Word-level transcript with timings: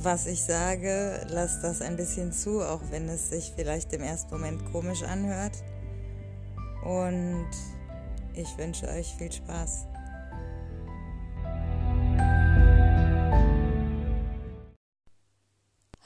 was 0.00 0.26
ich 0.26 0.42
sage, 0.42 1.26
lasst 1.28 1.64
das 1.64 1.82
ein 1.82 1.96
bisschen 1.96 2.32
zu, 2.32 2.62
auch 2.62 2.80
wenn 2.90 3.08
es 3.08 3.30
sich 3.30 3.52
vielleicht 3.54 3.92
im 3.92 4.02
ersten 4.02 4.30
Moment 4.30 4.64
komisch 4.70 5.02
anhört. 5.02 5.56
Und 6.84 7.50
ich 8.34 8.56
wünsche 8.56 8.86
euch 8.88 9.08
viel 9.16 9.32
Spaß. 9.32 9.86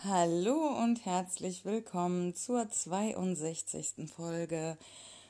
Hallo 0.05 0.79
und 0.83 1.05
herzlich 1.05 1.65
willkommen 1.65 2.35
zur 2.35 2.69
62. 2.69 4.11
Folge 4.15 4.79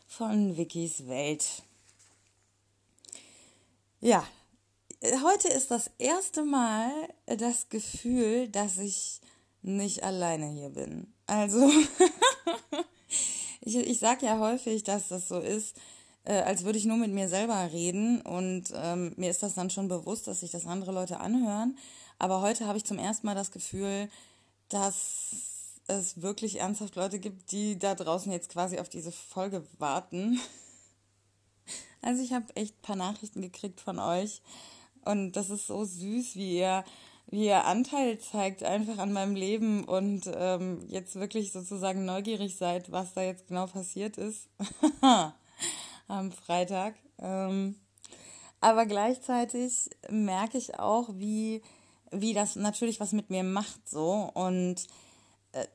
von 0.06 0.56
Wikis 0.56 1.08
Welt. 1.08 1.62
Ja, 4.00 4.24
heute 5.02 5.48
ist 5.48 5.70
das 5.70 5.90
erste 5.98 6.44
Mal 6.44 6.90
das 7.26 7.68
Gefühl, 7.68 8.48
dass 8.48 8.78
ich 8.78 9.20
nicht 9.62 10.02
alleine 10.02 10.46
hier 10.46 10.70
bin. 10.70 11.12
Also, 11.26 11.70
ich, 13.60 13.76
ich 13.76 13.98
sage 13.98 14.26
ja 14.26 14.38
häufig, 14.38 14.84
dass 14.84 15.08
das 15.08 15.28
so 15.28 15.40
ist, 15.40 15.76
äh, 16.24 16.34
als 16.42 16.64
würde 16.64 16.78
ich 16.78 16.84
nur 16.84 16.96
mit 16.96 17.12
mir 17.12 17.28
selber 17.28 17.72
reden 17.72 18.20
und 18.20 18.72
ähm, 18.74 19.12
mir 19.16 19.30
ist 19.30 19.42
das 19.42 19.54
dann 19.54 19.70
schon 19.70 19.88
bewusst, 19.88 20.28
dass 20.28 20.40
sich 20.40 20.52
das 20.52 20.66
andere 20.66 20.92
Leute 20.92 21.18
anhören. 21.18 21.76
Aber 22.18 22.40
heute 22.40 22.66
habe 22.66 22.78
ich 22.78 22.84
zum 22.84 22.98
ersten 22.98 23.26
Mal 23.26 23.34
das 23.34 23.50
Gefühl, 23.50 24.08
dass 24.68 25.30
es 25.88 26.22
wirklich 26.22 26.60
ernsthaft 26.60 26.94
Leute 26.94 27.18
gibt, 27.18 27.50
die 27.50 27.76
da 27.76 27.96
draußen 27.96 28.30
jetzt 28.30 28.50
quasi 28.50 28.78
auf 28.78 28.88
diese 28.88 29.12
Folge 29.12 29.66
warten. 29.78 30.40
Also 32.04 32.20
ich 32.20 32.32
habe 32.32 32.46
echt 32.56 32.74
ein 32.74 32.82
paar 32.82 32.96
Nachrichten 32.96 33.42
gekriegt 33.42 33.80
von 33.80 34.00
euch 34.00 34.42
und 35.04 35.32
das 35.32 35.50
ist 35.50 35.66
so 35.66 35.84
süß, 35.84 36.36
wie 36.36 36.58
ihr, 36.58 36.84
wie 37.26 37.46
ihr 37.46 37.64
Anteil 37.64 38.18
zeigt 38.18 38.62
einfach 38.62 38.98
an 38.98 39.12
meinem 39.12 39.34
Leben 39.34 39.84
und 39.84 40.30
ähm, 40.34 40.84
jetzt 40.88 41.16
wirklich 41.16 41.52
sozusagen 41.52 42.04
neugierig 42.04 42.56
seid, 42.56 42.92
was 42.92 43.14
da 43.14 43.22
jetzt 43.22 43.48
genau 43.48 43.66
passiert 43.66 44.18
ist 44.18 44.48
am 46.08 46.32
Freitag. 46.32 46.94
Ähm, 47.18 47.76
aber 48.60 48.86
gleichzeitig 48.86 49.90
merke 50.08 50.56
ich 50.56 50.78
auch, 50.78 51.08
wie, 51.14 51.62
wie 52.12 52.32
das 52.32 52.54
natürlich 52.54 53.00
was 53.00 53.12
mit 53.12 53.28
mir 53.28 53.42
macht 53.42 53.88
so. 53.88 54.30
Und 54.34 54.86
äh, 55.50 55.66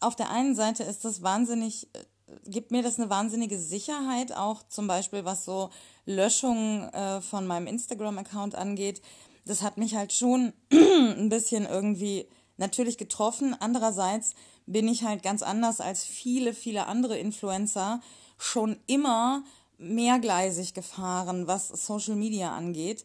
auf 0.00 0.16
der 0.16 0.30
einen 0.30 0.54
Seite 0.54 0.82
ist 0.84 1.04
das 1.04 1.22
wahnsinnig, 1.22 1.88
äh, 1.94 1.98
gibt 2.46 2.70
mir 2.70 2.82
das 2.82 2.98
eine 2.98 3.10
wahnsinnige 3.10 3.58
Sicherheit, 3.58 4.36
auch 4.36 4.62
zum 4.68 4.86
Beispiel 4.86 5.24
was 5.24 5.44
so 5.44 5.70
Löschung 6.06 6.88
äh, 6.88 7.20
von 7.20 7.46
meinem 7.46 7.66
Instagram-Account 7.66 8.54
angeht, 8.54 9.02
das 9.46 9.62
hat 9.62 9.78
mich 9.78 9.94
halt 9.94 10.12
schon 10.12 10.52
ein 10.72 11.28
bisschen 11.28 11.66
irgendwie 11.66 12.26
natürlich 12.56 12.98
getroffen. 12.98 13.56
Andererseits 13.58 14.34
bin 14.66 14.86
ich 14.86 15.04
halt 15.04 15.22
ganz 15.22 15.42
anders 15.42 15.80
als 15.80 16.04
viele, 16.04 16.54
viele 16.54 16.86
andere 16.86 17.18
Influencer 17.18 18.00
schon 18.38 18.76
immer 18.86 19.42
mehrgleisig 19.78 20.74
gefahren, 20.74 21.46
was 21.46 21.68
Social 21.68 22.14
Media 22.14 22.54
angeht. 22.54 23.04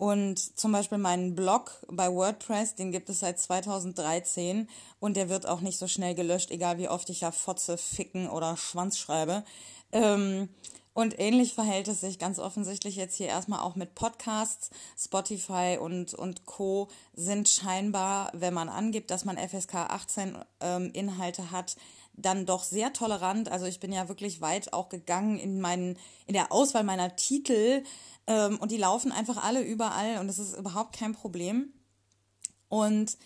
Und 0.00 0.58
zum 0.58 0.72
Beispiel 0.72 0.96
meinen 0.96 1.34
Blog 1.34 1.84
bei 1.86 2.10
WordPress, 2.10 2.74
den 2.74 2.90
gibt 2.90 3.10
es 3.10 3.20
seit 3.20 3.38
2013 3.38 4.66
und 4.98 5.14
der 5.14 5.28
wird 5.28 5.46
auch 5.46 5.60
nicht 5.60 5.78
so 5.78 5.88
schnell 5.88 6.14
gelöscht, 6.14 6.50
egal 6.50 6.78
wie 6.78 6.88
oft 6.88 7.10
ich 7.10 7.20
ja 7.20 7.30
Fotze, 7.30 7.76
Ficken 7.76 8.26
oder 8.30 8.56
Schwanz 8.56 8.96
schreibe. 8.96 9.44
Ähm, 9.92 10.48
und 10.94 11.20
ähnlich 11.20 11.52
verhält 11.52 11.86
es 11.86 12.00
sich 12.00 12.18
ganz 12.18 12.38
offensichtlich 12.38 12.96
jetzt 12.96 13.16
hier 13.16 13.26
erstmal 13.26 13.60
auch 13.60 13.76
mit 13.76 13.94
Podcasts. 13.94 14.70
Spotify 14.98 15.76
und, 15.78 16.14
und 16.14 16.46
Co. 16.46 16.88
sind 17.12 17.50
scheinbar, 17.50 18.30
wenn 18.32 18.54
man 18.54 18.70
angibt, 18.70 19.10
dass 19.10 19.26
man 19.26 19.36
FSK 19.36 19.74
18 19.74 20.38
ähm, 20.60 20.90
Inhalte 20.94 21.50
hat, 21.50 21.76
dann 22.14 22.46
doch 22.46 22.64
sehr 22.64 22.94
tolerant. 22.94 23.50
Also 23.50 23.66
ich 23.66 23.80
bin 23.80 23.92
ja 23.92 24.08
wirklich 24.08 24.40
weit 24.40 24.72
auch 24.72 24.88
gegangen 24.88 25.38
in 25.38 25.60
meinen, 25.60 25.98
in 26.26 26.32
der 26.32 26.52
Auswahl 26.52 26.84
meiner 26.84 27.16
Titel 27.16 27.82
ähm, 28.30 28.58
und 28.60 28.70
die 28.70 28.76
laufen 28.76 29.10
einfach 29.10 29.42
alle 29.42 29.62
überall 29.62 30.18
und 30.18 30.28
es 30.28 30.38
ist 30.38 30.56
überhaupt 30.56 30.96
kein 30.96 31.14
Problem. 31.14 31.72
Und 32.68 33.18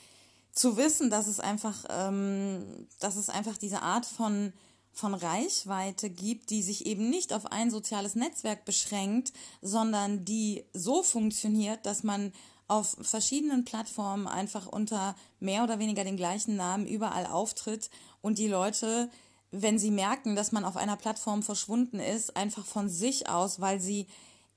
zu 0.53 0.79
wissen, 0.79 1.11
dass 1.11 1.27
es 1.27 1.41
einfach, 1.41 1.85
ähm, 1.91 2.89
dass 3.01 3.17
es 3.17 3.29
einfach 3.29 3.59
diese 3.59 3.83
Art 3.83 4.07
von 4.07 4.53
von 4.97 5.13
Reichweite 5.13 6.09
gibt, 6.09 6.51
die 6.51 6.63
sich 6.63 6.87
eben 6.87 7.11
nicht 7.11 7.33
auf 7.33 7.51
ein 7.51 7.69
soziales 7.69 8.15
Netzwerk 8.15 8.65
beschränkt, 8.65 9.33
sondern 9.61 10.25
die 10.25 10.65
so 10.73 11.03
funktioniert, 11.03 11.85
dass 11.85 12.05
man 12.05 12.33
auf 12.69 12.97
verschiedenen 13.01 13.65
Plattformen 13.65 14.29
einfach 14.29 14.69
unter 14.69 15.17
mehr 15.41 15.65
oder 15.65 15.81
weniger 15.81 16.05
den 16.05 16.17
gleichen 16.17 16.55
Namen 16.55 16.87
überall 16.87 17.27
auftritt 17.27 17.91
und 18.23 18.39
die 18.39 18.47
Leute, 18.47 19.11
wenn 19.51 19.81
sie 19.81 19.91
merken, 19.91 20.37
dass 20.37 20.53
man 20.53 20.65
auf 20.65 20.77
einer 20.77 20.97
Plattform 20.97 21.43
verschwunden 21.43 21.99
ist, 21.99 22.37
einfach 22.37 22.65
von 22.65 22.89
sich 22.89 23.29
aus, 23.29 23.61
weil 23.61 23.81
sie 23.81 24.07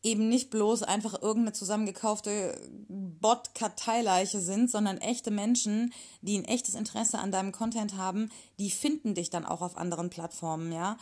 eben 0.08 0.30
nicht 0.30 0.50
bloß 0.50 0.84
einfach 0.84 1.22
irgendeine 1.22 1.54
zusammengekaufte 1.54 2.60
Bot-Karteileiche 2.88 4.40
sind, 4.40 4.72
sondern 4.72 4.98
echte 4.98 5.32
Menschen, 5.32 5.94
die 6.22 6.38
ein 6.38 6.46
echtes 6.46 6.76
Interesse 6.76 7.20
an 7.20 7.32
deinem 7.32 7.52
Content 7.52 7.98
haben, 7.98 8.30
die 8.60 8.72
finden 8.72 9.16
dich 9.16 9.30
dann 9.30 9.46
auch 9.46 9.62
auf 9.62 9.78
anderen 9.78 10.10
Plattformen, 10.10 10.72
ja. 10.72 10.98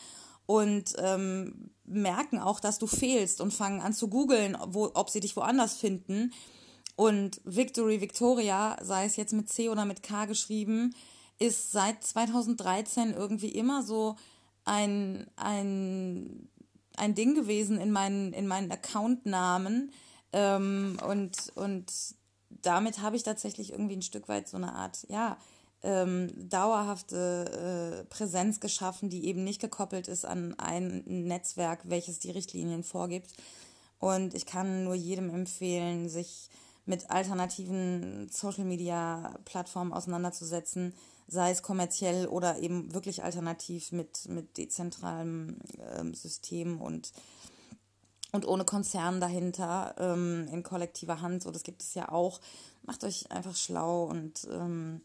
Und 0.48 0.94
ähm, 1.00 1.72
merken 1.86 2.40
auch, 2.40 2.60
dass 2.60 2.78
du 2.78 2.86
fehlst 2.86 3.42
und 3.42 3.52
fangen 3.52 3.82
an 3.82 3.94
zu 3.94 4.10
googeln, 4.10 4.56
ob 4.56 5.10
sie 5.10 5.20
dich 5.20 5.36
woanders 5.36 5.76
finden. 5.76 6.34
Und 6.96 7.42
Victory 7.44 8.00
Victoria, 8.00 8.78
sei 8.82 9.06
es 9.06 9.16
jetzt 9.16 9.34
mit 9.34 9.50
C 9.50 9.70
oder 9.70 9.86
mit 9.86 10.04
K 10.04 10.26
geschrieben, 10.26 10.94
ist 11.40 11.72
seit 11.72 12.04
2013 12.04 13.12
irgendwie 13.12 13.50
immer 13.50 13.82
so 13.82 14.16
ein, 14.66 15.28
ein 15.36 16.48
ein 16.98 17.16
Ding 17.16 17.36
gewesen 17.36 17.80
in 17.80 17.92
meinen, 17.92 18.34
in 18.34 18.48
meinen 18.48 18.72
Accountnamen. 18.72 19.92
Ähm, 20.34 20.98
und, 21.08 21.52
und 21.56 21.92
damit 22.50 23.02
habe 23.02 23.16
ich 23.16 23.24
tatsächlich 23.24 23.72
irgendwie 23.72 23.96
ein 23.96 24.02
Stück 24.02 24.28
weit 24.28 24.48
so 24.48 24.58
eine 24.58 24.74
Art, 24.74 25.06
ja, 25.10 25.38
ähm, 25.84 26.32
dauerhafte 26.50 28.02
äh, 28.02 28.06
Präsenz 28.06 28.60
geschaffen, 28.60 29.10
die 29.10 29.26
eben 29.28 29.44
nicht 29.44 29.62
gekoppelt 29.62 30.08
ist 30.08 30.26
an 30.26 30.56
ein 30.58 31.04
Netzwerk, 31.06 31.82
welches 31.84 32.20
die 32.20 32.32
Richtlinien 32.32 32.84
vorgibt. 32.84 33.34
Und 34.00 34.34
ich 34.34 34.46
kann 34.46 34.84
nur 34.84 34.96
jedem 34.96 35.30
empfehlen, 35.30 36.10
sich 36.10 36.50
mit 36.86 37.10
alternativen 37.10 38.30
Social-Media-Plattformen 38.30 39.94
auseinanderzusetzen, 39.94 40.94
sei 41.28 41.52
es 41.52 41.64
kommerziell 41.64 42.28
oder 42.28 42.60
eben 42.60 42.94
wirklich 42.94 43.24
alternativ 43.24 43.92
mit, 43.92 44.28
mit 44.30 44.58
dezentralem 44.58 45.58
ähm, 45.98 46.14
System 46.14 46.82
und, 46.82 47.12
und 48.32 48.48
ohne 48.48 48.66
Konzern 48.66 49.20
dahinter 49.20 49.96
ähm, 49.98 50.48
in 50.52 50.64
kollektiver 50.64 51.22
Hand. 51.22 51.44
So, 51.44 51.52
das 51.52 51.64
gibt 51.64 51.82
es 51.82 51.94
ja 51.96 52.10
auch. 52.10 52.40
Macht 52.84 53.04
euch 53.04 53.32
einfach 53.32 53.56
schlau 53.56 54.04
und 54.04 54.48
ähm, 54.52 55.02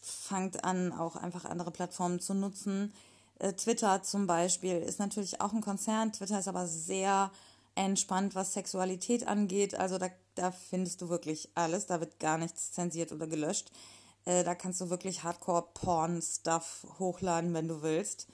fangt 0.00 0.64
an, 0.64 0.92
auch 0.92 1.16
einfach 1.16 1.44
andere 1.44 1.70
Plattformen 1.70 2.20
zu 2.20 2.34
nutzen. 2.34 2.92
Äh, 3.38 3.52
Twitter 3.52 4.02
zum 4.02 4.26
Beispiel 4.26 4.76
ist 4.76 4.98
natürlich 4.98 5.40
auch 5.40 5.52
ein 5.52 5.60
Konzern. 5.60 6.12
Twitter 6.12 6.38
ist 6.38 6.48
aber 6.48 6.66
sehr 6.66 7.30
entspannt, 7.76 8.34
was 8.34 8.54
Sexualität 8.54 9.26
angeht. 9.26 9.74
Also 9.74 9.98
da, 9.98 10.08
da 10.34 10.50
findest 10.50 11.00
du 11.00 11.08
wirklich 11.08 11.48
alles. 11.54 11.86
Da 11.86 12.00
wird 12.00 12.18
gar 12.18 12.38
nichts 12.38 12.72
zensiert 12.72 13.12
oder 13.12 13.26
gelöscht. 13.26 13.70
Äh, 14.24 14.44
da 14.44 14.54
kannst 14.54 14.80
du 14.80 14.90
wirklich 14.90 15.22
Hardcore-Porn-Stuff 15.22 16.86
hochladen, 16.98 17.54
wenn 17.54 17.68
du 17.68 17.82
willst. 17.82 18.26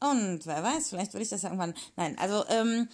Und 0.00 0.46
wer 0.46 0.62
weiß, 0.62 0.88
vielleicht 0.88 1.12
würde 1.12 1.22
ich 1.22 1.30
das 1.30 1.42
ja 1.42 1.48
irgendwann. 1.48 1.74
Nein, 1.96 2.18
also, 2.18 2.44
ähm. 2.48 2.88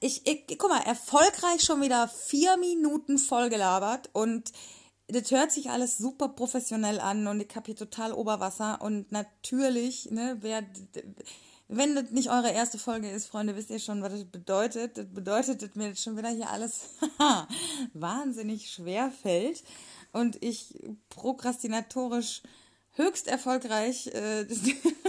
Ich, 0.00 0.26
ich, 0.26 0.58
guck 0.58 0.68
mal, 0.68 0.82
erfolgreich 0.82 1.62
schon 1.62 1.80
wieder 1.80 2.08
vier 2.08 2.56
Minuten 2.58 3.16
vollgelabert 3.16 4.10
und 4.12 4.52
das 5.08 5.30
hört 5.30 5.52
sich 5.52 5.70
alles 5.70 5.98
super 5.98 6.28
professionell 6.28 7.00
an 7.00 7.26
und 7.28 7.40
ich 7.40 7.54
habe 7.54 7.66
hier 7.66 7.76
total 7.76 8.12
Oberwasser 8.12 8.82
und 8.82 9.12
natürlich, 9.12 10.10
ne, 10.10 10.36
wer, 10.40 10.64
wenn 11.68 11.94
das 11.94 12.10
nicht 12.10 12.28
eure 12.28 12.50
erste 12.50 12.78
Folge 12.78 13.08
ist, 13.08 13.26
Freunde, 13.26 13.56
wisst 13.56 13.70
ihr 13.70 13.78
schon, 13.78 14.02
was 14.02 14.12
das 14.12 14.24
bedeutet. 14.24 14.98
Das 14.98 15.06
bedeutet, 15.06 15.62
dass 15.62 15.74
mir 15.76 15.90
das 15.90 16.02
schon 16.02 16.16
wieder 16.16 16.30
hier 16.30 16.50
alles 16.50 16.90
wahnsinnig 17.94 18.70
schwer 18.70 19.10
fällt 19.10 19.62
und 20.12 20.42
ich 20.42 20.78
prokrastinatorisch 21.08 22.42
höchst 22.92 23.28
erfolgreich 23.28 24.08
äh, 24.08 24.46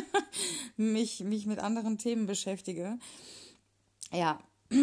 mich, 0.77 1.23
mich 1.23 1.45
mit 1.45 1.59
anderen 1.59 1.97
Themen 1.97 2.25
beschäftige. 2.25 2.99
Ja, 4.11 4.39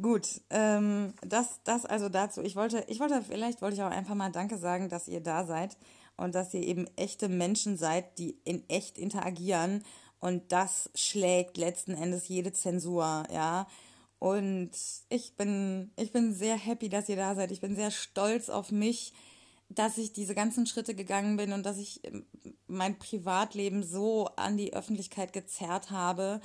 gut. 0.00 0.40
Ähm, 0.50 1.12
das, 1.22 1.60
das 1.64 1.84
also 1.84 2.08
dazu. 2.08 2.42
Ich 2.42 2.56
wollte, 2.56 2.84
ich 2.88 3.00
wollte, 3.00 3.22
vielleicht 3.22 3.62
wollte 3.62 3.76
ich 3.76 3.82
auch 3.82 3.90
einfach 3.90 4.14
mal 4.14 4.32
Danke 4.32 4.58
sagen, 4.58 4.88
dass 4.88 5.08
ihr 5.08 5.20
da 5.20 5.44
seid 5.44 5.76
und 6.16 6.34
dass 6.34 6.54
ihr 6.54 6.62
eben 6.62 6.86
echte 6.96 7.28
Menschen 7.28 7.76
seid, 7.76 8.18
die 8.18 8.38
in 8.44 8.68
echt 8.68 8.98
interagieren. 8.98 9.84
Und 10.18 10.50
das 10.52 10.90
schlägt 10.94 11.56
letzten 11.56 11.94
Endes 11.94 12.28
jede 12.28 12.52
Zensur, 12.52 13.24
ja. 13.32 13.66
Und 14.18 14.70
ich 15.08 15.36
bin, 15.36 15.92
ich 15.96 16.12
bin 16.12 16.34
sehr 16.34 16.56
happy, 16.56 16.88
dass 16.88 17.08
ihr 17.08 17.16
da 17.16 17.34
seid. 17.34 17.50
Ich 17.50 17.60
bin 17.60 17.76
sehr 17.76 17.90
stolz 17.90 18.48
auf 18.48 18.72
mich, 18.72 19.12
dass 19.68 19.98
ich 19.98 20.12
diese 20.12 20.34
ganzen 20.34 20.66
Schritte 20.66 20.94
gegangen 20.94 21.36
bin 21.36 21.52
und 21.52 21.66
dass 21.66 21.78
ich 21.78 22.04
ähm, 22.04 22.24
mein 22.66 22.98
Privatleben 22.98 23.82
so 23.82 24.26
an 24.36 24.56
die 24.56 24.72
Öffentlichkeit 24.72 25.32
gezerrt 25.32 25.90
habe, 25.90 26.40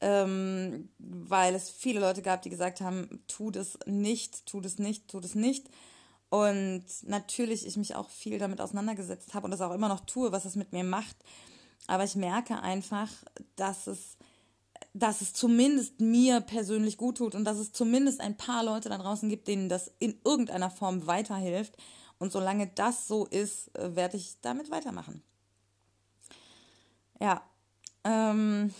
ähm, 0.00 0.88
weil 0.98 1.54
es 1.54 1.70
viele 1.70 2.00
Leute 2.00 2.22
gab, 2.22 2.42
die 2.42 2.50
gesagt 2.50 2.80
haben, 2.80 3.22
tu 3.28 3.50
das 3.50 3.78
nicht, 3.86 4.46
tu 4.46 4.60
das 4.60 4.78
nicht, 4.78 5.08
tu 5.08 5.20
das 5.20 5.34
nicht. 5.34 5.68
Und 6.28 6.84
natürlich 7.02 7.66
ich 7.66 7.76
mich 7.76 7.96
auch 7.96 8.08
viel 8.08 8.38
damit 8.38 8.60
auseinandergesetzt 8.60 9.34
habe 9.34 9.46
und 9.46 9.50
das 9.50 9.60
auch 9.60 9.74
immer 9.74 9.88
noch 9.88 10.00
tue, 10.00 10.32
was 10.32 10.44
es 10.44 10.54
mit 10.54 10.72
mir 10.72 10.84
macht. 10.84 11.16
Aber 11.86 12.04
ich 12.04 12.14
merke 12.14 12.60
einfach, 12.60 13.10
dass 13.56 13.88
es, 13.88 14.16
dass 14.92 15.20
es 15.20 15.32
zumindest 15.32 16.00
mir 16.00 16.40
persönlich 16.40 16.96
gut 16.96 17.18
tut 17.18 17.34
und 17.34 17.44
dass 17.44 17.58
es 17.58 17.72
zumindest 17.72 18.20
ein 18.20 18.36
paar 18.36 18.64
Leute 18.64 18.88
da 18.88 18.98
draußen 18.98 19.28
gibt, 19.28 19.46
denen 19.48 19.68
das 19.68 19.92
in 19.98 20.18
irgendeiner 20.24 20.70
Form 20.70 21.06
weiterhilft. 21.06 21.76
Und 22.18 22.32
solange 22.32 22.66
das 22.66 23.06
so 23.06 23.26
ist, 23.26 23.74
äh, 23.78 23.94
werde 23.96 24.16
ich 24.16 24.40
damit 24.42 24.70
weitermachen. 24.70 25.22
Ja. 27.20 27.42
Ähm, 28.04 28.72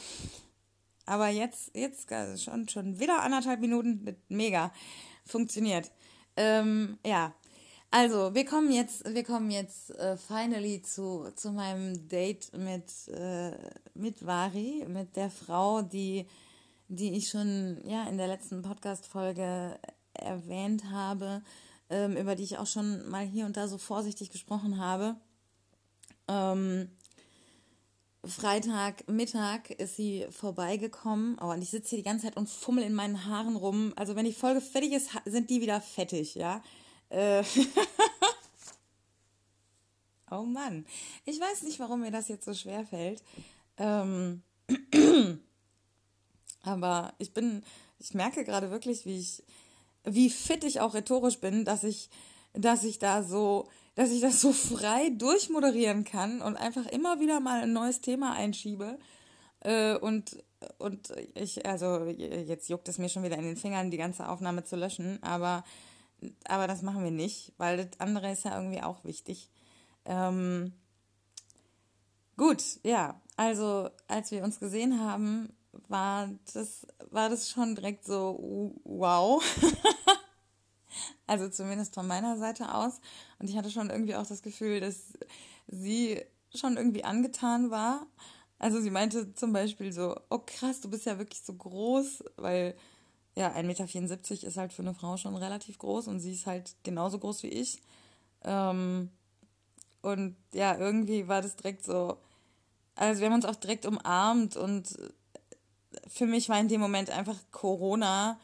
aber 1.07 1.29
jetzt, 1.29 1.75
jetzt 1.75 2.11
äh, 2.11 2.37
schon, 2.37 2.69
schon 2.69 2.99
wieder 2.99 3.23
anderthalb 3.23 3.61
Minuten. 3.61 4.17
Mega. 4.29 4.73
Funktioniert. 5.25 5.91
Ähm, 6.37 6.99
ja. 7.05 7.35
Also, 7.90 8.34
wir 8.34 8.44
kommen 8.44 8.70
jetzt, 8.70 9.04
wir 9.12 9.25
kommen 9.25 9.50
jetzt 9.50 9.90
äh, 9.98 10.16
finally 10.16 10.81
zu, 10.82 11.31
zu 11.34 11.50
meinem 11.50 12.08
Date 12.08 12.52
mit, 12.56 13.08
äh, 13.08 13.52
mit 13.94 14.25
Vari, 14.25 14.84
mit 14.88 15.16
der 15.16 15.31
Frau, 15.31 15.82
die, 15.82 16.26
die 16.88 17.16
ich 17.16 17.28
schon 17.28 17.81
ja, 17.84 18.08
in 18.08 18.16
der 18.16 18.28
letzten 18.28 18.62
Podcast-Folge 18.62 19.78
erwähnt 20.14 20.84
habe 20.90 21.42
ähm, 21.90 22.16
über 22.16 22.37
die 22.37 22.44
ich 22.44 22.58
auch 22.58 22.66
schon 22.66 23.06
mal 23.08 23.26
hier 23.26 23.44
und 23.44 23.56
da 23.56 23.69
so 23.69 23.76
vorsichtig 23.76 24.31
gesprochen 24.31 24.78
habe. 24.78 25.16
Ähm, 26.28 26.88
Freitagmittag 28.25 29.70
ist 29.78 29.96
sie 29.96 30.26
vorbeigekommen. 30.31 31.37
Oh, 31.40 31.50
und 31.50 31.62
ich 31.62 31.70
sitze 31.70 31.90
hier 31.90 31.98
die 31.98 32.04
ganze 32.04 32.26
Zeit 32.26 32.37
und 32.37 32.48
fummel 32.48 32.84
in 32.84 32.94
meinen 32.94 33.26
Haaren 33.26 33.56
rum. 33.56 33.92
Also 33.96 34.14
wenn 34.14 34.25
die 34.25 34.32
Folge 34.32 34.60
fertig 34.60 34.92
ist, 34.92 35.10
sind 35.25 35.50
die 35.50 35.60
wieder 35.60 35.81
fettig, 35.81 36.37
ja. 36.37 36.62
Äh 37.11 37.45
oh 40.31 40.43
Mann. 40.43 40.87
Ich 41.25 41.39
weiß 41.39 41.62
nicht, 41.62 41.79
warum 41.79 42.01
mir 42.01 42.11
das 42.11 42.29
jetzt 42.29 42.45
so 42.45 42.55
schwer 42.55 42.85
fällt. 42.87 43.23
Ähm 43.77 44.43
Aber 46.62 47.15
ich 47.19 47.33
bin, 47.33 47.62
ich 47.99 48.15
merke 48.15 48.45
gerade 48.45 48.71
wirklich, 48.71 49.07
wie 49.07 49.19
ich 49.19 49.43
wie 50.05 50.31
fit 50.31 50.65
ich 50.65 50.81
auch 50.81 50.95
rhetorisch 50.95 51.39
bin, 51.39 51.65
dass 51.65 51.85
ich, 51.85 52.09
dass 52.53 52.85
ich 52.85 52.99
da 52.99 53.23
so, 53.23 53.69
dass 53.95 54.11
ich 54.11 54.21
das 54.21 54.41
so 54.41 54.53
frei 54.53 55.11
durchmoderieren 55.11 56.05
kann 56.05 56.41
und 56.41 56.57
einfach 56.57 56.87
immer 56.87 57.21
wieder 57.21 57.41
mal 57.41 57.62
ein 57.62 57.73
neues 57.73 58.01
Thema 58.01 58.33
einschiebe. 58.33 58.99
Äh, 59.61 59.97
und, 59.97 60.43
und 60.79 61.12
ich, 61.35 61.67
also 61.67 62.07
jetzt 62.07 62.69
juckt 62.69 62.89
es 62.89 62.99
mir 62.99 63.09
schon 63.09 63.23
wieder 63.23 63.37
in 63.37 63.45
den 63.45 63.57
Fingern, 63.57 63.91
die 63.91 63.99
ganze 63.99 64.29
Aufnahme 64.29 64.65
zu 64.65 64.77
löschen, 64.77 65.23
aber, 65.23 65.65
aber 66.44 66.67
das 66.67 66.82
machen 66.82 67.05
wir 67.05 67.11
nicht, 67.11 67.52
weil 67.56 67.76
das 67.76 68.00
andere 68.00 68.32
ist 68.32 68.44
ja 68.44 68.56
irgendwie 68.56 68.82
auch 68.82 69.05
wichtig. 69.05 69.50
Ähm, 70.05 70.72
gut, 72.37 72.62
ja, 72.82 73.20
also 73.37 73.90
als 74.08 74.31
wir 74.31 74.44
uns 74.44 74.61
gesehen 74.61 75.00
haben, 75.00 75.52
war 75.88 76.28
das, 76.52 76.87
war 77.11 77.28
das 77.28 77.49
schon 77.49 77.75
direkt 77.75 78.05
so 78.05 78.75
wow. 78.84 79.43
also 81.26 81.49
zumindest 81.49 81.94
von 81.94 82.06
meiner 82.06 82.37
Seite 82.37 82.75
aus. 82.75 83.00
Und 83.38 83.49
ich 83.49 83.56
hatte 83.56 83.70
schon 83.70 83.90
irgendwie 83.90 84.16
auch 84.16 84.26
das 84.26 84.43
Gefühl, 84.43 84.81
dass 84.81 85.12
sie 85.69 86.23
schon 86.55 86.76
irgendwie 86.76 87.05
angetan 87.05 87.70
war. 87.70 88.06
Also 88.58 88.81
sie 88.81 88.90
meinte 88.90 89.34
zum 89.34 89.52
Beispiel 89.52 89.93
so, 89.93 90.16
oh 90.28 90.40
krass, 90.44 90.81
du 90.81 90.90
bist 90.90 91.06
ja 91.06 91.19
wirklich 91.19 91.43
so 91.43 91.55
groß, 91.55 92.25
weil 92.37 92.76
ja, 93.37 93.55
1,74 93.55 93.62
Meter 93.62 94.47
ist 94.47 94.56
halt 94.56 94.73
für 94.73 94.82
eine 94.82 94.94
Frau 94.94 95.17
schon 95.17 95.37
relativ 95.37 95.79
groß 95.79 96.09
und 96.09 96.21
sie 96.21 96.32
ist 96.32 96.47
halt 96.47 96.75
genauso 96.82 97.19
groß 97.19 97.43
wie 97.44 97.49
ich. 97.49 97.81
Ähm, 98.44 99.11
und 100.03 100.37
ja, 100.53 100.77
irgendwie 100.77 101.29
war 101.29 101.43
das 101.43 101.56
direkt 101.56 101.85
so, 101.85 102.17
also 102.94 103.21
wir 103.21 103.27
haben 103.29 103.35
uns 103.35 103.44
auch 103.44 103.56
direkt 103.56 103.87
umarmt 103.87 104.56
und 104.56 104.97
für 106.09 106.27
mich 106.27 106.49
war 106.49 106.59
in 106.59 106.69
dem 106.69 106.81
Moment 106.81 107.11
einfach 107.11 107.37
Corona 107.50 108.38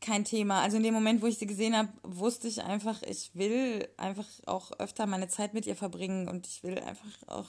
kein 0.00 0.24
Thema. 0.24 0.62
Also 0.62 0.78
in 0.78 0.82
dem 0.82 0.94
Moment, 0.94 1.22
wo 1.22 1.26
ich 1.26 1.38
sie 1.38 1.46
gesehen 1.46 1.76
habe, 1.76 1.88
wusste 2.02 2.48
ich 2.48 2.62
einfach, 2.62 3.02
ich 3.02 3.30
will 3.34 3.86
einfach 3.96 4.26
auch 4.46 4.72
öfter 4.78 5.06
meine 5.06 5.28
Zeit 5.28 5.54
mit 5.54 5.66
ihr 5.66 5.76
verbringen 5.76 6.28
und 6.28 6.46
ich 6.46 6.62
will 6.62 6.78
einfach 6.78 7.10
auch, 7.26 7.48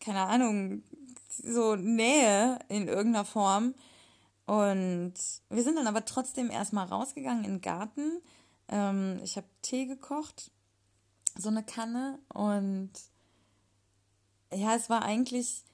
keine 0.00 0.22
Ahnung, 0.22 0.82
so 1.28 1.76
Nähe 1.76 2.58
in 2.68 2.88
irgendeiner 2.88 3.24
Form. 3.24 3.74
Und 4.50 5.14
wir 5.48 5.62
sind 5.62 5.76
dann 5.76 5.86
aber 5.86 6.04
trotzdem 6.04 6.50
erstmal 6.50 6.86
rausgegangen 6.86 7.44
in 7.44 7.52
den 7.52 7.60
Garten. 7.60 8.20
Ähm, 8.68 9.20
ich 9.22 9.36
habe 9.36 9.46
Tee 9.62 9.86
gekocht, 9.86 10.50
so 11.36 11.48
eine 11.50 11.62
Kanne. 11.62 12.18
Und 12.32 12.90
ja, 14.52 14.74
es 14.74 14.90
war 14.90 15.02
eigentlich 15.02 15.64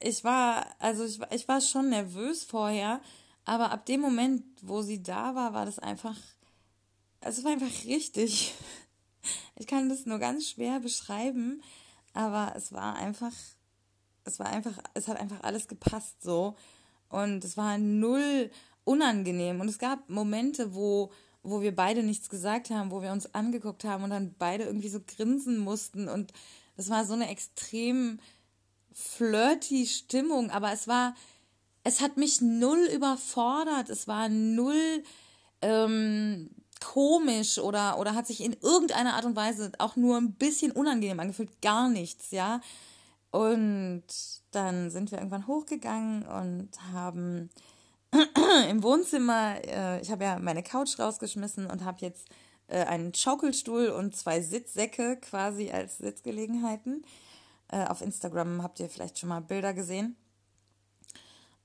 ich 0.00 0.24
war, 0.24 0.66
also 0.78 1.04
ich, 1.04 1.20
ich 1.30 1.48
war 1.48 1.60
schon 1.60 1.90
nervös 1.90 2.44
vorher, 2.44 3.00
aber 3.44 3.70
ab 3.70 3.86
dem 3.86 4.00
Moment, 4.00 4.44
wo 4.62 4.82
sie 4.82 5.02
da 5.02 5.34
war, 5.34 5.52
war 5.52 5.66
das 5.66 5.78
einfach, 5.78 6.16
es 7.20 7.42
war 7.44 7.52
einfach 7.52 7.84
richtig. 7.84 8.54
Ich 9.56 9.68
kann 9.68 9.88
das 9.88 10.04
nur 10.04 10.18
ganz 10.18 10.50
schwer 10.50 10.80
beschreiben, 10.80 11.62
aber 12.12 12.54
es 12.56 12.72
war 12.72 12.96
einfach, 12.96 13.32
es 14.24 14.40
war 14.40 14.46
einfach, 14.46 14.76
es 14.94 15.06
hat 15.06 15.18
einfach 15.18 15.44
alles 15.44 15.68
gepasst 15.68 16.20
so 16.20 16.56
und 17.14 17.44
es 17.44 17.56
war 17.56 17.78
null 17.78 18.50
unangenehm. 18.84 19.60
Und 19.60 19.68
es 19.68 19.78
gab 19.78 20.08
Momente, 20.10 20.74
wo 20.74 21.10
wo 21.44 21.60
wir 21.60 21.76
beide 21.76 22.02
nichts 22.02 22.30
gesagt 22.30 22.70
haben, 22.70 22.90
wo 22.90 23.02
wir 23.02 23.12
uns 23.12 23.34
angeguckt 23.34 23.84
haben 23.84 24.02
und 24.02 24.10
dann 24.10 24.34
beide 24.38 24.64
irgendwie 24.64 24.88
so 24.88 25.00
grinsen 25.06 25.58
mussten. 25.58 26.08
Und 26.08 26.32
das 26.76 26.88
war 26.88 27.04
so 27.04 27.12
eine 27.12 27.28
extrem 27.28 28.18
flirty 28.92 29.86
Stimmung, 29.86 30.50
aber 30.50 30.72
es 30.72 30.88
war, 30.88 31.14
es 31.84 32.00
hat 32.00 32.16
mich 32.16 32.40
null 32.40 32.88
überfordert, 32.92 33.90
es 33.90 34.08
war 34.08 34.28
null 34.30 35.04
ähm, 35.60 36.48
komisch 36.80 37.58
oder, 37.58 37.98
oder 37.98 38.14
hat 38.14 38.26
sich 38.26 38.42
in 38.42 38.56
irgendeiner 38.62 39.14
Art 39.14 39.26
und 39.26 39.36
Weise 39.36 39.72
auch 39.78 39.96
nur 39.96 40.16
ein 40.16 40.32
bisschen 40.32 40.72
unangenehm 40.72 41.20
angefühlt, 41.20 41.60
gar 41.60 41.88
nichts, 41.88 42.30
ja. 42.30 42.60
Und 43.34 44.04
dann 44.52 44.92
sind 44.92 45.10
wir 45.10 45.18
irgendwann 45.18 45.48
hochgegangen 45.48 46.24
und 46.24 46.70
haben 46.92 47.50
im 48.70 48.84
Wohnzimmer, 48.84 49.56
äh, 49.64 50.00
ich 50.00 50.12
habe 50.12 50.22
ja 50.22 50.38
meine 50.38 50.62
Couch 50.62 51.00
rausgeschmissen 51.00 51.66
und 51.66 51.84
habe 51.84 51.98
jetzt 52.02 52.28
äh, 52.68 52.84
einen 52.84 53.12
Schaukelstuhl 53.12 53.88
und 53.88 54.14
zwei 54.14 54.40
Sitzsäcke 54.40 55.16
quasi 55.16 55.72
als 55.72 55.98
Sitzgelegenheiten. 55.98 57.04
Äh, 57.72 57.86
auf 57.86 58.02
Instagram 58.02 58.62
habt 58.62 58.78
ihr 58.78 58.88
vielleicht 58.88 59.18
schon 59.18 59.30
mal 59.30 59.40
Bilder 59.40 59.74
gesehen. 59.74 60.14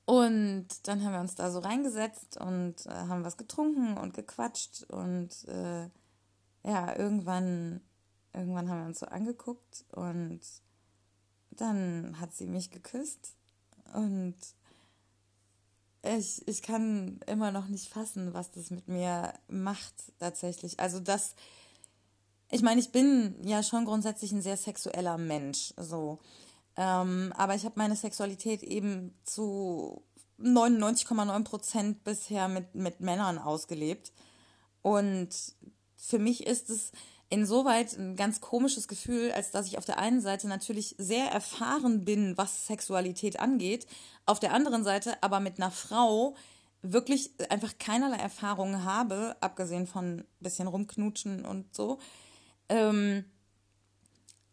Und 0.05 0.69
dann 0.87 1.05
haben 1.05 1.13
wir 1.13 1.21
uns 1.21 1.35
da 1.35 1.51
so 1.51 1.59
reingesetzt 1.59 2.41
und 2.41 2.83
äh, 2.87 2.89
haben 2.89 3.23
was 3.23 3.37
getrunken 3.37 3.95
und 3.95 4.15
gequatscht 4.15 4.85
und 4.89 5.47
äh, 5.47 5.87
ja, 6.63 6.97
irgendwann, 6.97 7.81
irgendwann 8.33 8.69
haben 8.69 8.79
wir 8.79 8.87
uns 8.87 9.01
so 9.01 9.05
angeguckt 9.05 9.85
und 9.91 10.41
dann 11.61 12.19
hat 12.19 12.33
sie 12.33 12.45
mich 12.45 12.71
geküsst 12.71 13.33
und 13.93 14.35
ich, 16.01 16.47
ich 16.47 16.61
kann 16.61 17.19
immer 17.27 17.51
noch 17.51 17.67
nicht 17.67 17.89
fassen, 17.89 18.33
was 18.33 18.51
das 18.51 18.71
mit 18.71 18.87
mir 18.87 19.33
macht 19.47 19.93
tatsächlich. 20.19 20.79
Also 20.79 20.99
das, 20.99 21.35
ich 22.49 22.61
meine, 22.61 22.79
ich 22.79 22.91
bin 22.91 23.35
ja 23.43 23.63
schon 23.63 23.85
grundsätzlich 23.85 24.31
ein 24.31 24.41
sehr 24.41 24.57
sexueller 24.57 25.17
Mensch, 25.17 25.73
so. 25.77 26.19
Ähm, 26.77 27.33
aber 27.35 27.55
ich 27.55 27.65
habe 27.65 27.75
meine 27.77 27.95
Sexualität 27.95 28.63
eben 28.63 29.13
zu 29.23 30.01
99,9 30.39 31.43
Prozent 31.43 32.03
bisher 32.05 32.47
mit, 32.47 32.75
mit 32.75 33.01
Männern 33.01 33.37
ausgelebt. 33.37 34.13
Und 34.81 35.29
für 35.97 36.19
mich 36.19 36.47
ist 36.47 36.69
es, 36.69 36.91
insoweit 37.29 37.95
ein 37.97 38.15
ganz 38.15 38.41
komisches 38.41 38.87
Gefühl, 38.87 39.31
als 39.31 39.51
dass 39.51 39.67
ich 39.67 39.77
auf 39.77 39.85
der 39.85 39.99
einen 39.99 40.21
Seite 40.21 40.47
natürlich 40.47 40.95
sehr 40.97 41.27
erfahren 41.27 42.03
bin, 42.03 42.37
was 42.37 42.65
Sexualität 42.65 43.39
angeht, 43.39 43.85
auf 44.25 44.39
der 44.39 44.53
anderen 44.53 44.83
Seite 44.83 45.21
aber 45.21 45.39
mit 45.39 45.57
einer 45.57 45.71
Frau 45.71 46.35
wirklich 46.81 47.31
einfach 47.49 47.77
keinerlei 47.77 48.17
Erfahrungen 48.17 48.83
habe, 48.83 49.35
abgesehen 49.41 49.85
von 49.85 50.19
ein 50.19 50.25
bisschen 50.39 50.67
rumknutschen 50.67 51.45
und 51.45 51.75
so. 51.75 51.99
Ähm, 52.69 53.25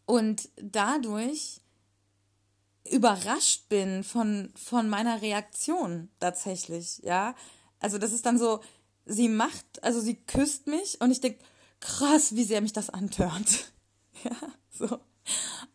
und 0.05 0.49
dadurch 0.55 1.61
überrascht 2.89 3.69
bin 3.69 4.03
von, 4.03 4.51
von 4.55 4.87
meiner 4.89 5.21
Reaktion 5.21 6.09
tatsächlich, 6.19 6.99
ja. 7.03 7.35
Also 7.79 7.97
das 7.97 8.11
ist 8.11 8.25
dann 8.25 8.37
so, 8.37 8.61
sie 9.05 9.29
macht, 9.29 9.83
also 9.83 9.99
sie 9.99 10.15
küsst 10.15 10.67
mich 10.67 10.99
und 11.01 11.11
ich 11.11 11.21
denke, 11.21 11.43
krass, 11.79 12.35
wie 12.35 12.43
sehr 12.43 12.61
mich 12.61 12.73
das 12.73 12.89
antörnt. 12.89 13.71
ja, 14.23 14.35
so. 14.71 14.99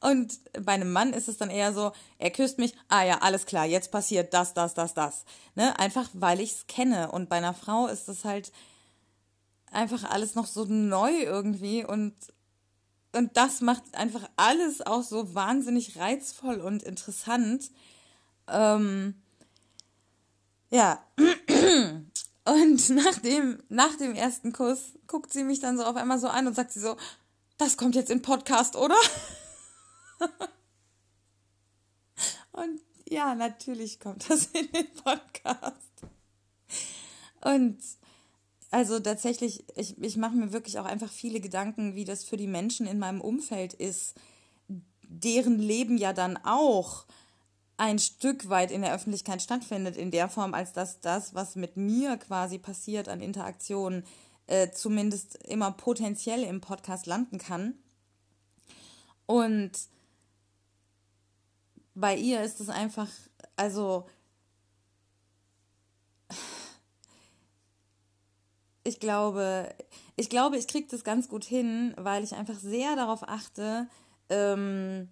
Und 0.01 0.41
bei 0.65 0.73
einem 0.73 0.93
Mann 0.93 1.13
ist 1.13 1.29
es 1.29 1.37
dann 1.37 1.51
eher 1.51 1.73
so, 1.73 1.93
er 2.19 2.31
küsst 2.31 2.59
mich, 2.59 2.75
ah 2.89 3.05
ja, 3.05 3.19
alles 3.19 3.47
klar, 3.47 3.67
jetzt 3.67 3.93
passiert 3.93 4.35
das, 4.35 4.53
das, 4.55 4.75
das, 4.75 4.95
das. 4.95 5.25
Ne? 5.55 5.79
Einfach 5.79 6.09
weil 6.13 6.41
ich 6.41 6.53
es 6.53 6.67
kenne. 6.67 7.13
Und 7.13 7.29
bei 7.29 7.37
einer 7.37 7.55
Frau 7.55 7.87
ist 7.87 8.09
es 8.09 8.25
halt 8.25 8.51
einfach 9.71 10.05
alles 10.05 10.35
noch 10.35 10.47
so 10.47 10.65
neu 10.65 11.23
irgendwie 11.23 11.85
und 11.85 12.15
und 13.15 13.37
das 13.37 13.61
macht 13.61 13.95
einfach 13.95 14.27
alles 14.37 14.81
auch 14.81 15.03
so 15.03 15.35
wahnsinnig 15.35 15.99
reizvoll 15.99 16.63
und 16.63 16.83
interessant. 16.83 17.71
Ähm, 18.49 19.23
ja. 20.71 21.05
Und 22.45 22.89
nach 22.91 23.19
dem, 23.19 23.63
nach 23.69 23.97
dem 23.97 24.15
ersten 24.15 24.53
Kuss 24.53 24.99
guckt 25.07 25.33
sie 25.33 25.45
mich 25.45 25.61
dann 25.61 25.77
so 25.77 25.85
auf 25.85 25.97
einmal 25.97 26.19
so 26.19 26.29
an 26.29 26.47
und 26.47 26.55
sagt 26.55 26.73
sie 26.73 26.81
so, 26.81 26.97
das 27.59 27.77
kommt 27.77 27.95
jetzt 27.95 28.11
in 28.11 28.23
Podcast, 28.23 28.77
oder? 28.77 28.97
und 32.53 32.81
ja, 33.09 33.35
natürlich 33.35 34.01
kommt 34.01 34.29
das 34.29 34.47
in 34.47 34.71
den 34.73 34.91
Podcast. 34.95 35.77
Und 37.43 37.79
also 38.71 38.99
tatsächlich, 39.01 39.65
ich, 39.77 40.01
ich 40.03 40.17
mache 40.17 40.35
mir 40.35 40.53
wirklich 40.53 40.79
auch 40.79 40.87
einfach 40.87 41.11
viele 41.11 41.41
Gedanken, 41.41 41.95
wie 41.95 42.07
das 42.07 42.25
für 42.25 42.39
die 42.39 42.47
Menschen 42.47 42.87
in 42.87 42.99
meinem 42.99 43.21
Umfeld 43.21 43.75
ist, 43.75 44.15
deren 45.03 45.59
Leben 45.59 45.99
ja 45.99 46.15
dann 46.15 46.39
auch 46.39 47.05
ein 47.83 47.99
Stück 47.99 48.49
weit 48.49 48.71
in 48.71 48.83
der 48.83 48.95
Öffentlichkeit 48.95 49.43
stattfindet, 49.43 49.97
in 49.97 50.13
der 50.13 50.29
Form, 50.29 50.55
als 50.55 50.73
dass 50.73 51.01
das, 51.01 51.35
was 51.35 51.57
mit 51.57 51.77
mir 51.77 52.17
quasi 52.17 52.59
passiert 52.59 53.09
an 53.09 53.21
Interaktionen, 53.21 54.05
äh, 54.47 54.71
zumindest 54.71 55.43
immer 55.43 55.73
potenziell 55.73 56.45
im 56.45 56.61
Podcast 56.61 57.07
landen 57.07 57.39
kann. 57.39 57.75
Und 59.27 59.73
bei 61.97 62.15
ihr 62.15 62.43
ist 62.43 62.61
es 62.61 62.69
einfach, 62.69 63.09
also 63.57 64.07
ich 68.85 69.01
glaube, 69.01 69.75
ich 70.15 70.31
glaube, 70.31 70.57
ich 70.57 70.69
kriege 70.69 70.87
das 70.89 71.03
ganz 71.03 71.29
gut 71.29 71.43
hin, 71.43 71.95
weil 71.97 72.23
ich 72.23 72.35
einfach 72.35 72.61
sehr 72.61 72.95
darauf 72.95 73.29
achte, 73.29 73.89
ähm, 74.29 75.09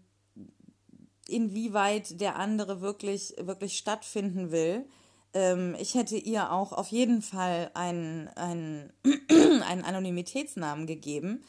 inwieweit 1.30 2.20
der 2.20 2.36
andere 2.36 2.80
wirklich, 2.80 3.34
wirklich 3.40 3.78
stattfinden 3.78 4.50
will. 4.50 4.84
Ähm, 5.32 5.76
ich 5.78 5.94
hätte 5.94 6.16
ihr 6.16 6.52
auch 6.52 6.72
auf 6.72 6.88
jeden 6.88 7.22
Fall 7.22 7.70
einen, 7.74 8.28
einen, 8.36 8.92
einen 9.30 9.84
Anonymitätsnamen 9.84 10.86
gegeben. 10.86 11.44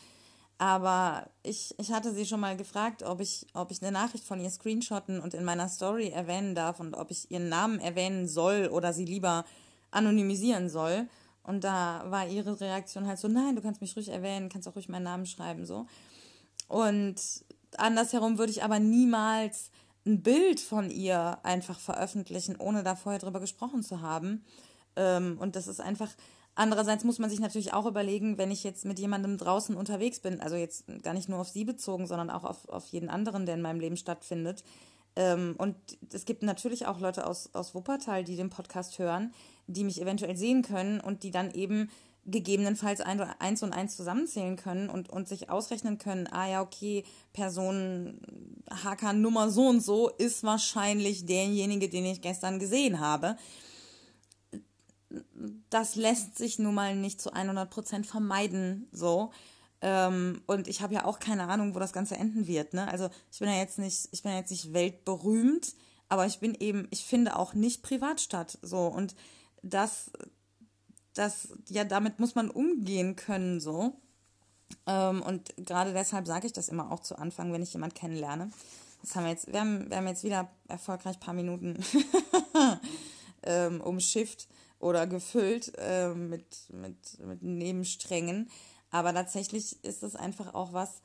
Aber 0.57 1.27
ich, 1.41 1.73
ich 1.79 1.91
hatte 1.91 2.13
sie 2.13 2.25
schon 2.25 2.39
mal 2.39 2.55
gefragt, 2.55 3.01
ob 3.01 3.19
ich, 3.19 3.47
ob 3.55 3.71
ich 3.71 3.81
eine 3.81 3.91
Nachricht 3.91 4.23
von 4.23 4.39
ihr 4.39 4.51
screenshotten 4.51 5.19
und 5.19 5.33
in 5.33 5.43
meiner 5.43 5.67
Story 5.67 6.09
erwähnen 6.09 6.53
darf 6.53 6.79
und 6.79 6.93
ob 6.93 7.09
ich 7.09 7.31
ihren 7.31 7.49
Namen 7.49 7.79
erwähnen 7.79 8.27
soll 8.27 8.67
oder 8.67 8.93
sie 8.93 9.05
lieber 9.05 9.43
anonymisieren 9.89 10.69
soll. 10.69 11.07
Und 11.41 11.63
da 11.63 12.05
war 12.09 12.27
ihre 12.27 12.59
Reaktion 12.61 13.07
halt 13.07 13.17
so, 13.17 13.27
nein, 13.27 13.55
du 13.55 13.61
kannst 13.63 13.81
mich 13.81 13.95
ruhig 13.95 14.09
erwähnen, 14.09 14.49
kannst 14.49 14.67
auch 14.67 14.75
ruhig 14.75 14.87
meinen 14.87 15.03
Namen 15.03 15.25
schreiben, 15.25 15.65
so. 15.65 15.87
Und 16.67 17.15
andersherum 17.77 18.37
würde 18.37 18.51
ich 18.51 18.63
aber 18.63 18.79
niemals 18.79 19.71
ein 20.05 20.23
Bild 20.23 20.59
von 20.59 20.89
ihr 20.89 21.37
einfach 21.43 21.79
veröffentlichen, 21.79 22.55
ohne 22.57 22.83
da 22.83 22.95
vorher 22.95 23.19
drüber 23.19 23.39
gesprochen 23.39 23.83
zu 23.83 24.01
haben. 24.01 24.43
Ähm, 24.95 25.37
und 25.39 25.55
das 25.55 25.67
ist 25.67 25.79
einfach, 25.79 26.09
andererseits 26.55 27.03
muss 27.03 27.19
man 27.19 27.29
sich 27.29 27.39
natürlich 27.39 27.73
auch 27.73 27.85
überlegen, 27.85 28.37
wenn 28.37 28.51
ich 28.51 28.63
jetzt 28.63 28.85
mit 28.85 28.99
jemandem 28.99 29.37
draußen 29.37 29.75
unterwegs 29.75 30.19
bin, 30.19 30.41
also 30.41 30.55
jetzt 30.55 30.85
gar 31.03 31.13
nicht 31.13 31.29
nur 31.29 31.39
auf 31.39 31.49
sie 31.49 31.65
bezogen, 31.65 32.07
sondern 32.07 32.29
auch 32.29 32.43
auf, 32.43 32.67
auf 32.69 32.85
jeden 32.87 33.09
anderen, 33.09 33.45
der 33.45 33.55
in 33.55 33.61
meinem 33.61 33.79
Leben 33.79 33.97
stattfindet. 33.97 34.63
Ähm, 35.15 35.55
und 35.57 35.75
es 36.11 36.25
gibt 36.25 36.41
natürlich 36.41 36.87
auch 36.87 36.99
Leute 36.99 37.27
aus, 37.27 37.53
aus 37.53 37.75
Wuppertal, 37.75 38.23
die 38.23 38.37
den 38.37 38.49
Podcast 38.49 38.97
hören, 38.97 39.33
die 39.67 39.83
mich 39.83 40.01
eventuell 40.01 40.37
sehen 40.37 40.61
können 40.63 40.99
und 40.99 41.23
die 41.23 41.31
dann 41.31 41.51
eben 41.51 41.89
gegebenenfalls 42.25 43.01
ein, 43.01 43.19
eins 43.19 43.63
und 43.63 43.73
eins 43.73 43.95
zusammenzählen 43.95 44.55
können 44.55 44.89
und, 44.89 45.09
und 45.09 45.27
sich 45.27 45.49
ausrechnen 45.49 45.97
können, 45.97 46.27
ah 46.27 46.47
ja, 46.47 46.61
okay, 46.61 47.03
Person 47.33 48.19
HK 48.69 49.13
Nummer 49.13 49.49
so 49.49 49.67
und 49.67 49.81
so 49.81 50.09
ist 50.09 50.43
wahrscheinlich 50.43 51.25
derjenige, 51.25 51.89
den 51.89 52.05
ich 52.05 52.21
gestern 52.21 52.59
gesehen 52.59 52.99
habe. 52.99 53.37
Das 55.69 55.95
lässt 55.95 56.37
sich 56.37 56.59
nun 56.59 56.75
mal 56.75 56.95
nicht 56.95 57.19
zu 57.19 57.33
100% 57.33 58.05
vermeiden, 58.05 58.87
so. 58.91 59.31
Ähm, 59.81 60.43
und 60.45 60.67
ich 60.67 60.81
habe 60.81 60.93
ja 60.93 61.05
auch 61.05 61.19
keine 61.19 61.47
Ahnung, 61.47 61.73
wo 61.73 61.79
das 61.79 61.91
Ganze 61.91 62.15
enden 62.15 62.45
wird, 62.45 62.73
ne? 62.73 62.87
Also 62.87 63.09
ich 63.31 63.39
bin 63.39 63.49
ja 63.49 63.55
jetzt 63.55 63.79
nicht, 63.79 64.09
ich 64.11 64.21
bin 64.21 64.31
ja 64.31 64.37
jetzt 64.37 64.51
nicht 64.51 64.73
weltberühmt, 64.73 65.73
aber 66.07 66.27
ich 66.27 66.39
bin 66.39 66.53
eben, 66.53 66.87
ich 66.91 67.03
finde 67.03 67.35
auch 67.35 67.55
nicht 67.55 67.81
Privatstadt, 67.81 68.59
so. 68.61 68.85
Und 68.85 69.15
das, 69.63 70.11
das, 71.13 71.49
ja, 71.69 71.83
damit 71.83 72.19
muss 72.19 72.35
man 72.35 72.49
umgehen 72.49 73.15
können, 73.15 73.59
so. 73.59 73.93
Ähm, 74.87 75.21
und 75.21 75.53
gerade 75.57 75.93
deshalb 75.93 76.27
sage 76.27 76.47
ich 76.47 76.53
das 76.53 76.69
immer 76.69 76.91
auch 76.91 77.01
zu 77.01 77.17
Anfang, 77.17 77.51
wenn 77.53 77.63
ich 77.63 77.73
jemanden 77.73 77.95
kennenlerne. 77.95 78.51
Das 79.01 79.15
haben 79.15 79.23
wir 79.23 79.31
jetzt, 79.31 79.51
wir 79.51 79.59
haben, 79.59 79.89
wir 79.89 79.97
haben 79.97 80.07
jetzt 80.07 80.23
wieder 80.23 80.49
erfolgreich 80.67 81.17
ein 81.17 81.19
paar 81.19 81.33
Minuten 81.33 81.83
ähm, 83.43 83.81
umschifft 83.81 84.47
oder 84.79 85.07
gefüllt 85.07 85.73
äh, 85.77 86.13
mit, 86.13 86.69
mit, 86.69 87.19
mit 87.19 87.41
Nebensträngen. 87.43 88.49
Aber 88.91 89.13
tatsächlich 89.13 89.83
ist 89.83 90.03
es 90.03 90.15
einfach 90.15 90.53
auch 90.53 90.73
was, 90.73 91.01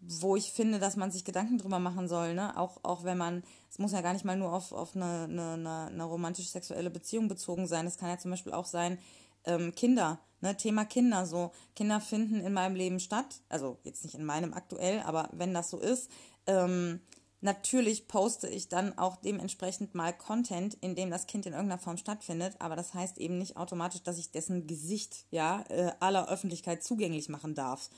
wo 0.00 0.36
ich 0.36 0.52
finde, 0.52 0.78
dass 0.78 0.96
man 0.96 1.10
sich 1.10 1.24
Gedanken 1.24 1.58
drüber 1.58 1.78
machen 1.78 2.08
soll, 2.08 2.34
ne? 2.34 2.56
Auch, 2.58 2.78
auch 2.82 3.04
wenn 3.04 3.18
man, 3.18 3.42
es 3.70 3.78
muss 3.78 3.92
ja 3.92 4.02
gar 4.02 4.12
nicht 4.12 4.24
mal 4.24 4.36
nur 4.36 4.52
auf, 4.52 4.72
auf 4.72 4.94
eine, 4.94 5.24
eine, 5.24 5.88
eine 5.90 6.04
romantisch-sexuelle 6.04 6.90
Beziehung 6.90 7.28
bezogen 7.28 7.66
sein. 7.66 7.86
Es 7.86 7.98
kann 7.98 8.10
ja 8.10 8.18
zum 8.18 8.30
Beispiel 8.30 8.52
auch 8.52 8.66
sein, 8.66 8.98
ähm, 9.44 9.74
Kinder, 9.74 10.20
ne? 10.40 10.56
Thema 10.56 10.84
Kinder, 10.84 11.26
so. 11.26 11.52
Kinder 11.74 12.00
finden 12.00 12.40
in 12.40 12.52
meinem 12.52 12.76
Leben 12.76 13.00
statt. 13.00 13.40
Also 13.48 13.78
jetzt 13.84 14.04
nicht 14.04 14.14
in 14.14 14.24
meinem 14.24 14.54
aktuell, 14.54 15.00
aber 15.00 15.30
wenn 15.32 15.54
das 15.54 15.70
so 15.70 15.78
ist, 15.78 16.10
ähm, 16.46 17.00
natürlich 17.40 18.06
poste 18.06 18.48
ich 18.48 18.68
dann 18.68 18.98
auch 18.98 19.16
dementsprechend 19.16 19.94
mal 19.94 20.12
Content, 20.12 20.74
in 20.74 20.94
dem 20.94 21.10
das 21.10 21.26
Kind 21.26 21.46
in 21.46 21.52
irgendeiner 21.52 21.80
Form 21.80 21.96
stattfindet. 21.96 22.56
Aber 22.58 22.76
das 22.76 22.92
heißt 22.92 23.18
eben 23.18 23.38
nicht 23.38 23.56
automatisch, 23.56 24.02
dass 24.02 24.18
ich 24.18 24.30
dessen 24.30 24.66
Gesicht, 24.66 25.26
ja, 25.30 25.64
äh, 25.68 25.92
aller 26.00 26.28
Öffentlichkeit 26.28 26.84
zugänglich 26.84 27.28
machen 27.28 27.54
darf. 27.54 27.88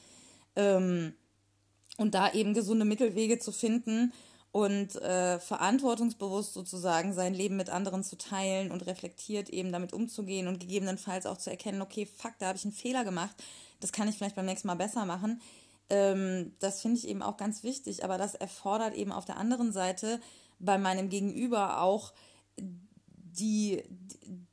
Ähm, 0.55 1.15
und 1.99 2.15
da 2.15 2.33
eben 2.33 2.55
gesunde 2.55 2.87
Mittelwege 2.87 3.39
zu 3.39 3.53
finden 3.53 4.15
und 4.51 4.97
äh, 4.97 5.39
verantwortungsbewusst 5.39 6.55
sozusagen 6.55 7.13
sein 7.13 7.35
Leben 7.35 7.57
mit 7.57 7.69
anderen 7.69 8.03
zu 8.03 8.17
teilen 8.17 8.71
und 8.71 8.87
reflektiert 8.87 9.51
eben 9.51 9.73
damit 9.73 9.93
umzugehen 9.93 10.49
und 10.49 10.61
gegebenenfalls 10.61 11.27
auch 11.27 11.37
zu 11.37 11.51
erkennen, 11.51 11.83
okay, 11.83 12.07
fuck, 12.07 12.33
da 12.39 12.47
habe 12.47 12.57
ich 12.57 12.65
einen 12.65 12.73
Fehler 12.73 13.05
gemacht, 13.05 13.37
das 13.81 13.93
kann 13.93 14.09
ich 14.09 14.17
vielleicht 14.17 14.37
beim 14.37 14.47
nächsten 14.47 14.69
Mal 14.69 14.77
besser 14.77 15.05
machen. 15.05 15.43
Ähm, 15.91 16.53
das 16.61 16.81
finde 16.81 16.99
ich 16.99 17.09
eben 17.09 17.23
auch 17.23 17.37
ganz 17.37 17.63
wichtig, 17.63 18.05
aber 18.05 18.17
das 18.17 18.35
erfordert 18.35 18.95
eben 18.95 19.13
auf 19.13 19.27
der 19.27 19.37
anderen 19.37 19.73
Seite 19.73 20.21
bei 20.59 20.79
meinem 20.79 21.09
Gegenüber 21.09 21.83
auch 21.83 22.13
die, 22.59 23.83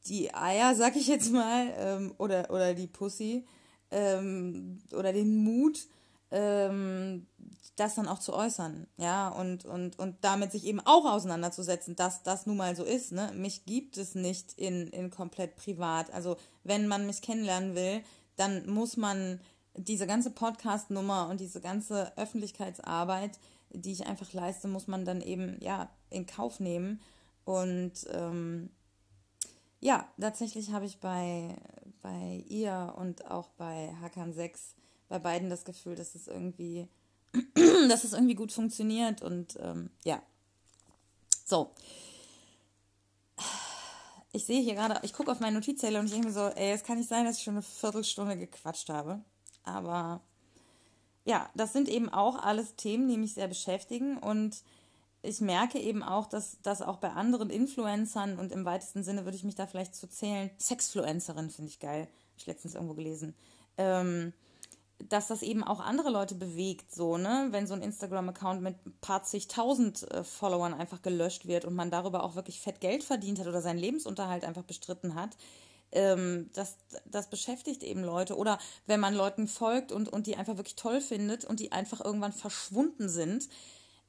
die 0.08 0.34
Eier, 0.34 0.76
sag 0.76 0.96
ich 0.96 1.08
jetzt 1.08 1.32
mal, 1.32 1.74
ähm, 1.78 2.14
oder, 2.18 2.50
oder 2.50 2.74
die 2.74 2.88
Pussy 2.88 3.46
ähm, 3.92 4.80
oder 4.94 5.14
den 5.14 5.38
Mut, 5.38 5.88
ähm, 6.36 7.26
das 7.78 7.96
dann 7.96 8.08
auch 8.08 8.20
zu 8.20 8.34
äußern, 8.34 8.88
ja, 8.98 9.30
und, 9.30 9.66
und, 9.66 9.98
und 9.98 10.18
damit 10.22 10.52
sich 10.52 10.66
eben 10.66 10.82
auch 10.82 11.06
auseinanderzusetzen, 11.06 11.96
dass 11.96 12.24
das 12.24 12.46
nun 12.46 12.58
mal 12.58 12.76
so 12.76 12.84
ist, 12.84 13.12
ne? 13.12 13.32
Mich 13.34 13.66
gibt 13.66 13.98
es 13.98 14.16
nicht 14.16 14.54
in, 14.54 14.88
in 14.88 15.10
komplett 15.10 15.56
privat. 15.56 16.14
Also 16.14 16.38
wenn 16.64 16.88
man 16.88 17.06
mich 17.06 17.22
kennenlernen 17.22 17.76
will, 17.76 18.02
dann 18.36 18.70
muss 18.70 18.98
man 18.98 19.40
diese 19.76 20.08
ganze 20.08 20.30
Podcast-Nummer 20.30 21.30
und 21.30 21.40
diese 21.40 21.62
ganze 21.62 22.18
Öffentlichkeitsarbeit, 22.18 23.40
die 23.72 23.92
ich 23.92 24.06
einfach 24.06 24.32
leiste, 24.34 24.68
muss 24.68 24.88
man 24.88 25.06
dann 25.06 25.22
eben 25.22 25.58
ja 25.62 25.90
in 26.10 26.26
Kauf 26.26 26.60
nehmen. 26.60 27.02
Und 27.46 27.94
ähm, 28.12 28.70
ja, 29.80 30.08
tatsächlich 30.20 30.72
habe 30.72 30.86
ich 30.86 31.00
bei, 31.00 31.56
bei 32.02 32.44
ihr 32.48 32.94
und 32.98 33.30
auch 33.30 33.50
bei 33.58 33.94
Hakan 34.02 34.34
6 34.34 34.76
bei 35.10 35.20
beiden 35.20 35.50
das 35.50 35.66
Gefühl, 35.66 35.96
dass 35.96 36.16
es 36.16 36.28
irgendwie, 36.28 36.88
dass 37.90 38.04
es 38.04 38.14
irgendwie 38.14 38.36
gut 38.36 38.52
funktioniert 38.52 39.22
und 39.22 39.58
ähm, 39.62 39.90
ja. 40.04 40.22
So. 41.46 41.72
Ich 44.32 44.46
sehe 44.46 44.62
hier 44.62 44.76
gerade, 44.76 45.00
ich 45.04 45.14
gucke 45.14 45.32
auf 45.32 45.40
meinen 45.40 45.54
Notizzettel 45.54 45.98
und 45.98 46.06
ich 46.06 46.12
denke 46.12 46.28
mir 46.28 46.34
so, 46.34 46.48
ey, 46.48 46.72
es 46.72 46.84
kann 46.84 46.98
nicht 46.98 47.08
sein, 47.08 47.26
dass 47.26 47.38
ich 47.38 47.44
schon 47.44 47.54
eine 47.54 47.62
Viertelstunde 47.62 48.36
gequatscht 48.36 48.90
habe. 48.90 49.22
Aber 49.64 50.22
ja, 51.24 51.50
das 51.56 51.74
sind 51.74 51.88
eben 51.88 52.10
auch 52.10 52.36
alles 52.42 52.76
Themen, 52.76 53.08
die 53.08 53.18
mich 53.18 53.34
sehr 53.34 53.48
beschäftigen 53.48 54.18
und 54.18 54.62
ich 55.26 55.42
merke 55.42 55.80
eben 55.80 56.04
auch, 56.04 56.28
dass 56.28 56.58
das 56.62 56.82
auch 56.82 56.98
bei 56.98 57.10
anderen 57.10 57.50
Influencern 57.50 58.38
und 58.38 58.52
im 58.52 58.64
weitesten 58.64 59.04
Sinne 59.04 59.26
würde 59.26 59.38
ich 59.38 59.44
mich 59.44 59.56
da 59.56 59.66
vielleicht 59.66 59.96
zu 59.96 60.08
zählen, 60.08 60.52
Sexfluencerin 60.60 61.50
finde 61.50 61.70
ich 61.70 61.80
geil, 61.80 62.02
habe 62.02 62.38
ich 62.38 62.46
letztens 62.46 62.76
irgendwo 62.76 62.94
gelesen, 62.94 63.34
ähm, 63.78 64.34
dass 65.10 65.28
das 65.28 65.42
eben 65.42 65.64
auch 65.64 65.80
andere 65.80 66.10
Leute 66.10 66.36
bewegt, 66.36 66.94
so, 66.94 67.18
ne, 67.18 67.48
wenn 67.52 67.68
so 67.68 67.74
ein 67.74 67.82
Instagram-Account 67.82 68.62
mit 68.62 68.86
ein 68.86 68.98
paar 69.02 69.24
zigtausend 69.24 70.10
äh, 70.12 70.24
Followern 70.24 70.74
einfach 70.74 71.02
gelöscht 71.02 71.48
wird 71.48 71.66
und 71.66 71.76
man 71.76 71.92
darüber 71.92 72.24
auch 72.24 72.36
wirklich 72.36 72.60
fett 72.60 72.82
Geld 72.82 73.04
verdient 73.04 73.40
hat 73.40 73.48
oder 73.48 73.62
seinen 73.62 73.80
Lebensunterhalt 73.80 74.44
einfach 74.44 74.64
bestritten 74.64 75.16
hat, 75.16 75.38
ähm, 75.92 76.50
das, 76.54 76.78
das 77.06 77.30
beschäftigt 77.30 77.84
eben 77.84 78.04
Leute. 78.04 78.36
Oder 78.38 78.60
wenn 78.86 79.00
man 79.00 79.14
Leuten 79.14 79.48
folgt 79.48 79.92
und, 79.92 80.10
und 80.10 80.28
die 80.28 80.36
einfach 80.36 80.58
wirklich 80.58 80.76
toll 80.76 81.02
findet 81.02 81.46
und 81.46 81.60
die 81.60 81.72
einfach 81.72 82.04
irgendwann 82.04 82.34
verschwunden 82.34 83.10
sind, 83.10 83.48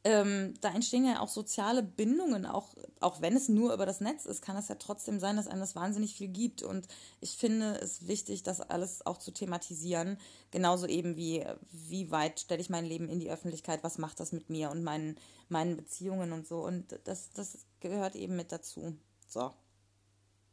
ähm, 0.07 0.55
da 0.61 0.69
entstehen 0.73 1.05
ja 1.05 1.19
auch 1.19 1.29
soziale 1.29 1.83
Bindungen, 1.83 2.47
auch, 2.47 2.77
auch 3.01 3.21
wenn 3.21 3.35
es 3.35 3.49
nur 3.49 3.75
über 3.75 3.87
das 3.87 4.01
Netz 4.01 4.25
ist, 4.25 4.41
kann 4.41 4.57
es 4.57 4.69
ja 4.69 4.77
trotzdem 4.77 5.19
sein, 5.19 5.35
dass 5.37 5.49
einem 5.49 5.59
das 5.59 5.75
wahnsinnig 5.75 6.15
viel 6.15 6.29
gibt. 6.29 6.63
Und 6.63 6.87
ich 7.21 7.37
finde 7.37 7.81
es 7.81 8.07
wichtig, 8.07 8.45
das 8.45 8.61
alles 8.61 9.05
auch 9.05 9.17
zu 9.17 9.33
thematisieren. 9.33 10.17
Genauso 10.53 10.87
eben 10.87 11.17
wie, 11.17 11.45
wie 11.73 12.13
weit 12.13 12.39
stelle 12.39 12.61
ich 12.61 12.71
mein 12.71 12.85
Leben 12.85 13.09
in 13.09 13.19
die 13.19 13.33
Öffentlichkeit, 13.33 13.83
was 13.83 13.99
macht 13.99 14.21
das 14.21 14.31
mit 14.31 14.49
mir 14.49 14.71
und 14.71 14.85
meinen, 14.85 15.19
meinen 15.49 15.77
Beziehungen 15.77 16.31
und 16.31 16.47
so. 16.47 16.61
Und 16.61 16.97
das, 17.03 17.31
das 17.31 17.67
gehört 17.81 18.15
eben 18.15 18.37
mit 18.37 18.53
dazu. 18.53 18.97
So. 19.27 19.53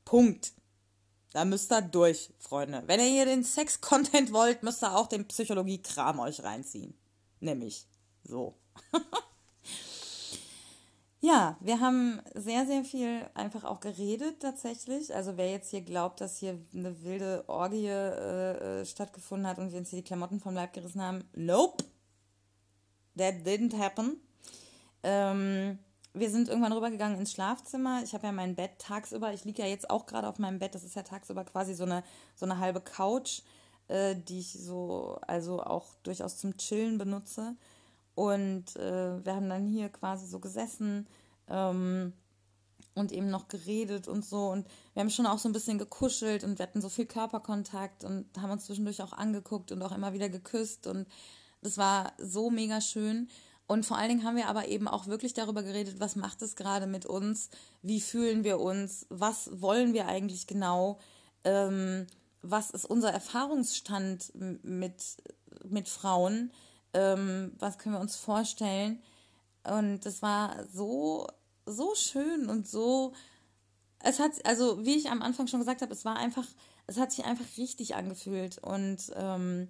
Punkt. 0.03 0.53
Da 1.31 1.45
müsst 1.45 1.71
ihr 1.71 1.83
durch, 1.83 2.33
Freunde. 2.39 2.81
Wenn 2.87 2.99
ihr 2.99 3.05
hier 3.05 3.25
den 3.25 3.43
Sex-Content 3.43 4.33
wollt, 4.33 4.63
müsst 4.63 4.83
ihr 4.83 4.95
auch 4.95 5.07
den 5.07 5.27
Psychologie-Kram 5.27 6.19
euch 6.19 6.41
reinziehen. 6.43 6.97
Nämlich 7.39 7.87
so. 8.23 8.57
ja, 11.23 11.55
wir 11.61 11.79
haben 11.79 12.21
sehr, 12.35 12.65
sehr 12.65 12.83
viel 12.83 13.25
einfach 13.33 13.63
auch 13.63 13.79
geredet 13.79 14.41
tatsächlich. 14.41 15.15
Also 15.15 15.37
wer 15.37 15.49
jetzt 15.49 15.69
hier 15.69 15.79
glaubt, 15.79 16.19
dass 16.19 16.37
hier 16.37 16.59
eine 16.73 17.01
wilde 17.01 17.45
Orgie 17.47 17.87
äh, 17.87 18.81
äh 18.81 18.85
stattgefunden 18.85 19.47
hat 19.47 19.57
und 19.57 19.71
wir 19.71 19.79
uns 19.79 19.89
hier 19.89 19.99
die 19.99 20.05
Klamotten 20.05 20.41
vom 20.41 20.53
Leib 20.53 20.73
gerissen 20.73 21.01
haben, 21.01 21.23
nope. 21.33 21.85
That 23.17 23.35
didn't 23.45 23.77
happen. 23.79 24.17
Ähm, 25.01 25.79
wir 26.13 26.29
sind 26.29 26.49
irgendwann 26.49 26.73
rübergegangen 26.73 27.17
ins 27.17 27.31
Schlafzimmer. 27.31 28.01
Ich 28.03 28.13
habe 28.13 28.27
ja 28.27 28.33
mein 28.33 28.55
Bett 28.55 28.77
tagsüber. 28.79 29.33
Ich 29.33 29.45
liege 29.45 29.61
ja 29.61 29.69
jetzt 29.69 29.89
auch 29.89 30.05
gerade 30.05 30.27
auf 30.27 30.39
meinem 30.39 30.59
Bett. 30.59 30.75
Das 30.75 30.83
ist 30.83 30.97
ja 30.97 31.03
tagsüber 31.03 31.45
quasi 31.45 31.73
so 31.73 31.85
eine, 31.85 32.03
so 32.35 32.45
eine 32.45 32.59
halbe 32.59 32.81
Couch, 32.81 33.43
äh, 33.87 34.13
die 34.13 34.39
ich 34.39 34.51
so, 34.51 35.19
also 35.25 35.63
auch 35.63 35.95
durchaus 36.03 36.35
zum 36.37 36.57
Chillen 36.57 36.97
benutze. 36.97 37.55
Und 38.15 38.75
äh, 38.75 39.25
wir 39.25 39.35
haben 39.35 39.49
dann 39.49 39.67
hier 39.67 39.89
quasi 39.89 40.27
so 40.27 40.39
gesessen 40.39 41.07
ähm, 41.47 42.13
und 42.95 43.11
eben 43.11 43.29
noch 43.29 43.47
geredet 43.47 44.07
und 44.07 44.23
so. 44.23 44.49
Und 44.49 44.67
wir 44.93 45.01
haben 45.01 45.09
schon 45.09 45.25
auch 45.25 45.39
so 45.39 45.49
ein 45.49 45.53
bisschen 45.53 45.79
gekuschelt 45.79 46.43
und 46.43 46.59
wir 46.59 46.63
hatten 46.63 46.81
so 46.81 46.89
viel 46.89 47.05
Körperkontakt 47.05 48.03
und 48.03 48.25
haben 48.39 48.51
uns 48.51 48.65
zwischendurch 48.65 49.01
auch 49.01 49.13
angeguckt 49.13 49.71
und 49.71 49.81
auch 49.81 49.91
immer 49.91 50.13
wieder 50.13 50.29
geküsst. 50.29 50.85
Und 50.87 51.07
das 51.61 51.77
war 51.77 52.13
so 52.19 52.49
mega 52.51 52.81
schön. 52.81 53.29
Und 53.65 53.85
vor 53.85 53.97
allen 53.97 54.09
Dingen 54.09 54.23
haben 54.23 54.35
wir 54.35 54.47
aber 54.47 54.67
eben 54.67 54.87
auch 54.87 55.07
wirklich 55.07 55.33
darüber 55.33 55.63
geredet, 55.63 55.99
was 55.99 56.15
macht 56.15 56.41
es 56.41 56.55
gerade 56.55 56.85
mit 56.85 57.05
uns, 57.05 57.49
wie 57.81 58.01
fühlen 58.01 58.43
wir 58.43 58.59
uns, 58.59 59.07
was 59.09 59.61
wollen 59.61 59.93
wir 59.93 60.07
eigentlich 60.07 60.47
genau, 60.47 60.99
ähm, 61.45 62.05
was 62.41 62.71
ist 62.71 62.85
unser 62.85 63.11
Erfahrungsstand 63.11 64.33
mit, 64.63 65.17
mit 65.63 65.87
Frauen, 65.87 66.51
ähm, 66.93 67.53
was 67.59 67.77
können 67.77 67.95
wir 67.95 68.01
uns 68.01 68.15
vorstellen. 68.15 69.01
Und 69.63 70.05
das 70.05 70.21
war 70.21 70.65
so, 70.71 71.27
so 71.65 71.95
schön 71.95 72.49
und 72.49 72.67
so, 72.67 73.13
es 74.03 74.19
hat, 74.19 74.45
also 74.45 74.85
wie 74.85 74.95
ich 74.95 75.09
am 75.09 75.21
Anfang 75.21 75.47
schon 75.47 75.61
gesagt 75.61 75.81
habe, 75.81 75.93
es 75.93 76.05
war 76.05 76.17
einfach, 76.17 76.45
es 76.87 76.97
hat 76.97 77.11
sich 77.11 77.25
einfach 77.25 77.45
richtig 77.57 77.95
angefühlt 77.95 78.57
und 78.57 79.11
ähm, 79.15 79.69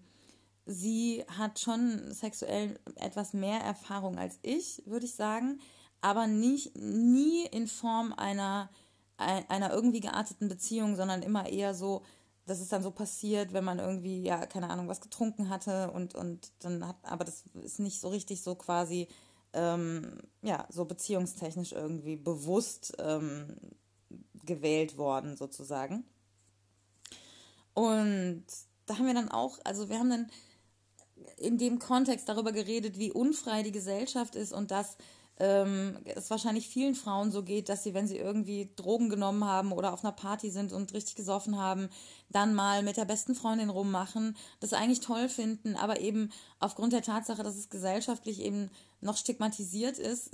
sie 0.65 1.23
hat 1.37 1.59
schon 1.59 2.11
sexuell 2.11 2.79
etwas 2.95 3.33
mehr 3.33 3.59
Erfahrung 3.61 4.17
als 4.17 4.39
ich, 4.41 4.81
würde 4.85 5.05
ich 5.05 5.13
sagen, 5.13 5.59
aber 6.01 6.27
nicht, 6.27 6.75
nie 6.75 7.45
in 7.45 7.67
Form 7.67 8.11
einer, 8.13 8.69
einer 9.17 9.71
irgendwie 9.71 9.99
gearteten 9.99 10.49
Beziehung, 10.49 10.95
sondern 10.95 11.21
immer 11.21 11.47
eher 11.47 11.75
so, 11.75 12.01
das 12.45 12.59
ist 12.59 12.73
dann 12.73 12.83
so 12.83 12.91
passiert, 12.91 13.53
wenn 13.53 13.63
man 13.63 13.79
irgendwie, 13.79 14.23
ja, 14.23 14.45
keine 14.45 14.69
Ahnung, 14.69 14.87
was 14.87 15.01
getrunken 15.01 15.49
hatte 15.49 15.91
und, 15.91 16.15
und 16.15 16.51
dann 16.59 16.85
hat, 16.87 16.97
aber 17.03 17.23
das 17.23 17.43
ist 17.61 17.79
nicht 17.79 17.99
so 18.01 18.09
richtig 18.09 18.41
so 18.41 18.55
quasi, 18.55 19.07
ähm, 19.53 20.19
ja, 20.41 20.67
so 20.69 20.85
beziehungstechnisch 20.85 21.71
irgendwie 21.71 22.17
bewusst 22.17 22.93
ähm, 22.99 23.55
gewählt 24.45 24.97
worden, 24.97 25.37
sozusagen. 25.37 26.03
Und 27.73 28.45
da 28.85 28.97
haben 28.97 29.07
wir 29.07 29.13
dann 29.13 29.31
auch, 29.31 29.59
also 29.63 29.89
wir 29.89 29.99
haben 29.99 30.09
dann 30.09 30.29
in 31.37 31.57
dem 31.57 31.79
Kontext 31.79 32.27
darüber 32.27 32.51
geredet, 32.51 32.97
wie 32.97 33.11
unfrei 33.11 33.63
die 33.63 33.71
Gesellschaft 33.71 34.35
ist 34.35 34.51
und 34.51 34.71
dass 34.71 34.97
ähm, 35.39 35.97
es 36.05 36.29
wahrscheinlich 36.29 36.67
vielen 36.67 36.95
Frauen 36.95 37.31
so 37.31 37.43
geht, 37.43 37.67
dass 37.69 37.83
sie, 37.83 37.93
wenn 37.93 38.07
sie 38.07 38.17
irgendwie 38.17 38.69
Drogen 38.75 39.09
genommen 39.09 39.43
haben 39.45 39.71
oder 39.71 39.93
auf 39.93 40.03
einer 40.03 40.13
Party 40.13 40.51
sind 40.51 40.71
und 40.71 40.93
richtig 40.93 41.15
gesoffen 41.15 41.57
haben, 41.57 41.89
dann 42.29 42.53
mal 42.53 42.83
mit 42.83 42.97
der 42.97 43.05
besten 43.05 43.33
Freundin 43.33 43.69
rummachen, 43.69 44.37
das 44.59 44.73
eigentlich 44.73 44.99
toll 44.99 45.29
finden, 45.29 45.75
aber 45.75 46.01
eben 46.01 46.31
aufgrund 46.59 46.93
der 46.93 47.01
Tatsache, 47.01 47.41
dass 47.43 47.55
es 47.55 47.69
gesellschaftlich 47.69 48.41
eben 48.41 48.69
noch 49.01 49.17
stigmatisiert 49.17 49.97
ist, 49.97 50.31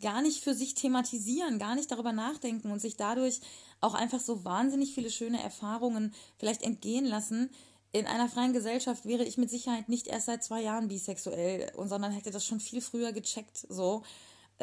gar 0.00 0.22
nicht 0.22 0.44
für 0.44 0.54
sich 0.54 0.74
thematisieren, 0.74 1.58
gar 1.58 1.74
nicht 1.74 1.90
darüber 1.90 2.12
nachdenken 2.12 2.70
und 2.70 2.80
sich 2.80 2.96
dadurch 2.96 3.40
auch 3.80 3.94
einfach 3.94 4.20
so 4.20 4.44
wahnsinnig 4.44 4.94
viele 4.94 5.10
schöne 5.10 5.42
Erfahrungen 5.42 6.14
vielleicht 6.38 6.62
entgehen 6.62 7.06
lassen, 7.06 7.50
in 7.94 8.06
einer 8.06 8.28
freien 8.28 8.54
Gesellschaft 8.54 9.04
wäre 9.04 9.24
ich 9.24 9.36
mit 9.36 9.50
Sicherheit 9.50 9.90
nicht 9.90 10.06
erst 10.06 10.26
seit 10.26 10.42
zwei 10.42 10.62
Jahren 10.62 10.88
bisexuell, 10.88 11.70
sondern 11.76 12.12
hätte 12.12 12.30
das 12.30 12.46
schon 12.46 12.58
viel 12.58 12.80
früher 12.80 13.12
gecheckt 13.12 13.66
so 13.68 14.02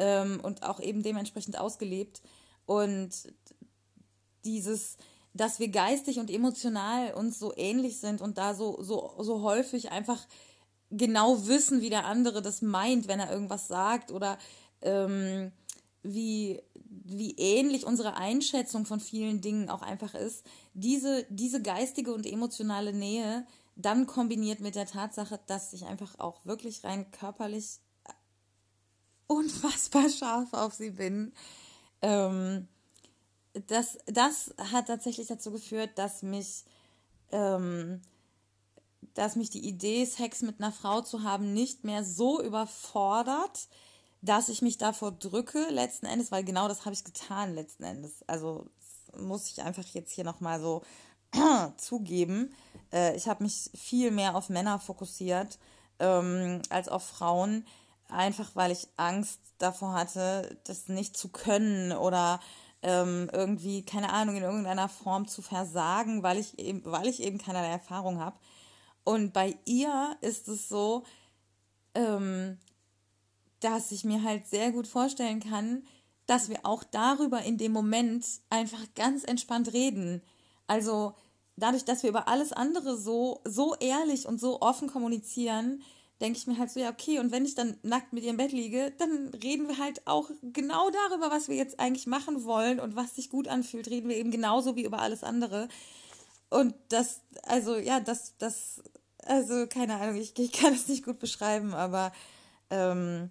ähm, 0.00 0.40
und 0.42 0.62
auch 0.62 0.80
eben 0.80 1.02
dementsprechend 1.02 1.58
ausgelebt. 1.58 2.22
Und 2.64 3.10
dieses, 4.44 4.96
dass 5.34 5.60
wir 5.60 5.68
geistig 5.68 6.18
und 6.18 6.30
emotional 6.30 7.12
uns 7.12 7.38
so 7.38 7.52
ähnlich 7.54 8.00
sind 8.00 8.22
und 8.22 8.38
da 8.38 8.54
so, 8.54 8.82
so, 8.82 9.14
so 9.18 9.42
häufig 9.42 9.92
einfach 9.92 10.26
genau 10.90 11.46
wissen, 11.46 11.82
wie 11.82 11.90
der 11.90 12.06
andere 12.06 12.40
das 12.40 12.62
meint, 12.62 13.06
wenn 13.06 13.20
er 13.20 13.30
irgendwas 13.30 13.68
sagt 13.68 14.10
oder 14.10 14.38
ähm, 14.80 15.52
wie, 16.02 16.62
wie 16.84 17.32
ähnlich 17.36 17.84
unsere 17.84 18.16
Einschätzung 18.16 18.86
von 18.86 19.00
vielen 19.00 19.42
Dingen 19.42 19.68
auch 19.68 19.82
einfach 19.82 20.14
ist, 20.14 20.46
diese, 20.72 21.26
diese 21.28 21.60
geistige 21.60 22.14
und 22.14 22.24
emotionale 22.24 22.94
Nähe 22.94 23.46
dann 23.76 24.06
kombiniert 24.06 24.60
mit 24.60 24.74
der 24.74 24.86
Tatsache, 24.86 25.38
dass 25.46 25.74
ich 25.74 25.84
einfach 25.84 26.18
auch 26.18 26.44
wirklich 26.44 26.84
rein 26.84 27.10
körperlich 27.10 27.80
unfassbar 29.30 30.08
scharf 30.08 30.52
auf 30.52 30.74
sie 30.74 30.90
bin. 30.90 31.32
Ähm, 32.02 32.66
das, 33.68 33.98
das 34.06 34.54
hat 34.72 34.88
tatsächlich 34.88 35.28
dazu 35.28 35.52
geführt, 35.52 35.90
dass 35.96 36.22
mich, 36.22 36.64
ähm, 37.30 38.00
dass 39.14 39.36
mich 39.36 39.50
die 39.50 39.66
Idee, 39.66 40.04
Sex 40.04 40.42
mit 40.42 40.60
einer 40.60 40.72
Frau 40.72 41.00
zu 41.00 41.22
haben, 41.22 41.52
nicht 41.52 41.84
mehr 41.84 42.04
so 42.04 42.42
überfordert, 42.42 43.68
dass 44.20 44.48
ich 44.48 44.62
mich 44.62 44.78
davor 44.78 45.12
drücke, 45.12 45.68
letzten 45.70 46.06
Endes, 46.06 46.30
weil 46.30 46.44
genau 46.44 46.68
das 46.68 46.84
habe 46.84 46.94
ich 46.94 47.04
getan, 47.04 47.54
letzten 47.54 47.84
Endes. 47.84 48.22
Also 48.26 48.66
muss 49.16 49.50
ich 49.50 49.62
einfach 49.62 49.84
jetzt 49.84 50.12
hier 50.12 50.24
nochmal 50.24 50.60
so 50.60 50.82
zugeben. 51.76 52.52
Äh, 52.92 53.16
ich 53.16 53.28
habe 53.28 53.44
mich 53.44 53.70
viel 53.74 54.10
mehr 54.10 54.34
auf 54.34 54.48
Männer 54.48 54.80
fokussiert 54.80 55.58
ähm, 56.00 56.62
als 56.68 56.88
auf 56.88 57.04
Frauen, 57.04 57.64
einfach 58.10 58.50
weil 58.54 58.70
ich 58.70 58.88
Angst 58.96 59.40
davor 59.58 59.92
hatte, 59.94 60.58
das 60.64 60.88
nicht 60.88 61.16
zu 61.16 61.28
können 61.28 61.92
oder 61.92 62.40
ähm, 62.82 63.30
irgendwie, 63.32 63.84
keine 63.84 64.12
Ahnung, 64.12 64.36
in 64.36 64.42
irgendeiner 64.42 64.88
Form 64.88 65.28
zu 65.28 65.42
versagen, 65.42 66.22
weil 66.22 66.38
ich 66.38 66.58
eben, 66.58 66.82
weil 66.84 67.08
ich 67.08 67.22
eben 67.22 67.38
keinerlei 67.38 67.68
Erfahrung 67.68 68.18
habe. 68.18 68.36
Und 69.04 69.32
bei 69.32 69.58
ihr 69.64 70.16
ist 70.20 70.48
es 70.48 70.68
so, 70.68 71.04
ähm, 71.94 72.58
dass 73.60 73.92
ich 73.92 74.04
mir 74.04 74.22
halt 74.22 74.46
sehr 74.46 74.72
gut 74.72 74.86
vorstellen 74.86 75.40
kann, 75.40 75.82
dass 76.26 76.48
wir 76.48 76.60
auch 76.64 76.84
darüber 76.84 77.42
in 77.42 77.58
dem 77.58 77.72
Moment 77.72 78.24
einfach 78.48 78.82
ganz 78.94 79.24
entspannt 79.24 79.72
reden. 79.72 80.22
Also 80.66 81.14
dadurch, 81.56 81.84
dass 81.84 82.02
wir 82.02 82.10
über 82.10 82.28
alles 82.28 82.52
andere 82.52 82.96
so, 82.96 83.40
so 83.44 83.74
ehrlich 83.80 84.26
und 84.26 84.40
so 84.40 84.60
offen 84.62 84.88
kommunizieren, 84.88 85.82
denke 86.20 86.38
ich 86.38 86.46
mir 86.46 86.58
halt 86.58 86.70
so, 86.70 86.80
ja, 86.80 86.90
okay, 86.90 87.18
und 87.18 87.32
wenn 87.32 87.44
ich 87.44 87.54
dann 87.54 87.78
nackt 87.82 88.12
mit 88.12 88.24
ihr 88.24 88.30
im 88.30 88.36
Bett 88.36 88.52
liege, 88.52 88.92
dann 88.98 89.28
reden 89.42 89.68
wir 89.68 89.78
halt 89.78 90.06
auch 90.06 90.30
genau 90.42 90.90
darüber, 90.90 91.30
was 91.30 91.48
wir 91.48 91.56
jetzt 91.56 91.80
eigentlich 91.80 92.06
machen 92.06 92.44
wollen 92.44 92.78
und 92.78 92.96
was 92.96 93.14
sich 93.14 93.30
gut 93.30 93.48
anfühlt, 93.48 93.88
reden 93.88 94.08
wir 94.08 94.16
eben 94.16 94.30
genauso 94.30 94.76
wie 94.76 94.84
über 94.84 95.00
alles 95.00 95.24
andere. 95.24 95.68
Und 96.50 96.74
das, 96.88 97.22
also 97.44 97.76
ja, 97.76 98.00
das, 98.00 98.36
das, 98.38 98.82
also 99.24 99.66
keine 99.66 99.96
Ahnung, 99.96 100.16
ich, 100.16 100.38
ich 100.38 100.52
kann 100.52 100.74
es 100.74 100.88
nicht 100.88 101.04
gut 101.04 101.18
beschreiben, 101.18 101.74
aber 101.74 102.12
ähm, 102.68 103.30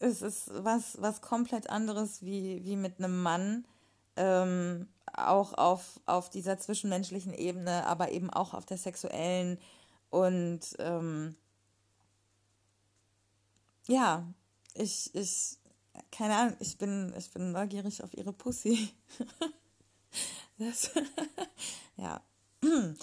es 0.00 0.22
ist 0.22 0.50
was, 0.52 1.00
was 1.00 1.22
komplett 1.22 1.70
anderes 1.70 2.22
wie, 2.22 2.64
wie 2.64 2.76
mit 2.76 2.98
einem 2.98 3.22
Mann. 3.22 3.64
Ähm, 4.16 4.88
auch 5.12 5.54
auf, 5.54 6.00
auf 6.06 6.30
dieser 6.30 6.58
zwischenmenschlichen 6.58 7.32
Ebene, 7.34 7.86
aber 7.86 8.10
eben 8.10 8.30
auch 8.30 8.54
auf 8.54 8.66
der 8.66 8.78
sexuellen. 8.78 9.58
Und 10.10 10.60
ähm, 10.78 11.36
ja, 13.86 14.26
ich, 14.74 15.14
ich, 15.14 15.58
keine 16.10 16.36
Ahnung, 16.36 16.56
ich 16.60 16.78
bin, 16.78 17.14
ich 17.16 17.30
bin 17.30 17.52
neugierig 17.52 18.02
auf 18.02 18.14
ihre 18.14 18.32
Pussy. 18.32 18.90
das, 20.58 20.90
ja. 21.96 22.20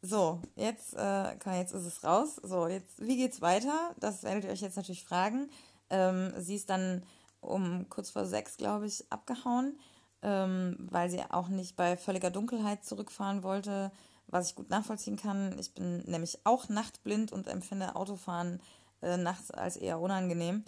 So, 0.00 0.40
jetzt, 0.54 0.94
äh, 0.94 1.32
jetzt 1.58 1.72
ist 1.72 1.84
es 1.84 2.04
raus. 2.04 2.36
So, 2.44 2.68
jetzt, 2.68 3.04
wie 3.04 3.16
geht's 3.16 3.40
weiter? 3.40 3.96
Das 3.98 4.22
werdet 4.22 4.44
ihr 4.44 4.50
euch 4.50 4.60
jetzt 4.60 4.76
natürlich 4.76 5.02
fragen. 5.02 5.50
Ähm, 5.90 6.32
sie 6.38 6.54
ist 6.54 6.70
dann 6.70 7.02
um 7.40 7.88
kurz 7.88 8.10
vor 8.10 8.24
sechs, 8.24 8.56
glaube 8.56 8.86
ich, 8.86 9.10
abgehauen 9.10 9.76
ähm, 10.22 10.76
weil 10.90 11.10
sie 11.10 11.22
auch 11.30 11.48
nicht 11.48 11.76
bei 11.76 11.96
völliger 11.96 12.30
Dunkelheit 12.30 12.84
zurückfahren 12.84 13.42
wollte, 13.42 13.92
was 14.26 14.50
ich 14.50 14.56
gut 14.56 14.70
nachvollziehen 14.70 15.16
kann. 15.16 15.56
Ich 15.58 15.74
bin 15.74 15.98
nämlich 16.06 16.40
auch 16.44 16.68
nachtblind 16.68 17.32
und 17.32 17.46
empfinde 17.46 17.96
Autofahren 17.96 18.60
äh, 19.02 19.16
nachts 19.16 19.50
als 19.50 19.76
eher 19.76 20.00
unangenehm. 20.00 20.64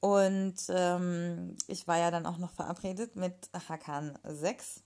Und 0.00 0.56
ähm, 0.68 1.56
ich 1.66 1.88
war 1.88 1.98
ja 1.98 2.10
dann 2.10 2.26
auch 2.26 2.38
noch 2.38 2.52
verabredet 2.52 3.16
mit 3.16 3.34
Hakan 3.68 4.18
6. 4.22 4.82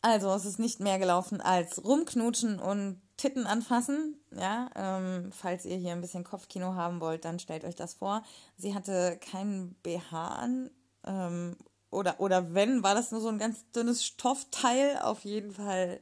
Also 0.00 0.32
es 0.32 0.44
ist 0.44 0.60
nicht 0.60 0.78
mehr 0.78 0.98
gelaufen 0.98 1.40
als 1.40 1.84
rumknutschen 1.84 2.60
und 2.60 3.00
Titten 3.16 3.46
anfassen. 3.46 4.16
Ja, 4.30 4.70
ähm, 4.76 5.32
falls 5.32 5.64
ihr 5.64 5.76
hier 5.76 5.92
ein 5.92 6.00
bisschen 6.00 6.22
Kopfkino 6.22 6.74
haben 6.74 7.00
wollt, 7.00 7.24
dann 7.24 7.40
stellt 7.40 7.64
euch 7.64 7.74
das 7.74 7.94
vor. 7.94 8.22
Sie 8.56 8.74
hatte 8.74 9.18
keinen 9.20 9.74
BH 9.82 10.28
an 10.28 10.70
ähm, 11.04 11.56
oder, 11.90 12.20
oder 12.20 12.54
wenn, 12.54 12.82
war 12.82 12.94
das 12.94 13.10
nur 13.10 13.20
so 13.20 13.28
ein 13.28 13.38
ganz 13.38 13.70
dünnes 13.72 14.04
Stoffteil. 14.04 14.98
Auf 15.02 15.24
jeden 15.24 15.52
Fall, 15.52 16.00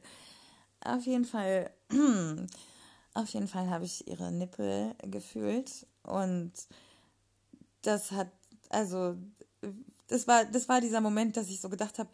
auf 0.81 1.05
jeden 1.05 1.25
Fall, 1.25 1.71
auf 3.17 3.29
jeden 3.29 3.47
Fall 3.47 3.69
habe 3.69 3.85
ich 3.85 4.07
ihre 4.07 4.31
Nippel 4.31 4.93
gefühlt 5.01 5.87
und 6.03 6.51
das 7.81 8.11
hat, 8.11 8.29
also, 8.69 9.15
das 10.07 10.27
war, 10.27 10.45
das 10.45 10.69
war 10.69 10.81
dieser 10.81 11.01
Moment, 11.01 11.35
dass 11.35 11.49
ich 11.49 11.59
so 11.59 11.69
gedacht 11.69 11.97
habe, 11.97 12.09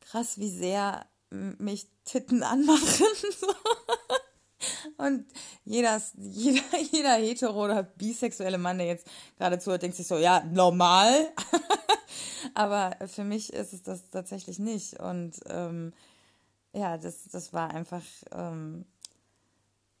krass, 0.00 0.38
wie 0.38 0.50
sehr 0.50 1.04
mich 1.30 1.88
Titten 2.04 2.42
anmachen. 2.44 3.06
Und 4.98 5.26
jeder, 5.64 6.00
jeder, 6.16 6.78
jeder 6.92 7.14
hetero 7.14 7.64
oder 7.64 7.82
bisexuelle 7.82 8.56
Mann, 8.56 8.78
der 8.78 8.86
jetzt 8.86 9.06
gerade 9.36 9.58
zuhört, 9.58 9.82
denkt 9.82 9.96
sich 9.96 10.06
so, 10.06 10.16
ja, 10.16 10.44
normal. 10.44 11.32
Aber 12.54 12.96
für 13.08 13.24
mich 13.24 13.52
ist 13.52 13.72
es 13.72 13.82
das 13.82 14.08
tatsächlich 14.10 14.58
nicht. 14.58 14.98
Und 15.00 15.34
ähm, 15.48 15.92
ja, 16.72 16.96
das, 16.96 17.24
das 17.30 17.52
war 17.52 17.70
einfach. 17.70 18.02
Ähm, 18.32 18.86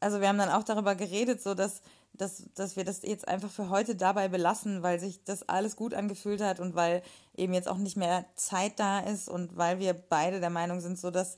also 0.00 0.20
wir 0.20 0.28
haben 0.28 0.38
dann 0.38 0.50
auch 0.50 0.62
darüber 0.62 0.94
geredet, 0.94 1.42
so 1.42 1.54
dass, 1.54 1.82
dass, 2.12 2.44
dass 2.54 2.76
wir 2.76 2.84
das 2.84 3.02
jetzt 3.02 3.28
einfach 3.28 3.50
für 3.50 3.70
heute 3.70 3.96
dabei 3.96 4.28
belassen, 4.28 4.82
weil 4.82 5.00
sich 5.00 5.24
das 5.24 5.48
alles 5.48 5.76
gut 5.76 5.94
angefühlt 5.94 6.40
hat 6.40 6.60
und 6.60 6.74
weil 6.74 7.02
eben 7.34 7.54
jetzt 7.54 7.68
auch 7.68 7.78
nicht 7.78 7.96
mehr 7.96 8.24
Zeit 8.34 8.78
da 8.78 9.00
ist 9.00 9.28
und 9.28 9.56
weil 9.56 9.78
wir 9.78 9.94
beide 9.94 10.40
der 10.40 10.50
Meinung 10.50 10.80
sind, 10.80 10.98
so 10.98 11.10
dass 11.10 11.36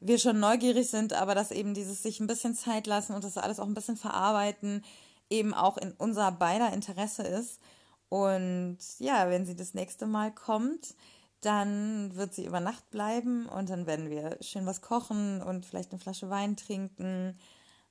wir 0.00 0.18
schon 0.18 0.40
neugierig 0.40 0.88
sind, 0.88 1.12
aber 1.12 1.34
dass 1.34 1.50
eben 1.50 1.74
dieses 1.74 2.02
sich 2.02 2.20
ein 2.20 2.26
bisschen 2.26 2.54
Zeit 2.54 2.86
lassen 2.86 3.14
und 3.14 3.22
das 3.22 3.36
alles 3.36 3.60
auch 3.60 3.66
ein 3.66 3.74
bisschen 3.74 3.96
verarbeiten 3.96 4.82
eben 5.30 5.54
auch 5.54 5.78
in 5.78 5.92
unser 5.92 6.32
beider 6.32 6.72
Interesse 6.72 7.22
ist. 7.22 7.60
Und 8.08 8.78
ja, 8.98 9.30
wenn 9.30 9.46
sie 9.46 9.54
das 9.54 9.72
nächste 9.72 10.06
Mal 10.06 10.32
kommt, 10.32 10.94
dann 11.40 12.14
wird 12.16 12.34
sie 12.34 12.44
über 12.44 12.60
Nacht 12.60 12.90
bleiben 12.90 13.46
und 13.46 13.70
dann 13.70 13.86
werden 13.86 14.10
wir 14.10 14.36
schön 14.42 14.66
was 14.66 14.82
kochen 14.82 15.40
und 15.40 15.64
vielleicht 15.64 15.92
eine 15.92 16.00
Flasche 16.00 16.28
Wein 16.28 16.56
trinken. 16.56 17.38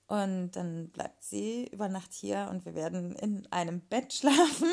Und 0.09 0.51
dann 0.53 0.89
bleibt 0.89 1.23
sie 1.23 1.67
über 1.71 1.87
Nacht 1.87 2.13
hier 2.13 2.47
und 2.49 2.65
wir 2.65 2.73
werden 2.73 3.15
in 3.15 3.47
einem 3.51 3.79
Bett 3.79 4.11
schlafen. 4.15 4.67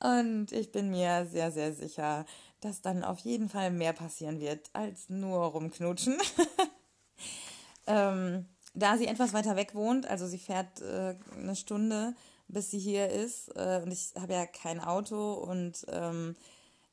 und 0.00 0.50
ich 0.50 0.72
bin 0.72 0.90
mir 0.90 1.26
sehr, 1.26 1.52
sehr 1.52 1.72
sicher, 1.72 2.26
dass 2.60 2.82
dann 2.82 3.04
auf 3.04 3.20
jeden 3.20 3.48
Fall 3.48 3.70
mehr 3.70 3.92
passieren 3.92 4.40
wird 4.40 4.68
als 4.72 5.08
nur 5.08 5.44
rumknutschen. 5.44 6.18
ähm, 7.86 8.46
da 8.74 8.98
sie 8.98 9.06
etwas 9.06 9.32
weiter 9.32 9.54
weg 9.54 9.76
wohnt, 9.76 10.06
also 10.06 10.26
sie 10.26 10.38
fährt 10.38 10.82
äh, 10.82 11.14
eine 11.36 11.54
Stunde, 11.54 12.16
bis 12.48 12.72
sie 12.72 12.80
hier 12.80 13.10
ist. 13.10 13.48
Äh, 13.54 13.80
und 13.84 13.92
ich 13.92 14.12
habe 14.20 14.32
ja 14.32 14.46
kein 14.46 14.80
Auto 14.80 15.34
und 15.34 15.86
ähm, 15.88 16.34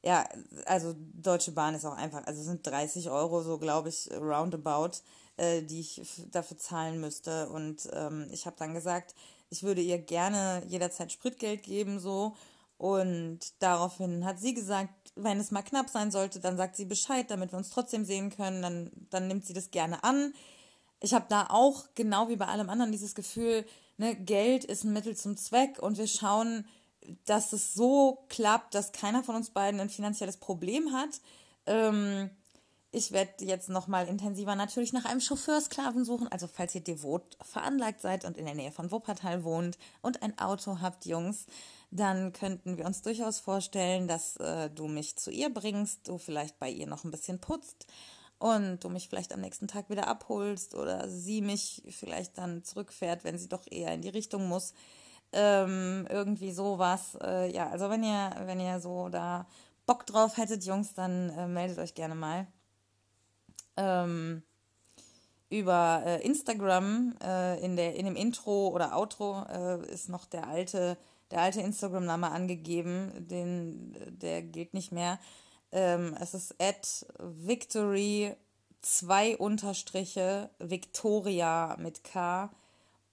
ja, 0.04 0.28
also 0.66 0.94
Deutsche 1.13 1.52
Bahn 1.52 1.74
ist 1.74 1.86
auch 1.86 1.96
einfach, 1.96 2.28
also 2.28 2.44
sind 2.44 2.68
30 2.68 3.10
Euro 3.10 3.42
so, 3.42 3.58
glaube 3.58 3.89
ich, 3.89 4.12
roundabout, 4.12 4.98
äh, 5.38 5.62
die 5.62 5.80
ich 5.80 6.02
dafür 6.32 6.58
zahlen 6.58 7.00
müsste. 7.00 7.50
Und 7.50 7.89
ähm, 7.93 8.28
ich 8.32 8.46
habe 8.46 8.56
dann 8.58 8.74
gesagt, 8.74 9.15
ich 9.50 9.63
würde 9.63 9.82
ihr 9.82 10.00
gerne 10.00 10.63
jederzeit 10.67 11.12
Spritgeld 11.12 11.63
geben, 11.63 12.00
so. 12.00 12.36
Und 12.78 13.39
daraufhin 13.60 14.26
hat 14.26 14.39
sie 14.39 14.54
gesagt, 14.54 14.93
wenn 15.15 15.39
es 15.39 15.52
mal 15.52 15.62
knapp 15.62 15.89
sein 15.89 16.12
sollte, 16.12 16.39
dann 16.39 16.58
sagt 16.58 16.76
sie 16.76 16.86
Bescheid, 16.86 17.30
damit 17.30 17.54
wir 17.54 17.58
uns 17.58 17.69
trotzdem 17.69 18.04
sehen 18.04 18.30
können. 18.30 18.62
Dann, 18.62 18.91
dann 19.10 19.28
nimmt 19.28 19.46
sie 19.46 19.54
das 19.54 19.72
gerne 19.72 20.04
an. 20.04 20.34
Ich 21.00 21.13
habe 21.13 21.26
da 21.30 21.48
auch, 21.50 21.86
genau 21.96 22.30
wie 22.30 22.36
bei 22.36 22.48
allem 22.48 22.69
anderen, 22.69 22.91
dieses 22.91 23.15
Gefühl, 23.15 23.65
ne, 23.98 24.15
Geld 24.15 24.65
ist 24.65 24.84
ein 24.84 24.93
Mittel 24.93 25.15
zum 25.15 25.38
Zweck 25.38 25.80
und 25.80 25.98
wir 25.98 26.08
schauen, 26.08 26.65
dass 27.26 27.54
es 27.54 27.74
so 27.74 28.26
klappt, 28.30 28.74
dass 28.74 28.91
keiner 28.91 29.24
von 29.24 29.36
uns 29.36 29.50
beiden 29.50 29.80
ein 29.80 29.89
finanzielles 29.89 30.38
Problem 30.38 30.93
hat. 30.93 31.22
Ähm, 31.65 32.30
ich 32.94 33.12
werde 33.12 33.44
jetzt 33.44 33.70
nochmal 33.70 34.08
intensiver 34.08 34.56
natürlich 34.56 34.94
nach 34.94 35.06
einem 35.06 35.20
Chauffeursklaven 35.20 36.06
suchen. 36.06 36.28
Also 36.28 36.48
falls 36.48 36.76
ihr 36.76 36.84
devot 36.84 37.38
veranlagt 37.42 38.02
seid 38.02 38.24
und 38.24 38.38
in 38.38 38.46
der 38.46 38.54
Nähe 38.54 38.72
von 38.72 38.92
Wuppertal 38.92 39.44
wohnt 39.44 39.80
und 40.04 40.22
ein 40.22 40.38
Auto 40.38 40.80
habt, 40.80 41.08
Jungs, 41.08 41.48
dann 41.90 42.34
könnten 42.34 42.78
wir 42.78 42.86
uns 42.86 43.02
durchaus 43.02 43.40
vorstellen, 43.40 44.08
dass 44.08 44.38
äh, 44.38 44.70
du 44.70 44.88
mich 44.88 45.16
zu 45.16 45.32
ihr 45.32 45.52
bringst, 45.52 46.08
du 46.08 46.20
vielleicht 46.20 46.60
bei 46.60 46.70
ihr 46.70 46.86
noch 46.86 47.04
ein 47.04 47.10
bisschen 47.10 47.40
putzt 47.40 47.88
und 48.38 48.84
du 48.84 48.90
mich 48.90 49.10
vielleicht 49.10 49.34
am 49.34 49.42
nächsten 49.42 49.68
Tag 49.68 49.90
wieder 49.90 50.08
abholst 50.08 50.76
oder 50.76 51.10
sie 51.10 51.42
mich 51.42 51.82
vielleicht 51.90 52.38
dann 52.38 52.64
zurückfährt, 52.64 53.24
wenn 53.24 53.40
sie 53.40 53.50
doch 53.50 53.66
eher 53.72 53.92
in 53.92 54.04
die 54.04 54.10
Richtung 54.10 54.48
muss. 54.48 54.76
Ähm, 55.32 56.08
irgendwie 56.12 56.52
sowas. 56.52 57.18
Äh, 57.24 57.52
ja, 57.52 57.72
also 57.72 57.90
wenn 57.90 58.04
ihr, 58.04 58.36
wenn 58.46 58.60
ihr 58.60 58.80
so 58.80 59.10
da 59.10 59.48
Bock 59.88 60.06
drauf 60.06 60.38
hättet, 60.38 60.64
Jungs, 60.64 60.94
dann 60.94 61.32
äh, 61.32 61.48
meldet 61.48 61.80
euch 61.80 61.96
gerne 61.96 62.14
mal. 62.14 62.46
Ähm, 63.78 64.44
über 65.50 66.02
äh, 66.06 66.26
Instagram 66.26 67.16
äh, 67.24 67.64
in, 67.64 67.76
der, 67.76 67.96
in 67.96 68.06
dem 68.06 68.16
Intro 68.16 68.70
oder 68.70 68.98
Outro 68.98 69.46
äh, 69.50 69.86
ist 69.92 70.10
noch 70.10 70.26
der 70.26 70.48
alte, 70.48 70.98
der 71.30 71.42
alte 71.42 71.62
Instagram-Name 71.62 72.32
angegeben, 72.32 73.12
den, 73.30 73.96
der 74.20 74.42
gilt 74.42 74.74
nicht 74.74 74.92
mehr. 74.92 75.20
Ähm, 75.72 76.16
es 76.20 76.34
ist 76.34 76.56
at 76.60 77.06
Victory 77.20 78.36
zwei 78.82 79.38
Unterstriche 79.38 80.50
Victoria 80.60 81.76
mit 81.80 82.04
K 82.04 82.50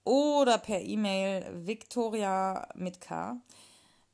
oder 0.03 0.57
per 0.57 0.81
E-Mail 0.81 1.45
Victoria 1.65 2.67
mit 2.75 3.01
K. 3.01 3.37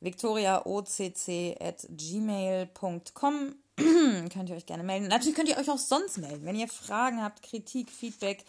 Victoriaocc 0.00 1.56
at 1.60 1.86
gmail.com 1.90 3.54
könnt 4.32 4.48
ihr 4.50 4.56
euch 4.56 4.66
gerne 4.66 4.82
melden. 4.82 5.08
Natürlich 5.08 5.36
könnt 5.36 5.48
ihr 5.48 5.58
euch 5.58 5.70
auch 5.70 5.78
sonst 5.78 6.18
melden, 6.18 6.44
wenn 6.44 6.56
ihr 6.56 6.68
Fragen 6.68 7.22
habt, 7.22 7.42
Kritik, 7.42 7.90
Feedback, 7.90 8.44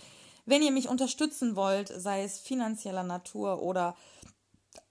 wenn 0.46 0.62
ihr 0.62 0.72
mich 0.72 0.90
unterstützen 0.90 1.56
wollt, 1.56 1.90
sei 1.90 2.24
es 2.24 2.40
finanzieller 2.40 3.04
Natur 3.04 3.62
oder 3.62 3.96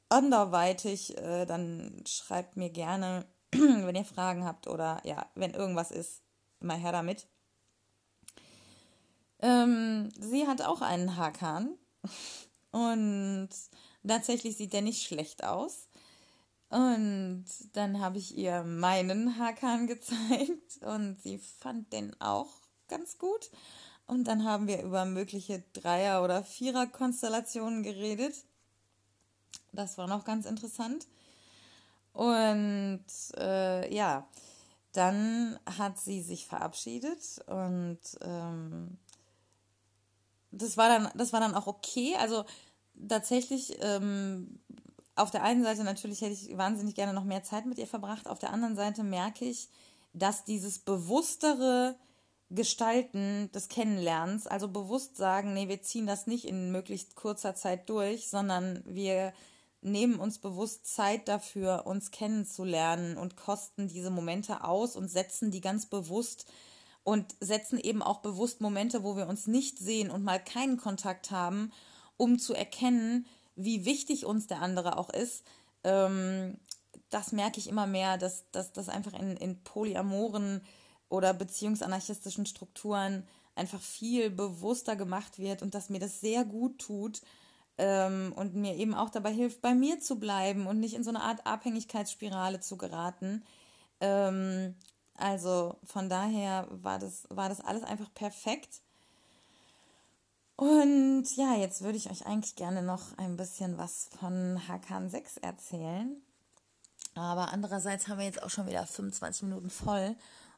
anderweitig, 0.09 1.19
äh, 1.19 1.45
dann 1.45 2.03
schreibt 2.07 2.57
mir 2.57 2.71
gerne 2.71 3.27
wenn 3.53 3.97
ihr 3.97 4.05
Fragen 4.05 4.45
habt 4.45 4.67
oder 4.67 5.01
ja, 5.05 5.27
wenn 5.35 5.55
irgendwas 5.55 5.91
ist, 5.91 6.23
mal 6.61 6.77
her 6.77 6.93
damit. 6.93 7.27
Ähm, 9.41 10.11
sie 10.19 10.47
hat 10.47 10.63
auch 10.63 10.83
einen 10.83 11.17
Hakan 11.17 11.79
und 12.73 13.49
tatsächlich 14.07 14.57
sieht 14.57 14.73
der 14.73 14.83
nicht 14.83 15.07
schlecht 15.07 15.45
aus. 15.45 15.88
Und 16.71 17.47
dann 17.73 18.01
habe 18.01 18.19
ich 18.19 18.37
ihr 18.37 18.63
meinen 18.63 19.39
Hakan 19.39 19.87
gezeigt 19.87 20.83
und 20.83 21.21
sie 21.23 21.39
fand 21.39 21.93
den 21.93 22.19
auch 22.21 22.51
ganz 22.89 23.19
gut. 23.19 23.51
Und 24.07 24.25
dann 24.25 24.45
haben 24.45 24.67
wir 24.67 24.83
über 24.83 25.05
mögliche 25.05 25.63
Dreier- 25.75 26.25
oder 26.25 26.43
Vierer-Konstellationen 26.43 27.83
geredet. 27.83 28.35
Das 29.73 29.99
war 29.99 30.07
noch 30.07 30.25
ganz 30.25 30.47
interessant. 30.47 31.07
Und 32.13 33.05
äh, 33.37 33.95
ja, 33.95 34.27
dann 34.93 35.59
hat 35.79 35.99
sie 35.99 36.23
sich 36.23 36.47
verabschiedet 36.47 37.41
und 37.47 38.01
ähm, 38.23 38.99
das 40.51 40.77
war 40.77 40.89
dann, 40.89 41.11
das 41.15 41.33
war 41.33 41.41
dann 41.41 41.55
auch 41.55 41.67
okay. 41.67 42.17
Also 42.17 42.45
tatsächlich, 43.09 43.77
ähm, 43.81 44.59
auf 45.19 45.31
der 45.31 45.43
einen 45.43 45.63
Seite 45.63 45.85
natürlich 45.85 46.21
hätte 46.21 46.33
ich 46.33 46.57
wahnsinnig 46.57 46.95
gerne 46.95 47.13
noch 47.13 47.25
mehr 47.25 47.43
Zeit 47.43 47.67
mit 47.67 47.79
ihr 47.79 47.87
verbracht. 47.87 48.29
Auf 48.29 48.39
der 48.39 48.53
anderen 48.53 48.77
Seite 48.77 49.03
merke 49.03 49.45
ich, 49.45 49.69
dass 50.13 50.45
dieses 50.45 50.79
bewusstere 50.79 51.97
Gestalten 52.51 53.51
des 53.53 53.69
Kennenlernens, 53.69 54.47
also 54.47 54.69
bewusst 54.69 55.17
sagen, 55.17 55.53
nee, 55.53 55.69
wir 55.69 55.83
ziehen 55.83 56.07
das 56.07 56.27
nicht 56.27 56.47
in 56.47 56.73
möglichst 56.73 57.15
kurzer 57.15 57.55
Zeit 57.55 57.89
durch, 57.91 58.29
sondern 58.29 58.83
wir 58.87 59.35
nehmen 59.83 60.19
uns 60.19 60.39
bewusst 60.39 60.87
Zeit 60.93 61.29
dafür, 61.29 61.87
uns 61.87 62.11
kennenzulernen 62.11 63.17
und 63.17 63.37
kosten 63.37 63.89
diese 63.89 64.11
Momente 64.11 64.65
aus 64.65 64.97
und 64.97 65.09
setzen 65.09 65.51
die 65.51 65.61
ganz 65.61 65.87
bewusst 65.87 66.47
und 67.05 67.37
setzen 67.41 67.79
eben 67.79 68.03
auch 68.03 68.21
bewusst 68.21 68.61
Momente, 68.61 69.05
wo 69.05 69.17
wir 69.17 69.29
uns 69.29 69.47
nicht 69.47 69.79
sehen 69.79 70.11
und 70.11 70.25
mal 70.25 70.43
keinen 70.43 70.79
Kontakt 70.79 71.31
haben, 71.31 71.73
um 72.17 72.39
zu 72.39 72.55
erkennen, 72.55 73.27
wie 73.59 73.85
wichtig 73.85 74.25
uns 74.25 74.47
der 74.47 74.63
andere 74.63 74.97
auch 74.97 75.11
ist. 75.11 75.45
Ähm, 75.85 76.59
das 77.11 77.33
merke 77.33 77.59
ich 77.59 77.69
immer 77.69 77.87
mehr, 77.87 78.19
dass 78.19 78.45
das 78.51 78.89
einfach 78.89 79.13
in, 79.15 79.37
in 79.37 79.63
polyamoren 79.63 80.63
oder 81.09 81.33
beziehungsanarchistischen 81.35 82.47
Strukturen 82.47 83.27
einfach 83.55 83.81
viel 83.81 84.31
bewusster 84.31 84.95
gemacht 84.95 85.39
wird 85.39 85.63
und 85.63 85.75
dass 85.75 85.91
mir 85.91 85.99
das 85.99 86.21
sehr 86.21 86.45
gut 86.45 86.79
tut 86.79 87.23
ähm, 87.77 88.33
und 88.37 88.55
mir 88.55 88.77
eben 88.77 88.95
auch 88.95 89.11
dabei 89.11 89.33
hilft, 89.33 89.61
bei 89.61 89.75
mir 89.75 90.01
zu 90.01 90.19
bleiben 90.19 90.67
und 90.67 90.81
nicht 90.81 90.95
in 90.95 91.05
so 91.05 91.11
eine 91.11 91.23
Art 91.23 91.47
Abhängigkeitsspirale 91.47 92.61
zu 92.61 92.77
geraten. 92.77 93.45
Ähm, 94.01 94.77
also 95.15 95.77
von 95.83 96.09
daher 96.09 96.69
war 96.71 96.99
das, 96.99 97.27
war 97.31 97.49
das 97.49 97.61
alles 97.61 97.83
einfach 97.83 98.13
perfekt. 98.15 98.83
Und 100.59 101.25
ja, 101.37 101.55
jetzt 101.55 101.83
würde 101.83 101.99
ich 101.99 102.11
euch 102.11 102.27
eigentlich 102.27 102.57
gerne 102.57 102.83
noch 102.83 103.17
ein 103.17 103.37
bisschen 103.37 103.79
was 103.79 104.09
von 104.19 104.61
Hakan 104.67 105.09
6 105.09 105.37
erzählen. 105.37 106.21
Aber 107.15 107.53
andererseits 107.53 108.09
haben 108.09 108.19
wir 108.19 108.25
jetzt 108.25 108.43
auch 108.43 108.51
schon 108.51 108.67
wieder 108.67 108.85
25 108.85 109.45
Minuten 109.45 109.71
voll 109.71 110.17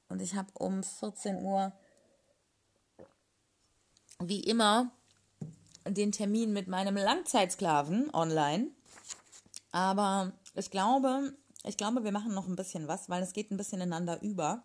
und 0.09 0.23
ich 0.23 0.37
habe 0.37 0.49
um 0.55 0.83
14 0.83 1.37
Uhr 1.43 1.73
wie 4.21 4.41
immer 4.41 4.91
den 5.87 6.13
Termin 6.13 6.55
mit 6.55 6.67
meinem 6.67 6.97
Langzeitsklaven 6.97 8.09
online. 8.15 8.69
Aber 9.71 10.33
ich 10.55 10.71
glaube, 10.71 11.35
ich 11.65 11.77
glaube, 11.77 12.05
wir 12.05 12.13
machen 12.13 12.33
noch 12.33 12.49
ein 12.49 12.57
bisschen 12.57 12.89
was, 12.89 13.11
weil 13.11 13.23
es 13.23 13.35
geht 13.35 13.51
ein 13.51 13.59
bisschen 13.59 13.83
ineinander 13.83 14.23
über. 14.23 14.63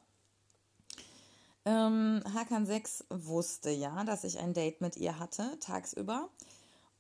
Ähm, 1.65 2.21
Hakan 2.33 2.65
6 2.65 3.05
wusste 3.09 3.71
ja, 3.71 4.03
dass 4.03 4.23
ich 4.23 4.39
ein 4.39 4.53
Date 4.53 4.81
mit 4.81 4.97
ihr 4.97 5.19
hatte, 5.19 5.57
tagsüber. 5.59 6.29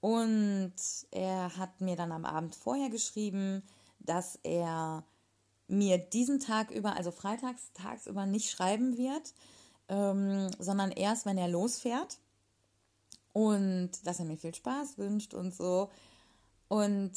Und 0.01 0.73
er 1.11 1.55
hat 1.57 1.81
mir 1.81 1.95
dann 1.95 2.11
am 2.11 2.25
Abend 2.25 2.55
vorher 2.55 2.89
geschrieben, 2.89 3.63
dass 3.99 4.39
er 4.43 5.03
mir 5.67 5.97
diesen 5.97 6.39
Tag 6.39 6.71
über, 6.71 6.95
also 6.95 7.11
freitags 7.11 7.71
tagsüber 7.73 8.25
nicht 8.25 8.51
schreiben 8.51 8.97
wird, 8.97 9.33
ähm, 9.87 10.49
sondern 10.59 10.91
erst, 10.91 11.25
wenn 11.25 11.37
er 11.37 11.47
losfährt. 11.47 12.19
Und 13.33 13.91
dass 14.05 14.19
er 14.19 14.25
mir 14.25 14.37
viel 14.37 14.55
Spaß 14.55 14.97
wünscht 14.97 15.33
und 15.33 15.53
so. 15.53 15.89
Und 16.67 17.13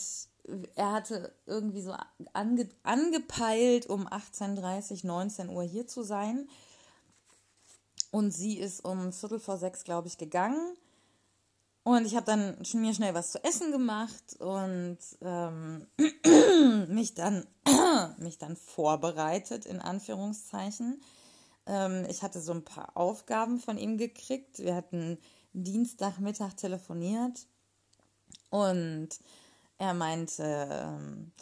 er 0.74 0.92
hatte 0.92 1.32
irgendwie 1.46 1.82
so 1.82 1.94
ange, 2.32 2.68
angepeilt, 2.82 3.87
um 3.87 4.06
18.30, 4.06 5.06
19 5.06 5.50
Uhr 5.50 5.62
hier 5.62 5.87
zu 5.87 6.02
sein. 6.02 6.48
Und 8.10 8.30
sie 8.32 8.58
ist 8.58 8.84
um 8.84 9.12
Viertel 9.12 9.38
vor 9.38 9.58
sechs, 9.58 9.84
glaube 9.84 10.08
ich, 10.08 10.18
gegangen. 10.18 10.76
Und 11.82 12.06
ich 12.06 12.16
habe 12.16 12.26
dann 12.26 12.58
mir 12.74 12.92
schnell 12.92 13.14
was 13.14 13.32
zu 13.32 13.42
essen 13.42 13.72
gemacht 13.72 14.36
und 14.40 14.98
ähm, 15.22 15.86
mich, 16.88 17.14
dann, 17.14 17.46
mich 18.18 18.36
dann 18.36 18.56
vorbereitet, 18.56 19.64
in 19.64 19.80
Anführungszeichen. 19.80 21.00
Ähm, 21.66 22.04
ich 22.10 22.22
hatte 22.22 22.42
so 22.42 22.52
ein 22.52 22.64
paar 22.64 22.94
Aufgaben 22.94 23.58
von 23.58 23.78
ihm 23.78 23.96
gekriegt. 23.96 24.58
Wir 24.58 24.74
hatten 24.74 25.18
Dienstagmittag 25.54 26.54
telefoniert 26.56 27.46
und 28.50 29.08
er 29.78 29.94
meinte, 29.94 30.68
ähm, 30.70 31.32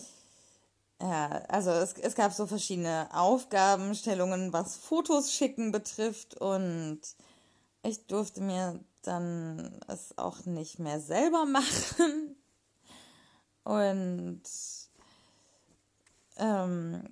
ja, 1.01 1.29
also 1.49 1.71
es, 1.71 1.93
es 1.95 2.15
gab 2.15 2.33
so 2.33 2.47
verschiedene 2.47 3.09
Aufgabenstellungen, 3.13 4.53
was 4.53 4.77
Fotos 4.77 5.33
schicken 5.33 5.73
betrifft 5.73 6.37
und 6.41 7.01
ich 7.83 8.07
durfte 8.07 8.41
mir 8.41 8.81
dann 9.03 9.79
es 9.89 10.17
auch 10.19 10.45
nicht 10.47 10.79
mehr 10.79 11.01
selber 11.01 11.45
machen. 11.47 12.37
Und 13.63 14.43
ähm, 16.37 17.03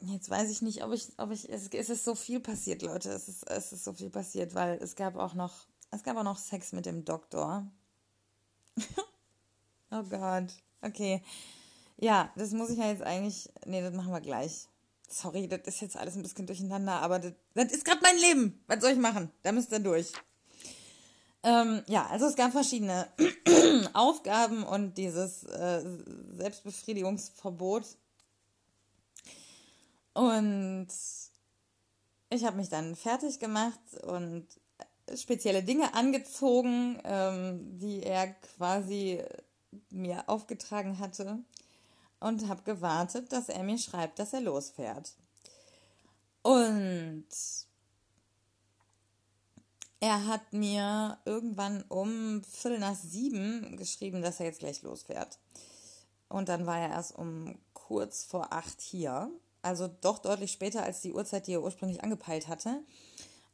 jetzt 0.00 0.30
weiß 0.30 0.50
ich 0.50 0.62
nicht, 0.62 0.82
ob 0.84 0.92
ich, 0.92 1.08
ob 1.18 1.30
ich, 1.30 1.48
es, 1.48 1.68
es 1.68 1.90
ist 1.90 2.04
so 2.04 2.14
viel 2.14 2.40
passiert, 2.40 2.82
Leute, 2.82 3.10
es 3.10 3.28
ist, 3.28 3.48
es 3.48 3.72
ist 3.72 3.84
so 3.84 3.92
viel 3.92 4.10
passiert, 4.10 4.54
weil 4.54 4.78
es 4.82 4.96
gab 4.96 5.16
auch 5.16 5.34
noch, 5.34 5.66
es 5.90 6.02
gab 6.02 6.16
auch 6.16 6.24
noch 6.24 6.38
Sex 6.38 6.72
mit 6.72 6.86
dem 6.86 7.04
Doktor. 7.04 7.66
Oh 9.92 10.04
Gott. 10.04 10.54
Okay. 10.82 11.20
Ja, 12.00 12.32
das 12.34 12.52
muss 12.52 12.70
ich 12.70 12.78
ja 12.78 12.88
jetzt 12.88 13.02
eigentlich. 13.02 13.50
Nee, 13.66 13.82
das 13.82 13.92
machen 13.92 14.10
wir 14.10 14.22
gleich. 14.22 14.66
Sorry, 15.06 15.48
das 15.48 15.60
ist 15.66 15.82
jetzt 15.82 15.96
alles 15.98 16.16
ein 16.16 16.22
bisschen 16.22 16.46
durcheinander, 16.46 16.94
aber 17.02 17.18
das, 17.18 17.32
das 17.54 17.72
ist 17.72 17.84
gerade 17.84 18.00
mein 18.02 18.16
Leben. 18.16 18.64
Was 18.68 18.80
soll 18.80 18.92
ich 18.92 18.98
machen? 18.98 19.30
Da 19.42 19.52
müsst 19.52 19.70
ihr 19.70 19.80
durch. 19.80 20.12
Ähm, 21.42 21.82
ja, 21.88 22.06
also 22.06 22.26
es 22.26 22.36
gab 22.36 22.52
verschiedene 22.52 23.06
Aufgaben 23.92 24.62
und 24.62 24.96
dieses 24.96 25.44
äh, 25.44 25.82
Selbstbefriedigungsverbot. 26.36 27.84
Und 30.14 30.88
ich 32.30 32.44
habe 32.44 32.56
mich 32.56 32.70
dann 32.70 32.96
fertig 32.96 33.38
gemacht 33.40 33.80
und 34.04 34.46
spezielle 35.14 35.62
Dinge 35.62 35.92
angezogen, 35.94 36.98
ähm, 37.04 37.78
die 37.78 38.02
er 38.02 38.28
quasi 38.56 39.22
mir 39.90 40.28
aufgetragen 40.28 40.98
hatte 40.98 41.44
und 42.20 42.48
habe 42.48 42.62
gewartet, 42.62 43.32
dass 43.32 43.48
er 43.48 43.62
mir 43.62 43.78
schreibt, 43.78 44.18
dass 44.18 44.32
er 44.32 44.40
losfährt. 44.40 45.14
Und 46.42 47.26
er 50.00 50.26
hat 50.26 50.52
mir 50.52 51.18
irgendwann 51.24 51.82
um 51.88 52.42
Viertel 52.44 52.78
nach 52.78 52.94
sieben 52.94 53.76
geschrieben, 53.76 54.22
dass 54.22 54.40
er 54.40 54.46
jetzt 54.46 54.60
gleich 54.60 54.82
losfährt. 54.82 55.38
Und 56.28 56.48
dann 56.48 56.64
war 56.64 56.78
er 56.78 56.90
erst 56.90 57.16
um 57.16 57.58
kurz 57.74 58.24
vor 58.24 58.52
acht 58.52 58.80
hier. 58.80 59.30
Also 59.62 59.88
doch 60.00 60.18
deutlich 60.18 60.52
später 60.52 60.82
als 60.82 61.02
die 61.02 61.12
Uhrzeit, 61.12 61.46
die 61.46 61.52
er 61.52 61.62
ursprünglich 61.62 62.02
angepeilt 62.02 62.48
hatte. 62.48 62.82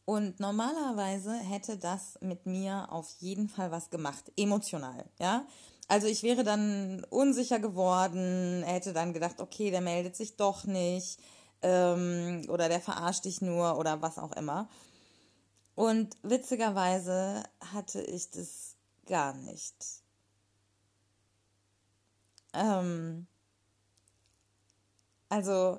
Und 0.05 0.39
normalerweise 0.39 1.35
hätte 1.35 1.79
das 1.79 2.17
mit 2.21 2.47
mir 2.47 2.93
auf 2.93 3.11
jeden 3.19 3.49
Fall 3.49 3.73
was 3.73 3.91
gemacht, 3.91 4.31
emotional, 4.37 5.05
ja. 5.19 5.45
Also 5.89 6.09
ich 6.09 6.23
wäre 6.23 6.43
dann 6.43 7.05
unsicher 7.11 7.61
geworden, 7.61 8.63
er 8.65 8.75
hätte 8.75 8.93
dann 8.93 9.13
gedacht, 9.13 9.41
okay, 9.41 9.71
der 9.71 9.81
meldet 9.81 10.17
sich 10.17 10.37
doch 10.37 10.65
nicht 10.65 11.21
ähm, 11.63 12.43
oder 12.49 12.69
der 12.69 12.81
verarscht 12.81 13.25
dich 13.25 13.41
nur 13.41 13.79
oder 13.79 14.03
was 14.03 14.19
auch 14.19 14.33
immer. 14.33 14.69
Und 15.77 16.17
witzigerweise 16.23 17.45
hatte 17.61 18.01
ich 18.03 18.31
das 18.31 18.77
gar 19.07 19.35
nicht. 19.35 19.77
Ähm, 22.53 23.27
also 25.29 25.79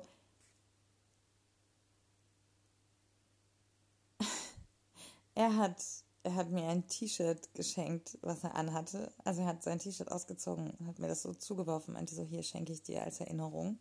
er 5.34 5.56
hat 5.56 5.82
er 6.28 6.34
hat 6.34 6.50
mir 6.50 6.68
ein 6.68 6.86
T-Shirt 6.86 7.54
geschenkt, 7.54 8.18
was 8.20 8.44
er 8.44 8.54
anhatte. 8.54 9.10
Also 9.24 9.40
er 9.40 9.46
hat 9.46 9.62
sein 9.62 9.78
T-Shirt 9.78 10.12
ausgezogen 10.12 10.74
hat 10.86 10.98
mir 10.98 11.08
das 11.08 11.22
so 11.22 11.32
zugeworfen, 11.32 11.94
meinte 11.94 12.14
so, 12.14 12.22
hier 12.22 12.42
schenke 12.42 12.72
ich 12.72 12.82
dir 12.82 13.02
als 13.02 13.20
Erinnerung. 13.20 13.78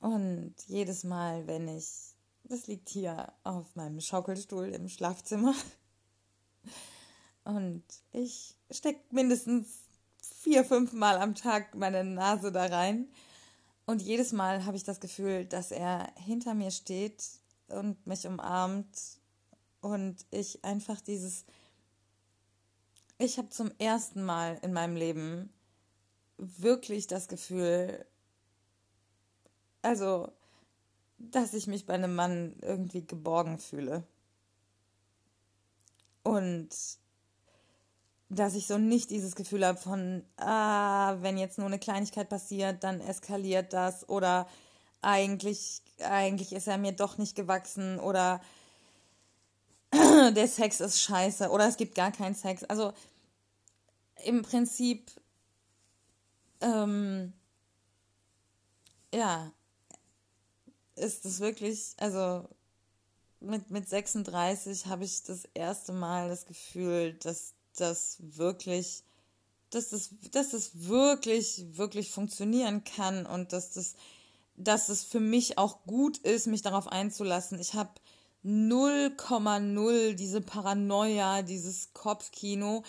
Und 0.00 0.54
jedes 0.66 1.02
Mal, 1.04 1.46
wenn 1.46 1.66
ich, 1.66 2.14
das 2.44 2.66
liegt 2.66 2.90
hier 2.90 3.32
auf 3.42 3.74
meinem 3.74 4.00
Schaukelstuhl 4.00 4.68
im 4.68 4.88
Schlafzimmer. 4.88 5.54
Und 7.44 7.82
ich 8.12 8.54
stecke 8.70 9.00
mindestens 9.10 9.66
vier, 10.20 10.62
fünf 10.62 10.92
Mal 10.92 11.16
am 11.16 11.34
Tag 11.34 11.74
meine 11.74 12.04
Nase 12.04 12.52
da 12.52 12.66
rein. 12.66 13.08
Und 13.86 14.02
jedes 14.02 14.32
Mal 14.32 14.66
habe 14.66 14.76
ich 14.76 14.84
das 14.84 15.00
Gefühl, 15.00 15.46
dass 15.46 15.70
er 15.70 16.12
hinter 16.16 16.54
mir 16.54 16.70
steht 16.70 17.24
und 17.68 18.06
mich 18.06 18.26
umarmt 18.26 19.21
und 19.82 20.24
ich 20.30 20.64
einfach 20.64 21.00
dieses, 21.02 21.44
ich 23.18 23.36
habe 23.36 23.50
zum 23.50 23.70
ersten 23.78 24.22
Mal 24.24 24.58
in 24.62 24.72
meinem 24.72 24.96
Leben 24.96 25.52
wirklich 26.38 27.06
das 27.06 27.28
Gefühl, 27.28 28.06
also, 29.82 30.32
dass 31.18 31.52
ich 31.52 31.66
mich 31.66 31.84
bei 31.86 31.94
einem 31.94 32.14
Mann 32.14 32.54
irgendwie 32.62 33.06
geborgen 33.06 33.58
fühle. 33.58 34.04
Und 36.22 36.70
dass 38.28 38.54
ich 38.54 38.66
so 38.66 38.78
nicht 38.78 39.10
dieses 39.10 39.34
Gefühl 39.34 39.66
habe 39.66 39.78
von, 39.78 40.24
ah, 40.36 41.16
wenn 41.20 41.36
jetzt 41.36 41.58
nur 41.58 41.66
eine 41.66 41.78
Kleinigkeit 41.80 42.28
passiert, 42.28 42.82
dann 42.82 43.00
eskaliert 43.00 43.72
das 43.72 44.08
oder 44.08 44.48
eigentlich, 45.02 45.82
eigentlich 46.00 46.52
ist 46.52 46.68
er 46.68 46.78
mir 46.78 46.92
doch 46.92 47.18
nicht 47.18 47.34
gewachsen 47.34 47.98
oder 47.98 48.40
der 50.34 50.48
Sex 50.48 50.80
ist 50.80 51.00
scheiße 51.00 51.50
oder 51.50 51.68
es 51.68 51.76
gibt 51.76 51.94
gar 51.94 52.12
keinen 52.12 52.34
Sex. 52.34 52.64
Also 52.64 52.92
im 54.24 54.42
Prinzip, 54.42 55.10
ähm, 56.60 57.32
ja, 59.12 59.52
ist 60.94 61.24
es 61.24 61.40
wirklich, 61.40 61.94
also 61.98 62.48
mit, 63.40 63.70
mit 63.70 63.88
36 63.88 64.86
habe 64.86 65.04
ich 65.04 65.22
das 65.24 65.44
erste 65.54 65.92
Mal 65.92 66.28
das 66.28 66.46
Gefühl, 66.46 67.14
dass 67.14 67.54
das 67.76 68.18
wirklich, 68.20 69.02
dass 69.70 69.90
das, 69.90 70.10
dass 70.30 70.50
das 70.50 70.70
wirklich, 70.88 71.64
wirklich 71.76 72.10
funktionieren 72.10 72.84
kann 72.84 73.26
und 73.26 73.52
dass 73.52 73.72
das, 73.72 73.94
dass 74.56 74.88
es 74.88 75.02
für 75.02 75.20
mich 75.20 75.58
auch 75.58 75.82
gut 75.84 76.18
ist, 76.18 76.46
mich 76.46 76.62
darauf 76.62 76.86
einzulassen. 76.86 77.58
Ich 77.58 77.74
habe 77.74 77.90
0,0 78.44 80.14
diese 80.14 80.40
Paranoia, 80.40 81.42
dieses 81.42 81.92
Kopfkino 81.92 82.82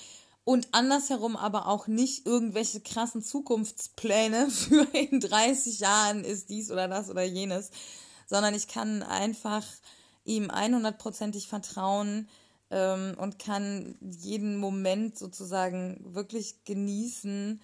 und 0.44 0.68
andersherum 0.72 1.36
aber 1.36 1.68
auch 1.68 1.88
nicht 1.88 2.26
irgendwelche 2.26 2.82
krassen 2.82 3.24
Zukunftspläne 3.24 4.50
für 4.50 4.86
in 4.94 5.20
30 5.20 5.80
Jahren 5.80 6.24
ist 6.24 6.50
dies 6.50 6.72
oder 6.72 6.88
das 6.88 7.10
oder 7.10 7.24
jenes, 7.24 7.72
sondern 8.28 8.54
ich 8.54 8.68
kann 8.68 9.04
einfach 9.04 9.66
ihm 10.26 10.50
100%ig 10.50 11.48
vertrauen, 11.48 12.28
ähm, 12.74 13.16
und 13.20 13.38
kann 13.38 13.96
jeden 14.02 14.58
Moment 14.58 15.18
sozusagen 15.18 16.00
wirklich 16.16 16.64
genießen, 16.66 17.62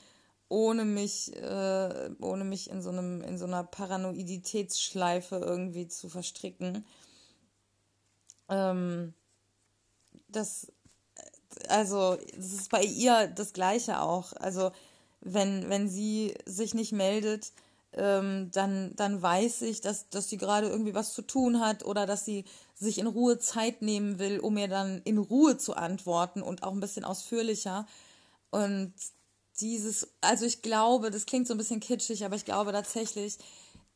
ohne 0.49 0.85
mich, 0.85 1.35
äh, 1.35 2.09
ohne 2.21 2.43
mich 2.43 2.69
in 2.69 2.81
so 2.81 2.91
einem, 2.91 3.21
in 3.21 3.37
so 3.37 3.45
einer 3.45 3.63
Paranoiditätsschleife 3.63 5.37
irgendwie 5.37 5.87
zu 5.87 6.09
verstricken. 6.09 6.85
Ähm, 8.49 9.13
das, 10.27 10.71
also, 11.67 12.17
das 12.35 12.53
ist 12.53 12.69
bei 12.69 12.83
ihr 12.83 13.27
das 13.27 13.53
Gleiche 13.53 14.01
auch. 14.01 14.33
Also, 14.33 14.71
wenn, 15.21 15.69
wenn 15.69 15.89
sie 15.89 16.33
sich 16.45 16.73
nicht 16.73 16.91
meldet, 16.93 17.51
ähm, 17.93 18.51
dann, 18.51 18.95
dann 18.95 19.21
weiß 19.21 19.63
ich, 19.63 19.81
dass, 19.81 20.09
dass 20.09 20.29
sie 20.29 20.37
gerade 20.37 20.67
irgendwie 20.69 20.93
was 20.93 21.13
zu 21.13 21.21
tun 21.23 21.59
hat 21.59 21.83
oder 21.85 22.05
dass 22.05 22.23
sie 22.25 22.45
sich 22.75 22.99
in 22.99 23.07
Ruhe 23.07 23.39
Zeit 23.39 23.81
nehmen 23.81 24.19
will, 24.19 24.39
um 24.39 24.53
mir 24.53 24.67
dann 24.67 25.01
in 25.03 25.17
Ruhe 25.17 25.57
zu 25.57 25.75
antworten 25.75 26.41
und 26.41 26.63
auch 26.63 26.71
ein 26.71 26.79
bisschen 26.79 27.03
ausführlicher. 27.03 27.87
Und 28.51 28.93
dieses, 29.59 30.07
also 30.21 30.45
ich 30.45 30.61
glaube, 30.61 31.11
das 31.11 31.25
klingt 31.25 31.47
so 31.47 31.53
ein 31.53 31.57
bisschen 31.57 31.79
kitschig, 31.79 32.23
aber 32.23 32.35
ich 32.35 32.45
glaube 32.45 32.71
tatsächlich, 32.71 33.37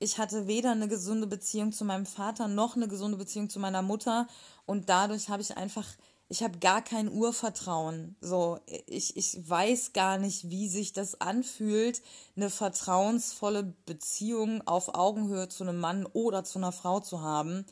ich 0.03 0.17
hatte 0.17 0.47
weder 0.47 0.71
eine 0.71 0.87
gesunde 0.87 1.27
Beziehung 1.27 1.71
zu 1.71 1.85
meinem 1.85 2.05
Vater 2.05 2.47
noch 2.47 2.75
eine 2.75 2.87
gesunde 2.87 3.17
Beziehung 3.17 3.49
zu 3.49 3.59
meiner 3.59 3.81
Mutter 3.81 4.27
und 4.65 4.89
dadurch 4.89 5.29
habe 5.29 5.41
ich 5.41 5.57
einfach 5.57 5.87
ich 6.29 6.41
habe 6.41 6.57
gar 6.57 6.81
kein 6.81 7.11
Urvertrauen. 7.11 8.15
So, 8.19 8.59
ich, 8.87 9.15
ich 9.17 9.47
weiß 9.47 9.93
gar 9.93 10.17
nicht, 10.17 10.49
wie 10.49 10.67
sich 10.67 10.91
das 10.91 11.21
anfühlt, 11.21 12.01
eine 12.35 12.49
vertrauensvolle 12.49 13.75
Beziehung 13.85 14.65
auf 14.65 14.95
Augenhöhe 14.95 15.47
zu 15.47 15.63
einem 15.63 15.79
Mann 15.79 16.07
oder 16.07 16.43
zu 16.43 16.57
einer 16.57 16.71
Frau 16.71 17.01
zu 17.01 17.21
haben. 17.21 17.65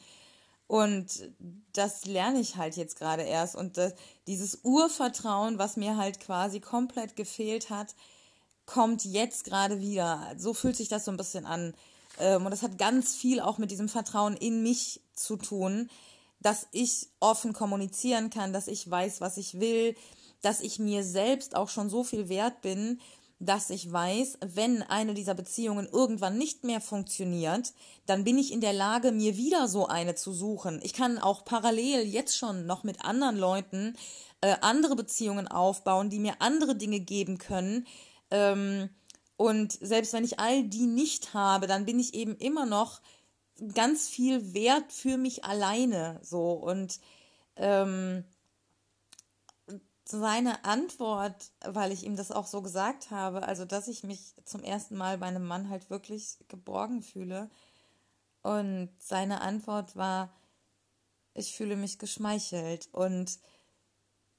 Und 0.68 1.32
das 1.74 2.06
lerne 2.06 2.40
ich 2.40 2.56
halt 2.56 2.78
jetzt 2.78 2.98
gerade 2.98 3.24
erst. 3.24 3.56
Und 3.56 3.78
das, 3.78 3.94
dieses 4.28 4.60
Urvertrauen, 4.64 5.58
was 5.58 5.76
mir 5.76 5.98
halt 5.98 6.20
quasi 6.20 6.60
komplett 6.60 7.16
gefehlt 7.16 7.72
hat, 7.72 7.96
kommt 8.68 9.04
jetzt 9.06 9.44
gerade 9.44 9.80
wieder. 9.80 10.36
So 10.38 10.54
fühlt 10.54 10.76
sich 10.76 10.88
das 10.88 11.06
so 11.06 11.12
ein 11.12 11.18
bisschen 11.18 11.46
an. 11.46 11.74
Ähm, 12.22 12.46
und 12.46 12.52
das 12.52 12.64
hat 12.64 12.78
ganz 12.78 13.16
viel 13.16 13.42
auch 13.42 13.58
mit 13.58 13.72
diesem 13.72 13.90
Vertrauen 13.90 14.38
in 14.38 14.64
mich 14.64 15.02
zu 15.14 15.36
tun 15.36 15.90
dass 16.42 16.68
ich 16.72 17.08
offen 17.20 17.54
kommunizieren 17.54 18.30
kann, 18.30 18.52
dass 18.52 18.68
ich 18.68 18.90
weiß, 18.90 19.22
was 19.22 19.38
ich 19.38 19.60
will, 19.60 19.96
dass 20.42 20.62
ich 20.62 20.80
mir 20.80 21.04
selbst 21.04 21.56
auch 21.56 21.70
schon 21.70 21.90
so 21.90 22.04
viel 22.04 22.30
wert 22.30 22.62
bin, 22.62 23.00
dass 23.40 23.70
ich 23.70 23.92
weiß, 23.92 24.38
wenn 24.46 24.84
eine 24.84 25.14
dieser 25.14 25.34
Beziehungen 25.34 25.88
irgendwann 25.92 26.38
nicht 26.38 26.64
mehr 26.64 26.82
funktioniert, 26.82 27.74
dann 28.06 28.24
bin 28.24 28.38
ich 28.38 28.52
in 28.52 28.62
der 28.62 28.74
Lage, 28.74 29.12
mir 29.12 29.36
wieder 29.36 29.68
so 29.68 29.88
eine 29.88 30.14
zu 30.16 30.32
suchen. 30.32 30.80
Ich 30.84 30.94
kann 30.94 31.18
auch 31.18 31.44
parallel 31.46 32.06
jetzt 32.06 32.38
schon 32.38 32.66
noch 32.68 32.84
mit 32.84 33.04
anderen 33.04 33.38
Leuten 33.38 33.96
äh, 34.42 34.56
andere 34.62 34.96
Beziehungen 34.96 35.48
aufbauen, 35.48 36.10
die 36.10 36.20
mir 36.20 36.36
andere 36.40 36.76
Dinge 36.76 37.00
geben 37.00 37.40
können. 37.40 37.88
Ähm, 38.30 38.90
und 39.42 39.72
selbst 39.72 40.14
wenn 40.14 40.24
ich 40.24 40.40
all 40.40 40.64
die 40.64 40.86
nicht 40.86 41.34
habe, 41.34 41.66
dann 41.66 41.86
bin 41.86 42.00
ich 42.00 42.14
eben 42.14 42.38
immer 42.38 42.68
noch 42.68 43.02
ganz 43.74 44.08
viel 44.08 44.54
Wert 44.54 44.92
für 44.92 45.18
mich 45.18 45.44
alleine 45.44 46.20
so. 46.22 46.52
Und 46.52 47.00
ähm, 47.56 48.24
seine 50.06 50.64
Antwort, 50.64 51.52
weil 51.66 51.92
ich 51.92 52.04
ihm 52.04 52.16
das 52.16 52.32
auch 52.32 52.46
so 52.46 52.62
gesagt 52.62 53.10
habe, 53.10 53.42
also 53.42 53.66
dass 53.66 53.88
ich 53.88 54.04
mich 54.04 54.36
zum 54.46 54.62
ersten 54.64 54.96
Mal 54.96 55.18
bei 55.18 55.26
einem 55.26 55.48
Mann 55.48 55.70
halt 55.72 55.90
wirklich 55.90 56.38
geborgen 56.48 57.02
fühle. 57.02 57.50
Und 58.44 58.90
seine 59.00 59.42
Antwort 59.42 59.96
war, 59.96 60.32
ich 61.34 61.56
fühle 61.56 61.78
mich 61.78 61.98
geschmeichelt. 61.98 62.90
Und 62.92 63.40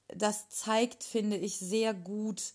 das 0.06 0.48
zeigt, 0.48 1.02
finde 1.02 1.38
ich, 1.38 1.58
sehr 1.58 1.92
gut, 1.92 2.54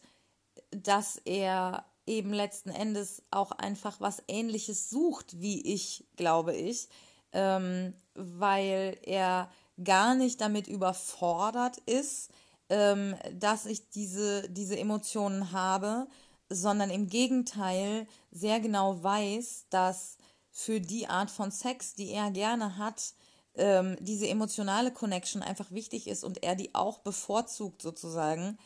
dass 0.71 1.17
er 1.25 1.85
eben 2.07 2.33
letzten 2.33 2.69
Endes 2.69 3.21
auch 3.31 3.51
einfach 3.51 3.99
was 3.99 4.23
Ähnliches 4.27 4.89
sucht 4.89 5.39
wie 5.39 5.61
ich, 5.61 6.05
glaube 6.15 6.55
ich, 6.55 6.89
ähm, 7.33 7.93
weil 8.15 8.97
er 9.03 9.49
gar 9.83 10.15
nicht 10.15 10.41
damit 10.41 10.67
überfordert 10.67 11.77
ist, 11.85 12.31
ähm, 12.69 13.15
dass 13.33 13.65
ich 13.65 13.89
diese, 13.89 14.49
diese 14.49 14.77
Emotionen 14.77 15.51
habe, 15.51 16.07
sondern 16.49 16.89
im 16.89 17.07
Gegenteil 17.07 18.07
sehr 18.31 18.59
genau 18.59 19.03
weiß, 19.03 19.65
dass 19.69 20.17
für 20.49 20.81
die 20.81 21.07
Art 21.07 21.29
von 21.29 21.51
Sex, 21.51 21.93
die 21.93 22.09
er 22.09 22.31
gerne 22.31 22.77
hat, 22.77 23.13
ähm, 23.55 23.97
diese 23.99 24.27
emotionale 24.27 24.91
Connection 24.91 25.43
einfach 25.43 25.71
wichtig 25.71 26.07
ist 26.07 26.23
und 26.23 26.43
er 26.43 26.55
die 26.55 26.73
auch 26.73 26.99
bevorzugt 26.99 27.81
sozusagen 27.81 28.57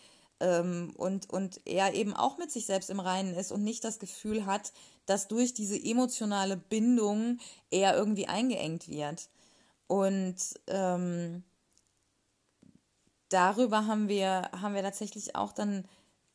ähm, 0.42 0.92
und, 0.98 1.30
und 1.30 1.62
er 1.66 1.94
eben 1.94 2.14
auch 2.14 2.38
mit 2.38 2.52
sich 2.52 2.66
selbst 2.66 2.90
im 2.90 3.00
Reinen 3.00 3.36
ist 3.36 3.52
und 3.52 3.64
nicht 3.64 3.84
das 3.84 4.00
Gefühl 4.00 4.46
hat, 4.46 4.74
dass 5.06 5.28
durch 5.28 5.54
diese 5.54 5.82
emotionale 5.82 6.58
Bindung 6.58 7.40
er 7.70 7.96
irgendwie 7.96 8.28
eingeengt 8.28 8.90
wird. 8.90 9.30
Und 9.88 10.38
ähm, 10.68 11.44
darüber 13.30 13.86
haben 13.86 14.08
wir, 14.08 14.50
haben 14.60 14.74
wir 14.74 14.82
tatsächlich 14.82 15.36
auch 15.36 15.54
dann, 15.54 15.86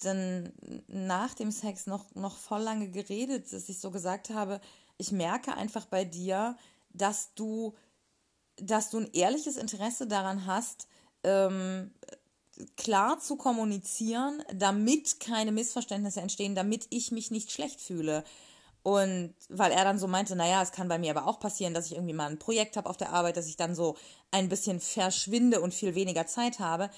dann 0.03 0.53
nach 0.87 1.35
dem 1.35 1.51
Sex 1.51 1.87
noch, 1.87 2.14
noch 2.14 2.37
voll 2.37 2.62
lange 2.62 2.88
geredet, 2.90 3.53
dass 3.53 3.69
ich 3.69 3.81
so 3.81 3.90
gesagt 3.90 4.31
habe, 4.31 4.61
ich 4.99 5.11
merke 5.11 5.55
einfach 5.55 5.87
bei 5.87 6.04
dir, 6.04 6.57
dass 6.90 7.35
du, 7.35 7.75
dass 8.57 8.90
du 8.90 8.98
ein 8.98 9.11
ehrliches 9.13 9.57
Interesse 9.57 10.07
daran 10.07 10.46
hast, 10.46 10.87
ähm, 11.25 11.90
klar 12.77 13.19
zu 13.19 13.37
kommunizieren, 13.37 14.42
damit 14.54 15.21
keine 15.21 15.52
Missverständnisse 15.52 16.21
entstehen, 16.21 16.54
damit 16.54 16.87
ich 16.90 17.13
mich 17.13 17.31
nicht 17.31 17.52
schlecht 17.52 17.81
fühle. 17.81 18.25
Und 18.83 19.35
weil 19.48 19.73
er 19.73 19.83
dann 19.83 19.98
so 19.98 20.07
meinte, 20.07 20.37
naja, 20.37 20.63
es 20.63 20.71
kann 20.71 20.88
bei 20.88 20.98
mir 20.98 21.17
aber 21.17 21.27
auch 21.27 21.40
passieren, 21.40 21.75
dass 21.75 21.87
ich 21.87 21.94
irgendwie 21.94 22.15
mal 22.15 22.31
ein 22.31 22.38
Projekt 22.38 22.77
habe 22.77 22.88
auf 22.88 22.96
der 22.96 23.13
Arbeit, 23.13 23.37
dass 23.37 23.48
ich 23.48 23.57
dann 23.57 23.75
so 23.75 23.96
ein 24.31 24.48
bisschen 24.48 24.79
verschwinde 24.79 25.61
und 25.61 25.75
viel 25.75 25.96
weniger 25.96 26.27
Zeit 26.27 26.61
habe. 26.61 26.88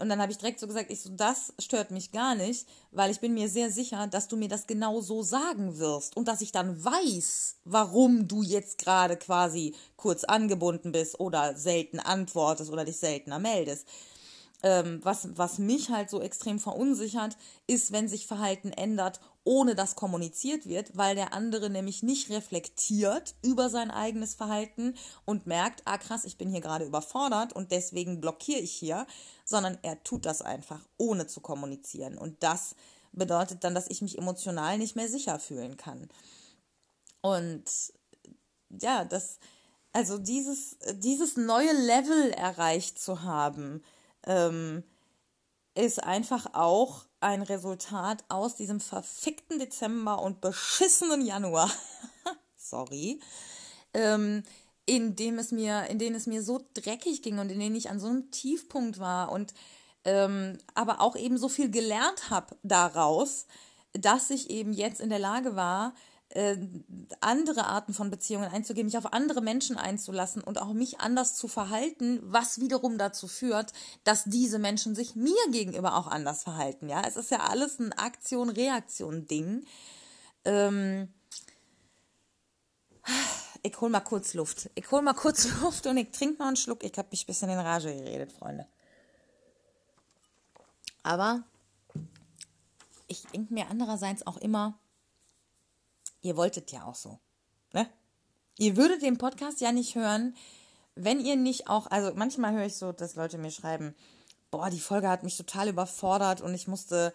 Und 0.00 0.08
dann 0.08 0.20
habe 0.20 0.30
ich 0.30 0.38
direkt 0.38 0.60
so 0.60 0.66
gesagt, 0.68 0.90
ich 0.90 1.00
so, 1.00 1.10
das 1.10 1.52
stört 1.58 1.90
mich 1.90 2.12
gar 2.12 2.36
nicht, 2.36 2.68
weil 2.92 3.10
ich 3.10 3.18
bin 3.18 3.34
mir 3.34 3.48
sehr 3.48 3.70
sicher, 3.70 4.06
dass 4.06 4.28
du 4.28 4.36
mir 4.36 4.48
das 4.48 4.66
genau 4.66 5.00
so 5.00 5.22
sagen 5.22 5.78
wirst 5.78 6.16
und 6.16 6.28
dass 6.28 6.40
ich 6.40 6.52
dann 6.52 6.84
weiß, 6.84 7.56
warum 7.64 8.28
du 8.28 8.42
jetzt 8.42 8.78
gerade 8.78 9.16
quasi 9.16 9.74
kurz 9.96 10.22
angebunden 10.24 10.92
bist 10.92 11.18
oder 11.18 11.56
selten 11.56 11.98
antwortest 11.98 12.70
oder 12.70 12.84
dich 12.84 12.98
seltener 12.98 13.40
meldest. 13.40 13.88
Ähm, 14.62 15.00
was, 15.04 15.36
was 15.36 15.58
mich 15.58 15.90
halt 15.90 16.10
so 16.10 16.20
extrem 16.20 16.58
verunsichert, 16.58 17.36
ist, 17.68 17.92
wenn 17.92 18.08
sich 18.08 18.26
Verhalten 18.26 18.72
ändert, 18.72 19.20
ohne 19.44 19.74
dass 19.74 19.94
kommuniziert 19.94 20.66
wird, 20.66 20.96
weil 20.96 21.14
der 21.14 21.32
andere 21.32 21.70
nämlich 21.70 22.02
nicht 22.02 22.28
reflektiert 22.28 23.36
über 23.42 23.70
sein 23.70 23.90
eigenes 23.90 24.34
Verhalten 24.34 24.94
und 25.24 25.46
merkt, 25.46 25.82
ah 25.84 25.96
krass, 25.96 26.24
ich 26.24 26.36
bin 26.36 26.50
hier 26.50 26.60
gerade 26.60 26.84
überfordert 26.84 27.52
und 27.52 27.70
deswegen 27.70 28.20
blockiere 28.20 28.58
ich 28.58 28.72
hier, 28.72 29.06
sondern 29.44 29.78
er 29.82 30.02
tut 30.02 30.26
das 30.26 30.42
einfach, 30.42 30.80
ohne 30.98 31.28
zu 31.28 31.40
kommunizieren. 31.40 32.18
Und 32.18 32.42
das 32.42 32.74
bedeutet 33.12 33.64
dann, 33.64 33.74
dass 33.74 33.88
ich 33.88 34.02
mich 34.02 34.18
emotional 34.18 34.76
nicht 34.76 34.96
mehr 34.96 35.08
sicher 35.08 35.38
fühlen 35.38 35.76
kann. 35.76 36.08
Und 37.20 37.64
ja, 38.68 39.04
das, 39.04 39.38
also 39.92 40.18
dieses, 40.18 40.76
dieses 40.94 41.36
neue 41.36 41.72
Level 41.72 42.30
erreicht 42.32 42.98
zu 43.00 43.22
haben, 43.22 43.82
ähm, 44.28 44.84
ist 45.74 46.02
einfach 46.02 46.54
auch 46.54 47.06
ein 47.20 47.42
Resultat 47.42 48.24
aus 48.28 48.54
diesem 48.54 48.78
verfickten 48.78 49.58
Dezember 49.58 50.22
und 50.22 50.40
beschissenen 50.40 51.24
Januar. 51.24 51.70
Sorry. 52.56 53.20
Ähm, 53.94 54.44
in 54.86 55.16
dem 55.16 55.38
es 55.38 55.50
mir, 55.50 55.86
in 55.88 55.98
denen 55.98 56.16
es 56.16 56.26
mir 56.26 56.42
so 56.42 56.60
dreckig 56.74 57.22
ging 57.22 57.38
und 57.38 57.50
in 57.50 57.58
denen 57.58 57.76
ich 57.76 57.90
an 57.90 58.00
so 58.00 58.06
einem 58.06 58.30
Tiefpunkt 58.30 58.98
war 58.98 59.32
und 59.32 59.52
ähm, 60.04 60.58
aber 60.74 61.00
auch 61.00 61.16
eben 61.16 61.36
so 61.36 61.48
viel 61.48 61.70
gelernt 61.70 62.30
habe 62.30 62.56
daraus, 62.62 63.46
dass 63.92 64.30
ich 64.30 64.48
eben 64.50 64.72
jetzt 64.72 65.00
in 65.00 65.10
der 65.10 65.18
Lage 65.18 65.56
war, 65.56 65.94
äh, 66.30 66.56
andere 67.20 67.66
Arten 67.66 67.94
von 67.94 68.10
Beziehungen 68.10 68.50
einzugehen, 68.50 68.86
mich 68.86 68.98
auf 68.98 69.12
andere 69.12 69.40
Menschen 69.40 69.76
einzulassen 69.76 70.42
und 70.42 70.60
auch 70.60 70.72
mich 70.72 71.00
anders 71.00 71.36
zu 71.36 71.48
verhalten, 71.48 72.20
was 72.22 72.60
wiederum 72.60 72.98
dazu 72.98 73.28
führt, 73.28 73.72
dass 74.04 74.24
diese 74.24 74.58
Menschen 74.58 74.94
sich 74.94 75.14
mir 75.14 75.50
gegenüber 75.50 75.96
auch 75.96 76.06
anders 76.06 76.42
verhalten. 76.42 76.88
Ja, 76.88 77.02
es 77.06 77.16
ist 77.16 77.30
ja 77.30 77.40
alles 77.40 77.78
ein 77.78 77.92
Aktion-Reaktion-Ding. 77.92 79.64
Ähm 80.44 81.08
ich 83.62 83.80
hol 83.80 83.88
mal 83.88 84.00
kurz 84.00 84.34
Luft. 84.34 84.70
Ich 84.74 84.90
hol 84.90 85.02
mal 85.02 85.14
kurz 85.14 85.48
Luft 85.62 85.86
und 85.86 85.96
ich 85.96 86.10
trinke 86.10 86.38
mal 86.38 86.48
einen 86.48 86.56
Schluck. 86.56 86.84
Ich 86.84 86.96
habe 86.98 87.08
mich 87.10 87.24
ein 87.24 87.26
bisschen 87.26 87.50
in 87.50 87.58
Rage 87.58 87.94
geredet, 87.94 88.32
Freunde. 88.32 88.66
Aber 91.02 91.42
ich 93.06 93.22
denke 93.28 93.54
mir 93.54 93.68
andererseits 93.70 94.26
auch 94.26 94.36
immer, 94.36 94.78
ihr 96.28 96.36
wolltet 96.36 96.70
ja 96.70 96.84
auch 96.84 96.94
so. 96.94 97.18
Ne? 97.72 97.88
Ihr 98.58 98.76
würdet 98.76 99.02
den 99.02 99.18
Podcast 99.18 99.60
ja 99.60 99.72
nicht 99.72 99.94
hören, 99.94 100.36
wenn 100.94 101.20
ihr 101.20 101.36
nicht 101.36 101.68
auch, 101.68 101.86
also 101.90 102.12
manchmal 102.14 102.52
höre 102.52 102.66
ich 102.66 102.76
so, 102.76 102.92
dass 102.92 103.16
Leute 103.16 103.38
mir 103.38 103.50
schreiben, 103.50 103.94
boah, 104.50 104.70
die 104.70 104.80
Folge 104.80 105.08
hat 105.08 105.22
mich 105.22 105.36
total 105.36 105.68
überfordert 105.68 106.40
und 106.40 106.54
ich 106.54 106.68
musste, 106.68 107.12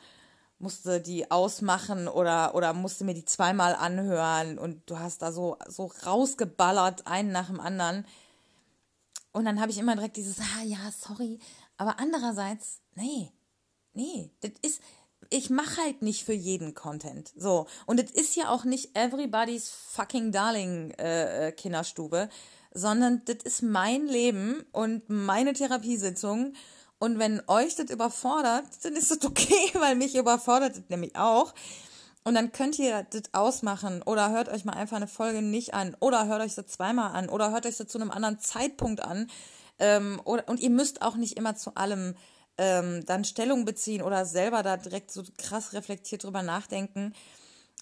musste 0.57 1.01
die 1.01 1.29
ausmachen 1.31 2.07
oder, 2.07 2.55
oder 2.55 2.73
musste 2.73 3.03
mir 3.03 3.13
die 3.13 3.25
zweimal 3.25 3.75
anhören 3.75 4.57
und 4.57 4.89
du 4.89 4.99
hast 4.99 5.21
da 5.21 5.31
so, 5.31 5.57
so 5.67 5.91
rausgeballert, 6.05 7.07
einen 7.07 7.31
nach 7.31 7.47
dem 7.47 7.59
anderen. 7.59 8.05
Und 9.31 9.45
dann 9.45 9.59
habe 9.59 9.71
ich 9.71 9.77
immer 9.77 9.95
direkt 9.95 10.17
dieses, 10.17 10.39
ah 10.39 10.63
ja, 10.63 10.91
sorry. 10.97 11.39
Aber 11.77 11.99
andererseits, 11.99 12.79
nee, 12.95 13.33
nee, 13.93 14.31
das 14.41 14.51
ist, 14.61 14.81
ich 15.33 15.49
mache 15.49 15.81
halt 15.81 16.03
nicht 16.03 16.25
für 16.25 16.33
jeden 16.33 16.75
Content. 16.75 17.33
So. 17.35 17.65
Und 17.87 17.99
es 17.99 18.11
ist 18.11 18.35
ja 18.35 18.49
auch 18.49 18.65
nicht 18.65 18.95
everybody's 18.95 19.67
fucking 19.67 20.31
darling 20.31 20.91
äh, 20.99 21.47
äh, 21.47 21.51
Kinderstube, 21.51 22.29
sondern 22.71 23.23
das 23.25 23.37
ist 23.43 23.63
mein 23.63 24.05
Leben 24.05 24.63
und 24.71 25.09
meine 25.09 25.53
Therapiesitzung. 25.53 26.53
Und 26.99 27.17
wenn 27.17 27.41
euch 27.47 27.75
das 27.75 27.89
überfordert, 27.89 28.65
dann 28.83 28.95
ist 28.95 29.09
das 29.09 29.25
okay, 29.25 29.71
weil 29.73 29.95
mich 29.95 30.15
überfordert 30.15 30.77
das 30.77 30.83
nämlich 30.89 31.15
auch. 31.15 31.55
Und 32.23 32.35
dann 32.35 32.51
könnt 32.51 32.77
ihr 32.77 33.03
das 33.09 33.33
ausmachen 33.33 34.03
oder 34.03 34.29
hört 34.29 34.49
euch 34.49 34.65
mal 34.65 34.73
einfach 34.73 34.97
eine 34.97 35.07
Folge 35.07 35.41
nicht 35.41 35.73
an 35.73 35.97
oder 35.99 36.27
hört 36.27 36.43
euch 36.43 36.53
sie 36.53 36.65
zweimal 36.67 37.11
an 37.11 37.27
oder 37.27 37.49
hört 37.49 37.65
euch 37.65 37.75
sie 37.75 37.87
zu 37.87 37.97
einem 37.97 38.11
anderen 38.11 38.39
Zeitpunkt 38.39 39.01
an. 39.01 39.31
Ähm, 39.79 40.21
oder, 40.25 40.47
und 40.47 40.59
ihr 40.59 40.69
müsst 40.69 41.01
auch 41.01 41.15
nicht 41.15 41.37
immer 41.37 41.55
zu 41.55 41.73
allem 41.73 42.15
ähm, 42.57 43.05
dann 43.05 43.25
Stellung 43.25 43.65
beziehen 43.65 44.01
oder 44.01 44.25
selber 44.25 44.63
da 44.63 44.77
direkt 44.77 45.11
so 45.11 45.23
krass 45.37 45.73
reflektiert 45.73 46.23
drüber 46.23 46.43
nachdenken. 46.43 47.13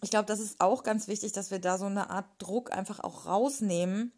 Ich 0.01 0.09
glaube, 0.09 0.25
das 0.25 0.39
ist 0.39 0.59
auch 0.59 0.83
ganz 0.83 1.07
wichtig, 1.07 1.31
dass 1.33 1.51
wir 1.51 1.59
da 1.59 1.77
so 1.77 1.85
eine 1.85 2.09
Art 2.09 2.25
Druck 2.39 2.71
einfach 2.71 2.99
auch 3.01 3.25
rausnehmen. 3.25 4.11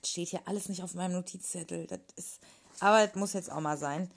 Das 0.00 0.10
steht 0.10 0.28
hier 0.28 0.42
alles 0.46 0.68
nicht 0.68 0.82
auf 0.82 0.94
meinem 0.94 1.12
Notizzettel. 1.12 1.86
Das 1.86 2.00
ist, 2.16 2.40
aber 2.80 3.06
das 3.06 3.16
muss 3.16 3.32
jetzt 3.32 3.50
auch 3.50 3.60
mal 3.60 3.78
sein. 3.78 4.10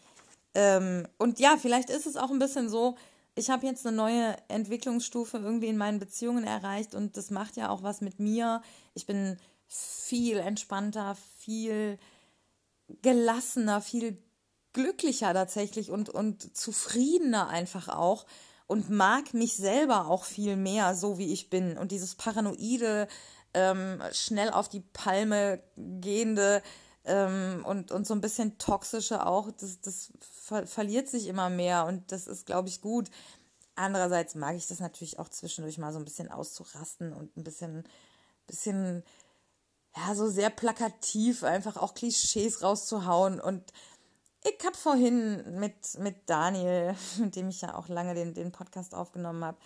Ähm, 0.54 1.08
und 1.18 1.40
ja, 1.40 1.58
vielleicht 1.58 1.90
ist 1.90 2.06
es 2.06 2.18
auch 2.18 2.30
ein 2.30 2.40
bisschen 2.40 2.70
so, 2.70 2.98
ich 3.36 3.50
habe 3.50 3.66
jetzt 3.66 3.88
eine 3.88 3.96
neue 3.96 4.36
Entwicklungsstufe 4.50 5.38
irgendwie 5.38 5.68
in 5.68 5.78
meinen 5.78 6.00
Beziehungen 6.00 6.44
erreicht 6.44 6.94
und 6.94 7.16
das 7.16 7.32
macht 7.32 7.56
ja 7.56 7.70
auch 7.70 7.82
was 7.82 8.02
mit 8.02 8.20
mir. 8.20 8.62
Ich 8.94 9.06
bin 9.06 9.38
viel 9.68 10.38
entspannter, 10.38 11.16
viel 11.38 11.98
gelassener, 13.02 13.80
viel 13.80 14.22
glücklicher 14.74 15.34
tatsächlich 15.34 15.92
und, 15.92 16.10
und 16.10 16.56
zufriedener 16.56 17.48
einfach 17.50 17.88
auch 17.88 18.26
und 18.68 18.90
mag 18.90 19.34
mich 19.34 19.56
selber 19.56 20.08
auch 20.08 20.24
viel 20.24 20.56
mehr, 20.56 20.96
so 20.96 21.18
wie 21.18 21.34
ich 21.34 21.50
bin. 21.50 21.78
Und 21.78 21.92
dieses 21.92 22.16
paranoide, 22.16 23.08
ähm, 23.54 24.02
schnell 24.14 24.50
auf 24.50 24.70
die 24.70 24.80
Palme 24.80 25.62
gehende 25.76 26.64
ähm, 27.04 27.66
und, 27.66 27.92
und 27.92 28.08
so 28.08 28.14
ein 28.14 28.22
bisschen 28.22 28.58
toxische 28.58 29.26
auch, 29.26 29.52
das, 29.52 29.82
das 29.82 30.14
ver 30.22 30.68
verliert 30.68 31.10
sich 31.10 31.28
immer 31.28 31.50
mehr 31.50 31.86
und 31.86 32.12
das 32.12 32.28
ist, 32.28 32.46
glaube 32.46 32.70
ich, 32.70 32.82
gut. 32.82 33.10
Andererseits 33.76 34.36
mag 34.36 34.56
ich 34.56 34.68
das 34.68 34.80
natürlich 34.80 35.20
auch 35.20 35.30
zwischendurch 35.30 35.78
mal 35.78 35.92
so 35.92 36.00
ein 36.00 36.06
bisschen 36.06 36.30
auszurasten 36.30 37.14
und 37.14 37.36
ein 37.38 37.44
bisschen, 37.44 37.84
bisschen, 38.48 39.04
ja, 39.96 40.14
so 40.16 40.30
sehr 40.30 40.50
plakativ 40.50 41.44
einfach 41.44 41.78
auch 41.78 41.94
Klischees 41.94 42.62
rauszuhauen 42.62 43.40
und 43.40 43.74
ich 44.44 44.66
habe 44.66 44.76
vorhin 44.76 45.60
mit, 45.60 46.00
mit 46.00 46.30
Daniel, 46.30 46.96
mit 47.20 47.36
dem 47.36 47.50
ich 47.50 47.62
ja 47.62 47.76
auch 47.76 47.88
lange 47.88 48.14
den, 48.14 48.34
den 48.34 48.52
Podcast 48.52 48.96
aufgenommen 48.96 49.44
habe, 49.44 49.58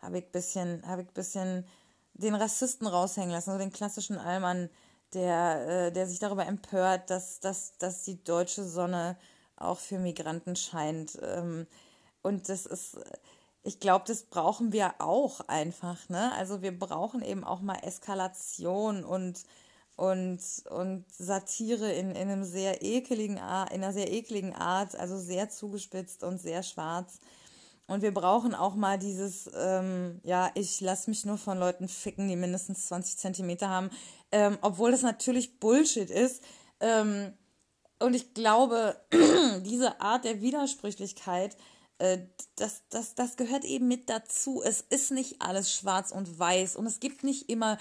habe 0.00 0.18
ich 0.18 0.26
bisschen, 0.30 0.86
habe 0.86 1.02
ich 1.02 1.08
bisschen 1.08 1.66
den 2.14 2.34
Rassisten 2.34 2.86
raushängen 2.86 3.30
lassen, 3.30 3.52
so 3.52 3.58
den 3.58 3.72
klassischen 3.72 4.18
Allmann, 4.18 4.70
der, 5.14 5.68
äh, 5.68 5.92
der 5.92 6.06
sich 6.06 6.18
darüber 6.18 6.46
empört, 6.46 7.10
dass, 7.10 7.40
dass, 7.40 7.76
dass 7.78 8.04
die 8.04 8.22
deutsche 8.22 8.64
Sonne 8.64 9.16
auch 9.56 9.78
für 9.78 9.98
Migranten 9.98 10.56
scheint. 10.56 11.18
Ähm, 11.22 11.66
und 12.22 12.48
das 12.48 12.66
ist, 12.66 12.98
ich 13.62 13.80
glaube, 13.80 14.04
das 14.06 14.22
brauchen 14.22 14.72
wir 14.72 14.94
auch 14.98 15.40
einfach, 15.48 16.08
ne? 16.08 16.32
Also 16.34 16.62
wir 16.62 16.78
brauchen 16.78 17.22
eben 17.22 17.44
auch 17.44 17.60
mal 17.60 17.78
Eskalation 17.82 19.04
und 19.04 19.42
und, 20.00 20.40
und 20.70 21.04
Satire 21.12 21.92
in, 21.92 22.12
in 22.12 22.30
einem 22.30 22.42
sehr 22.42 22.80
ekeligen 22.80 23.38
Art, 23.38 23.70
in 23.70 23.84
einer 23.84 23.92
sehr 23.92 24.10
ekligen 24.10 24.54
Art, 24.54 24.96
also 24.96 25.18
sehr 25.18 25.50
zugespitzt 25.50 26.24
und 26.24 26.40
sehr 26.40 26.62
schwarz. 26.62 27.20
Und 27.86 28.00
wir 28.00 28.14
brauchen 28.14 28.54
auch 28.54 28.76
mal 28.76 28.98
dieses, 28.98 29.50
ähm, 29.54 30.18
ja, 30.22 30.50
ich 30.54 30.80
lasse 30.80 31.10
mich 31.10 31.26
nur 31.26 31.36
von 31.36 31.58
Leuten 31.58 31.86
ficken, 31.86 32.28
die 32.28 32.36
mindestens 32.36 32.86
20 32.86 33.18
Zentimeter 33.18 33.68
haben, 33.68 33.90
ähm, 34.32 34.56
obwohl 34.62 34.90
das 34.90 35.02
natürlich 35.02 35.60
Bullshit 35.60 36.08
ist. 36.08 36.42
Ähm, 36.80 37.34
und 37.98 38.14
ich 38.14 38.32
glaube, 38.32 38.98
diese 39.66 40.00
Art 40.00 40.24
der 40.24 40.40
Widersprüchlichkeit, 40.40 41.58
äh, 41.98 42.20
das, 42.56 42.84
das, 42.88 43.14
das 43.14 43.36
gehört 43.36 43.66
eben 43.66 43.86
mit 43.86 44.08
dazu. 44.08 44.62
Es 44.64 44.80
ist 44.80 45.10
nicht 45.10 45.42
alles 45.42 45.70
schwarz 45.70 46.10
und 46.10 46.38
weiß 46.38 46.76
und 46.76 46.86
es 46.86 47.00
gibt 47.00 47.22
nicht 47.22 47.50
immer 47.50 47.76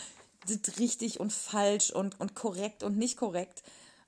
richtig 0.79 1.19
und 1.19 1.33
falsch 1.33 1.91
und, 1.91 2.19
und 2.19 2.35
korrekt 2.35 2.83
und 2.83 2.97
nicht 2.97 3.17
korrekt. 3.17 3.63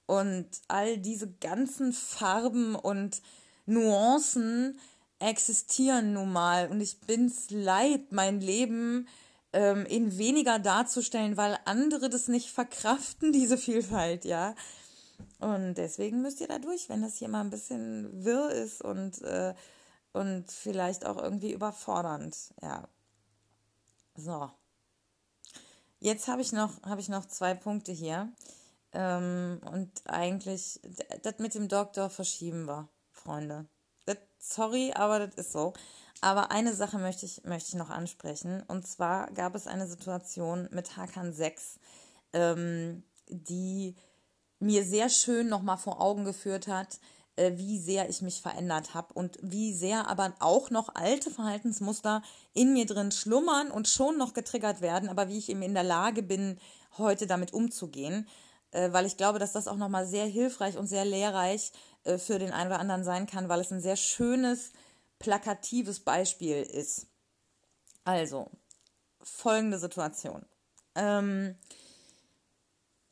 Und 0.06 0.48
all 0.68 0.98
diese 0.98 1.32
ganzen 1.32 1.94
Farben 1.94 2.76
und 2.76 3.22
Nuancen 3.66 4.80
existieren 5.20 6.14
nun 6.14 6.34
mal. 6.34 6.70
Und 6.70 6.82
ich 6.82 7.00
bin's 7.02 7.50
leid, 7.50 8.12
mein 8.12 8.42
Leben 8.42 9.08
ähm, 9.54 9.86
in 9.86 10.18
weniger 10.18 10.60
darzustellen, 10.60 11.38
weil 11.38 11.58
andere 11.66 12.10
das 12.10 12.28
nicht 12.28 12.52
verkraften, 12.52 13.32
diese 13.34 13.58
Vielfalt, 13.58 14.26
ja. 14.26 14.56
Und 15.40 15.76
deswegen 15.76 16.22
müsst 16.22 16.42
ihr 16.42 16.48
da 16.48 16.60
durch, 16.60 16.90
wenn 16.90 17.02
das 17.02 17.18
hier 17.18 17.28
mal 17.28 17.42
ein 17.42 17.50
bisschen 17.50 18.26
wirr 18.26 18.50
ist 18.52 18.82
und, 18.82 19.22
äh, 19.22 19.54
und 20.14 20.52
vielleicht 20.52 21.06
auch 21.06 21.22
irgendwie 21.22 21.52
überfordernd, 21.52 22.36
ja. 22.62 22.88
So. 24.16 24.52
Jetzt 26.02 26.28
habe 26.28 26.42
ich, 26.42 26.52
noch, 26.52 26.82
hab 26.82 26.98
ich 26.98 27.10
noch 27.10 27.26
zwei 27.26 27.54
Punkte 27.54 27.92
hier. 27.92 28.28
Ähm, 28.92 29.62
und 29.72 29.90
eigentlich, 30.06 30.82
das 31.22 31.38
mit 31.38 31.54
dem 31.54 31.68
Doktor 31.68 32.10
verschieben 32.10 32.66
wir, 32.66 32.90
Freunde. 33.12 33.68
Das, 34.06 34.18
sorry, 34.40 34.92
aber 34.96 35.20
das 35.20 35.36
ist 35.36 35.52
so. 35.52 35.74
Aber 36.20 36.50
eine 36.50 36.74
Sache 36.74 36.98
möchte 36.98 37.28
ich, 37.28 37.44
möchte 37.44 37.70
ich 37.70 37.76
noch 37.76 37.92
ansprechen. 37.92 38.64
Und 38.68 38.88
zwar 38.88 39.32
gab 39.32 39.54
es 39.54 39.68
eine 39.68 39.86
Situation 39.86 40.68
mit 40.72 40.98
Hakan 40.98 41.34
6, 41.34 41.80
ähm, 42.34 43.04
die 43.30 43.96
mir 44.60 44.84
sehr 44.84 45.10
schön 45.10 45.50
nochmal 45.50 45.78
vor 45.78 46.02
Augen 46.02 46.26
geführt 46.26 46.68
hat, 46.68 47.00
wie 47.38 47.80
sehr 47.80 48.10
ich 48.10 48.22
mich 48.22 48.42
verändert 48.42 48.94
habe 48.94 49.14
und 49.14 49.38
wie 49.42 49.74
sehr 49.74 50.08
aber 50.08 50.34
auch 50.40 50.70
noch 50.70 50.94
alte 50.96 51.32
Verhaltensmuster 51.32 52.22
in 52.54 52.74
mir 52.74 52.86
drin 52.86 53.12
schlummern 53.12 53.72
und 53.72 53.88
schon 53.88 54.18
noch 54.18 54.34
getriggert 54.34 54.82
werden, 54.82 55.10
aber 55.10 55.30
wie 55.30 55.38
ich 55.38 55.50
eben 55.50 55.62
in 55.62 55.74
der 55.74 55.84
Lage 55.84 56.24
bin, 56.24 56.60
heute 56.98 57.28
damit 57.28 57.54
umzugehen, 57.54 58.28
äh, 58.72 58.92
weil 58.92 59.06
ich 59.06 59.18
glaube, 59.18 59.40
dass 59.40 59.54
das 59.54 59.68
auch 59.68 59.78
nochmal 59.78 60.06
sehr 60.06 60.26
hilfreich 60.26 60.78
und 60.78 60.88
sehr 60.88 61.06
lehrreich 61.06 61.72
äh, 62.04 62.18
für 62.18 62.40
den 62.40 62.52
einen 62.52 62.70
oder 62.70 62.80
anderen 62.80 63.04
sein 63.04 63.28
kann, 63.28 63.50
weil 63.50 63.62
es 63.62 63.72
ein 63.72 63.82
sehr 63.82 63.96
schönes, 63.96 64.72
plakatives 65.20 66.00
Beispiel 66.00 66.64
ist. 66.64 67.08
Also, 68.04 68.50
folgende 69.22 69.78
Situation. 69.78 70.46
Ähm, 70.96 71.56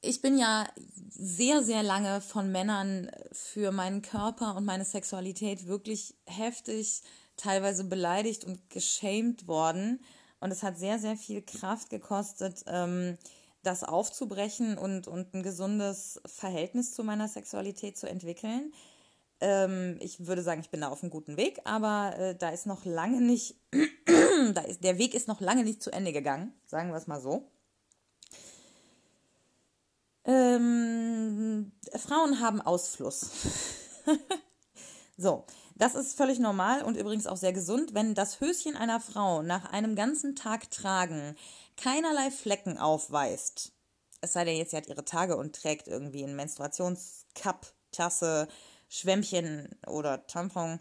ich 0.02 0.22
bin 0.22 0.38
ja 0.38 0.68
sehr, 1.10 1.64
sehr 1.64 1.84
lange 1.84 2.22
von 2.22 2.52
Männern 2.52 3.12
für 3.32 3.72
meinen 3.72 4.02
Körper 4.02 4.56
und 4.56 4.66
meine 4.66 4.86
Sexualität 4.86 5.68
wirklich 5.68 6.16
heftig, 6.26 7.02
teilweise 7.36 7.84
beleidigt 7.84 8.46
und 8.46 8.70
geschämt 8.70 9.48
worden. 9.48 10.02
Und 10.40 10.52
es 10.52 10.64
hat 10.64 10.78
sehr, 10.78 11.00
sehr 11.00 11.18
viel 11.18 11.42
Kraft 11.42 11.90
gekostet, 11.90 12.64
ähm, 12.68 13.18
das 13.64 13.84
aufzubrechen 13.84 14.78
und, 14.78 15.08
und 15.08 15.34
ein 15.34 15.44
gesundes 15.44 16.22
Verhältnis 16.26 16.94
zu 16.94 17.04
meiner 17.04 17.28
Sexualität 17.28 17.98
zu 17.98 18.08
entwickeln. 18.08 18.74
Ähm, 19.42 19.98
ich 20.00 20.28
würde 20.28 20.44
sagen, 20.44 20.62
ich 20.62 20.70
bin 20.70 20.82
da 20.82 20.90
auf 20.90 21.04
einem 21.04 21.12
guten 21.12 21.36
Weg, 21.36 21.60
aber 21.66 22.18
äh, 22.18 22.36
da 22.36 22.50
ist 22.50 22.68
noch 22.68 22.86
lange 22.86 23.22
nicht, 23.22 23.56
da 24.54 24.62
ist, 24.62 24.84
der 24.84 24.98
Weg 24.98 25.14
ist 25.14 25.28
noch 25.28 25.42
lange 25.42 25.64
nicht 25.64 25.84
zu 25.84 25.92
Ende 25.92 26.14
gegangen, 26.14 26.54
sagen 26.68 26.90
wir 26.90 26.98
es 26.98 27.08
mal 27.08 27.20
so. 27.20 27.50
Ähm, 30.26 31.72
Frauen 31.96 32.40
haben 32.40 32.62
Ausfluss. 32.62 33.32
so, 35.18 35.46
das 35.76 35.96
ist 35.96 36.18
völlig 36.18 36.40
normal 36.40 36.84
und 36.84 36.98
übrigens 36.98 37.26
auch 37.26 37.38
sehr 37.38 37.54
gesund, 37.54 37.94
wenn 37.94 38.14
das 38.14 38.42
Höschen 38.42 38.76
einer 38.76 39.00
Frau 39.00 39.42
nach 39.42 39.72
einem 39.72 39.96
ganzen 39.96 40.36
Tag 40.36 40.70
tragen 40.72 41.36
keinerlei 41.78 42.32
Flecken 42.32 42.78
aufweist. 42.78 43.72
Es 44.22 44.34
sei 44.34 44.44
denn 44.44 44.58
jetzt, 44.58 44.72
sie 44.72 44.78
hat 44.78 44.88
ihre 44.88 45.06
Tage 45.06 45.38
und 45.38 45.56
trägt 45.56 45.88
irgendwie 45.88 46.24
einen 46.24 46.36
Menstruationscup, 46.36 47.74
Tasse, 47.92 48.48
Schwämmchen 48.90 49.70
oder 49.88 50.28
Tampon, 50.28 50.80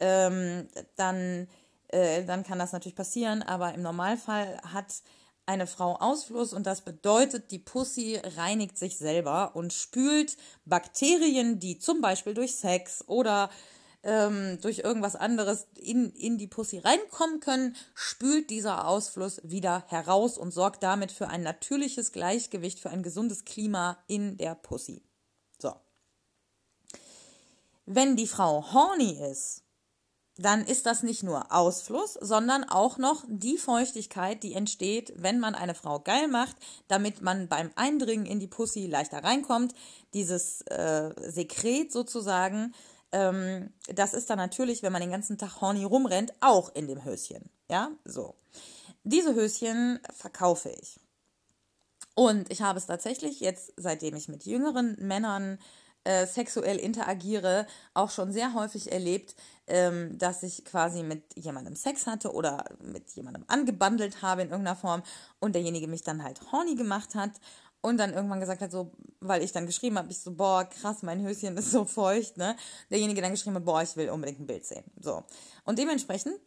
ähm, 0.00 0.66
dann, 0.96 1.46
äh, 1.88 2.24
dann 2.24 2.42
kann 2.42 2.58
das 2.58 2.72
natürlich 2.72 2.96
passieren, 2.96 3.42
aber 3.42 3.74
im 3.74 3.82
Normalfall 3.82 4.60
hat 4.62 5.02
eine 5.50 5.66
Frau 5.66 5.96
Ausfluss 5.96 6.52
und 6.52 6.64
das 6.64 6.82
bedeutet, 6.82 7.50
die 7.50 7.58
Pussy 7.58 8.20
reinigt 8.22 8.78
sich 8.78 8.96
selber 8.96 9.56
und 9.56 9.72
spült 9.72 10.36
Bakterien, 10.64 11.58
die 11.58 11.78
zum 11.78 12.00
Beispiel 12.00 12.34
durch 12.34 12.54
Sex 12.54 13.02
oder 13.08 13.50
ähm, 14.04 14.60
durch 14.60 14.78
irgendwas 14.78 15.16
anderes 15.16 15.66
in, 15.74 16.12
in 16.12 16.38
die 16.38 16.46
Pussy 16.46 16.78
reinkommen 16.78 17.40
können, 17.40 17.74
spült 17.94 18.48
dieser 18.48 18.86
Ausfluss 18.86 19.40
wieder 19.42 19.84
heraus 19.88 20.38
und 20.38 20.52
sorgt 20.52 20.84
damit 20.84 21.10
für 21.10 21.26
ein 21.26 21.42
natürliches 21.42 22.12
Gleichgewicht, 22.12 22.78
für 22.78 22.90
ein 22.90 23.02
gesundes 23.02 23.44
Klima 23.44 23.98
in 24.06 24.36
der 24.36 24.54
Pussy. 24.54 25.02
So. 25.58 25.74
Wenn 27.86 28.14
die 28.14 28.28
Frau 28.28 28.72
horny 28.72 29.18
ist, 29.28 29.64
dann 30.40 30.64
ist 30.64 30.86
das 30.86 31.02
nicht 31.02 31.22
nur 31.22 31.52
Ausfluss, 31.52 32.14
sondern 32.14 32.64
auch 32.64 32.96
noch 32.96 33.24
die 33.28 33.58
Feuchtigkeit, 33.58 34.42
die 34.42 34.54
entsteht, 34.54 35.12
wenn 35.16 35.38
man 35.38 35.54
eine 35.54 35.74
Frau 35.74 36.00
geil 36.00 36.28
macht, 36.28 36.56
damit 36.88 37.20
man 37.20 37.46
beim 37.48 37.70
Eindringen 37.76 38.24
in 38.24 38.40
die 38.40 38.46
Pussy 38.46 38.86
leichter 38.86 39.22
reinkommt. 39.22 39.74
Dieses 40.14 40.62
äh, 40.62 41.12
Sekret 41.30 41.92
sozusagen, 41.92 42.74
ähm, 43.12 43.70
das 43.94 44.14
ist 44.14 44.30
dann 44.30 44.38
natürlich, 44.38 44.82
wenn 44.82 44.92
man 44.92 45.02
den 45.02 45.10
ganzen 45.10 45.36
Tag 45.36 45.60
horny 45.60 45.84
rumrennt, 45.84 46.32
auch 46.40 46.74
in 46.74 46.86
dem 46.86 47.04
Höschen. 47.04 47.50
Ja, 47.68 47.90
so. 48.06 48.34
Diese 49.04 49.34
Höschen 49.34 50.00
verkaufe 50.10 50.70
ich. 50.70 50.98
Und 52.14 52.50
ich 52.50 52.62
habe 52.62 52.78
es 52.78 52.86
tatsächlich 52.86 53.40
jetzt, 53.40 53.74
seitdem 53.76 54.16
ich 54.16 54.28
mit 54.28 54.44
jüngeren 54.46 54.96
Männern 55.00 55.58
äh, 56.04 56.26
sexuell 56.26 56.78
interagiere, 56.78 57.66
auch 57.94 58.10
schon 58.10 58.32
sehr 58.32 58.54
häufig 58.54 58.90
erlebt, 58.90 59.34
ähm, 59.66 60.16
dass 60.18 60.42
ich 60.42 60.64
quasi 60.64 61.02
mit 61.02 61.22
jemandem 61.36 61.76
Sex 61.76 62.06
hatte 62.06 62.32
oder 62.32 62.64
mit 62.82 63.10
jemandem 63.10 63.44
angebandelt 63.48 64.22
habe 64.22 64.42
in 64.42 64.50
irgendeiner 64.50 64.76
Form 64.76 65.02
und 65.40 65.54
derjenige 65.54 65.88
mich 65.88 66.02
dann 66.02 66.22
halt 66.22 66.40
horny 66.52 66.74
gemacht 66.74 67.14
hat 67.14 67.32
und 67.82 67.96
dann 67.98 68.12
irgendwann 68.12 68.40
gesagt 68.40 68.60
hat, 68.60 68.72
so, 68.72 68.92
weil 69.20 69.42
ich 69.42 69.52
dann 69.52 69.66
geschrieben 69.66 69.98
habe, 69.98 70.10
ich 70.10 70.20
so, 70.20 70.32
boah, 70.32 70.64
krass, 70.64 71.02
mein 71.02 71.22
Höschen 71.22 71.56
ist 71.56 71.70
so 71.70 71.84
feucht, 71.84 72.36
ne? 72.36 72.56
Derjenige 72.90 73.22
dann 73.22 73.30
geschrieben 73.30 73.56
hat, 73.56 73.64
boah, 73.64 73.82
ich 73.82 73.96
will 73.96 74.10
unbedingt 74.10 74.40
ein 74.40 74.46
Bild 74.46 74.66
sehen. 74.66 74.84
So. 75.00 75.24
Und 75.64 75.78
dementsprechend 75.78 76.38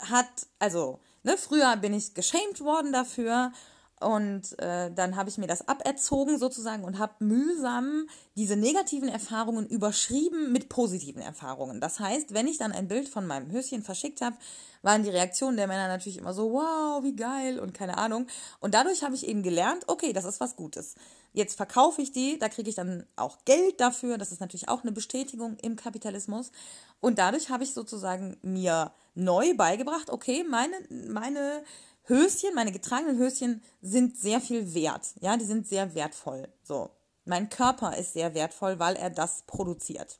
hat, 0.00 0.28
also, 0.58 1.00
ne, 1.22 1.36
früher 1.36 1.76
bin 1.76 1.94
ich 1.94 2.14
geschämt 2.14 2.60
worden 2.60 2.92
dafür 2.92 3.52
und 4.00 4.58
äh, 4.58 4.90
dann 4.92 5.16
habe 5.16 5.28
ich 5.28 5.38
mir 5.38 5.46
das 5.46 5.66
aberzogen 5.66 6.38
sozusagen 6.38 6.84
und 6.84 6.98
habe 6.98 7.24
mühsam 7.24 8.08
diese 8.36 8.56
negativen 8.56 9.08
Erfahrungen 9.08 9.66
überschrieben 9.66 10.52
mit 10.52 10.68
positiven 10.68 11.22
Erfahrungen. 11.22 11.80
Das 11.80 11.98
heißt, 12.00 12.34
wenn 12.34 12.46
ich 12.46 12.58
dann 12.58 12.72
ein 12.72 12.88
Bild 12.88 13.08
von 13.08 13.26
meinem 13.26 13.50
Höschen 13.50 13.82
verschickt 13.82 14.20
habe, 14.20 14.36
waren 14.82 15.02
die 15.02 15.10
Reaktionen 15.10 15.56
der 15.56 15.66
Männer 15.66 15.88
natürlich 15.88 16.18
immer 16.18 16.32
so, 16.32 16.52
wow, 16.52 17.02
wie 17.02 17.16
geil 17.16 17.58
und 17.58 17.74
keine 17.74 17.98
Ahnung. 17.98 18.26
Und 18.60 18.74
dadurch 18.74 19.02
habe 19.02 19.14
ich 19.14 19.26
eben 19.26 19.42
gelernt, 19.42 19.84
okay, 19.88 20.12
das 20.12 20.24
ist 20.24 20.40
was 20.40 20.56
Gutes. 20.56 20.94
Jetzt 21.32 21.56
verkaufe 21.56 22.00
ich 22.00 22.12
die, 22.12 22.38
da 22.38 22.48
kriege 22.48 22.70
ich 22.70 22.76
dann 22.76 23.04
auch 23.16 23.38
Geld 23.44 23.80
dafür. 23.80 24.18
Das 24.18 24.32
ist 24.32 24.40
natürlich 24.40 24.68
auch 24.68 24.82
eine 24.82 24.92
Bestätigung 24.92 25.56
im 25.62 25.76
Kapitalismus. 25.76 26.52
Und 27.00 27.18
dadurch 27.18 27.50
habe 27.50 27.64
ich 27.64 27.74
sozusagen 27.74 28.36
mir 28.42 28.92
neu 29.14 29.54
beigebracht, 29.54 30.10
okay, 30.10 30.44
meine, 30.48 30.76
meine 31.08 31.62
Höschen, 32.08 32.54
meine 32.54 32.72
getragenen 32.72 33.18
Höschen 33.18 33.62
sind 33.82 34.16
sehr 34.16 34.40
viel 34.40 34.74
wert. 34.74 35.14
Ja, 35.20 35.36
die 35.36 35.44
sind 35.44 35.68
sehr 35.68 35.94
wertvoll. 35.94 36.48
So. 36.62 36.90
Mein 37.24 37.50
Körper 37.50 37.96
ist 37.96 38.14
sehr 38.14 38.34
wertvoll, 38.34 38.78
weil 38.78 38.96
er 38.96 39.10
das 39.10 39.42
produziert. 39.42 40.18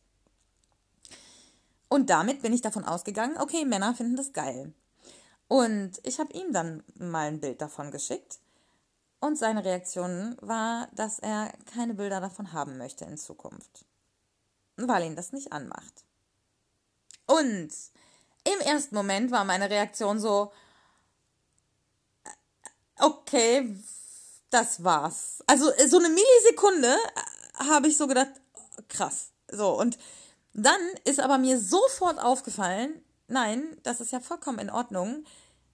Und 1.89 2.11
damit 2.11 2.43
bin 2.43 2.53
ich 2.53 2.61
davon 2.61 2.85
ausgegangen, 2.85 3.39
okay, 3.39 3.65
Männer 3.65 3.95
finden 3.95 4.17
das 4.17 4.35
geil. 4.35 4.75
Und 5.49 5.93
ich 6.03 6.19
habe 6.21 6.33
ihm 6.35 6.53
dann 6.53 6.85
mal 6.99 7.29
ein 7.29 7.41
Bild 7.41 7.63
davon 7.63 7.91
geschickt. 7.91 8.39
Und 9.21 9.39
seine 9.39 9.65
Reaktion 9.65 10.37
war, 10.41 10.89
dass 10.95 11.19
er 11.19 11.53
keine 11.73 11.95
Bilder 11.95 12.21
davon 12.21 12.53
haben 12.53 12.77
möchte 12.77 13.07
in 13.07 13.17
Zukunft. 13.17 13.87
Weil 14.77 15.05
ihn 15.05 15.17
das 15.17 15.33
nicht 15.33 15.53
anmacht. 15.53 16.05
Und 17.27 17.71
im 18.45 18.61
ersten 18.65 18.95
Moment 18.95 19.31
war 19.31 19.45
meine 19.45 19.71
Reaktion 19.71 20.21
so, 20.21 20.53
okay, 23.01 23.77
das 24.51 24.83
war's. 24.83 25.43
Also 25.47 25.71
so 25.87 25.99
eine 25.99 26.09
Millisekunde 26.09 26.89
äh, 26.89 27.65
habe 27.69 27.89
ich 27.89 27.97
so 27.97 28.07
gedacht, 28.07 28.31
krass. 28.89 29.31
So, 29.51 29.79
und 29.79 29.99
dann 30.55 30.81
ist 31.05 31.21
aber 31.21 31.39
mir 31.39 31.59
sofort 31.59 32.19
aufgefallen, 32.19 33.03
nein, 33.29 33.77
das 33.83 34.01
ist 34.01 34.13
ja 34.13 34.21
vollkommen 34.21 34.59
in 34.59 34.71
Ordnung. 34.71 35.25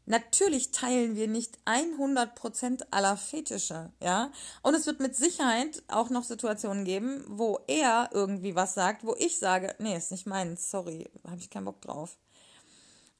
Natürlich 0.07 0.71
teilen 0.71 1.17
wir 1.17 1.29
nicht 1.29 1.59
100% 1.65 2.87
aller 2.91 3.17
Fetische, 3.17 3.91
ja. 4.03 4.31
Und 4.63 4.75
es 4.75 4.85
wird 4.85 5.01
mit 5.01 5.17
Sicherheit 5.17 5.83
auch 5.89 6.11
noch 6.11 6.25
Situationen 6.25 6.85
geben, 6.85 7.25
wo 7.27 7.61
er 7.67 8.11
irgendwie 8.13 8.55
was 8.55 8.75
sagt, 8.75 9.05
wo 9.05 9.15
ich 9.17 9.39
sage, 9.39 9.75
nee, 9.79 9.97
ist 9.97 10.11
nicht 10.11 10.27
meins, 10.27 10.71
sorry, 10.71 11.11
habe 11.27 11.39
ich 11.39 11.49
keinen 11.49 11.65
Bock 11.65 11.81
drauf. 11.81 12.19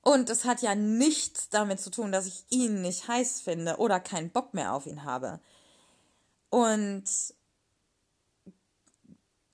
Und 0.05 0.29
es 0.29 0.45
hat 0.45 0.61
ja 0.61 0.75
nichts 0.75 1.49
damit 1.49 1.81
zu 1.81 1.91
tun, 1.91 2.13
dass 2.13 2.27
ich 2.27 2.45
ihn 2.51 2.83
nicht 2.83 3.09
heiß 3.09 3.41
finde 3.41 3.79
oder 3.79 4.01
keinen 4.01 4.31
Bock 4.31 4.53
mehr 4.53 4.75
auf 4.75 4.87
ihn 4.87 5.05
habe. 5.05 5.41
Und 6.51 7.05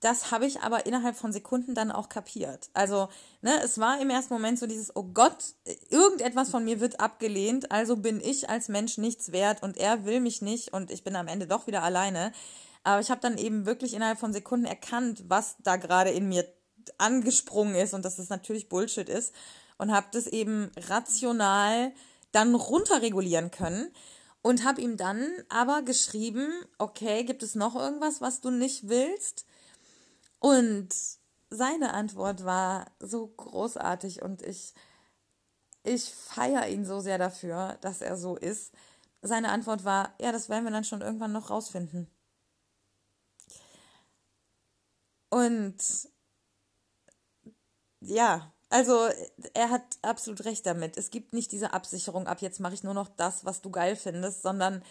das 0.01 0.31
habe 0.31 0.45
ich 0.45 0.59
aber 0.61 0.85
innerhalb 0.85 1.15
von 1.15 1.31
Sekunden 1.31 1.73
dann 1.73 1.91
auch 1.91 2.09
kapiert. 2.09 2.69
Also, 2.73 3.07
ne, 3.41 3.51
es 3.63 3.79
war 3.79 4.01
im 4.01 4.09
ersten 4.09 4.33
Moment 4.33 4.59
so 4.59 4.67
dieses, 4.67 4.93
oh 4.95 5.03
Gott, 5.03 5.37
irgendetwas 5.89 6.49
von 6.49 6.65
mir 6.65 6.81
wird 6.81 6.99
abgelehnt, 6.99 7.71
also 7.71 7.95
bin 7.95 8.19
ich 8.19 8.49
als 8.49 8.67
Mensch 8.67 8.97
nichts 8.97 9.31
wert 9.31 9.63
und 9.63 9.77
er 9.77 10.03
will 10.05 10.19
mich 10.19 10.41
nicht 10.41 10.73
und 10.73 10.91
ich 10.91 11.03
bin 11.03 11.15
am 11.15 11.27
Ende 11.27 11.47
doch 11.47 11.65
wieder 11.67 11.83
alleine. 11.83 12.33
Aber 12.83 12.99
ich 12.99 13.09
habe 13.09 13.21
dann 13.21 13.37
eben 13.37 13.65
wirklich 13.65 13.93
innerhalb 13.93 14.19
von 14.19 14.33
Sekunden 14.33 14.65
erkannt, 14.65 15.23
was 15.27 15.55
da 15.59 15.77
gerade 15.77 16.09
in 16.09 16.27
mir 16.27 16.45
angesprungen 16.97 17.75
ist 17.75 17.93
und 17.93 18.03
dass 18.03 18.13
es 18.13 18.27
das 18.27 18.29
natürlich 18.29 18.67
Bullshit 18.67 19.07
ist 19.07 19.33
und 19.81 19.91
habe 19.91 20.09
das 20.11 20.27
eben 20.27 20.71
rational 20.77 21.91
dann 22.31 22.53
runterregulieren 22.53 23.49
können 23.49 23.91
und 24.43 24.63
habe 24.63 24.79
ihm 24.79 24.95
dann 24.95 25.27
aber 25.49 25.81
geschrieben, 25.81 26.51
okay, 26.77 27.23
gibt 27.23 27.41
es 27.41 27.55
noch 27.55 27.75
irgendwas, 27.75 28.21
was 28.21 28.41
du 28.41 28.51
nicht 28.51 28.89
willst? 28.89 29.47
Und 30.37 30.89
seine 31.49 31.95
Antwort 31.95 32.45
war 32.45 32.91
so 32.99 33.25
großartig 33.25 34.21
und 34.21 34.43
ich, 34.43 34.75
ich 35.83 36.13
feiere 36.13 36.67
ihn 36.67 36.85
so 36.85 36.99
sehr 36.99 37.17
dafür, 37.17 37.79
dass 37.81 38.01
er 38.01 38.17
so 38.17 38.37
ist. 38.37 38.73
Seine 39.23 39.49
Antwort 39.49 39.83
war, 39.83 40.13
ja, 40.21 40.31
das 40.31 40.47
werden 40.47 40.63
wir 40.63 40.71
dann 40.71 40.83
schon 40.83 41.01
irgendwann 41.01 41.31
noch 41.31 41.49
rausfinden. 41.49 42.07
Und 45.31 45.77
ja, 47.99 48.53
also 48.71 49.07
er 49.53 49.69
hat 49.69 49.83
absolut 50.01 50.45
recht 50.45 50.65
damit. 50.65 50.97
Es 50.97 51.11
gibt 51.11 51.33
nicht 51.33 51.51
diese 51.51 51.73
Absicherung 51.73 52.25
ab, 52.25 52.41
jetzt 52.41 52.59
mache 52.59 52.73
ich 52.73 52.83
nur 52.83 52.93
noch 52.93 53.09
das, 53.09 53.45
was 53.45 53.61
du 53.61 53.69
geil 53.69 53.95
findest, 53.95 54.41
sondern 54.41 54.81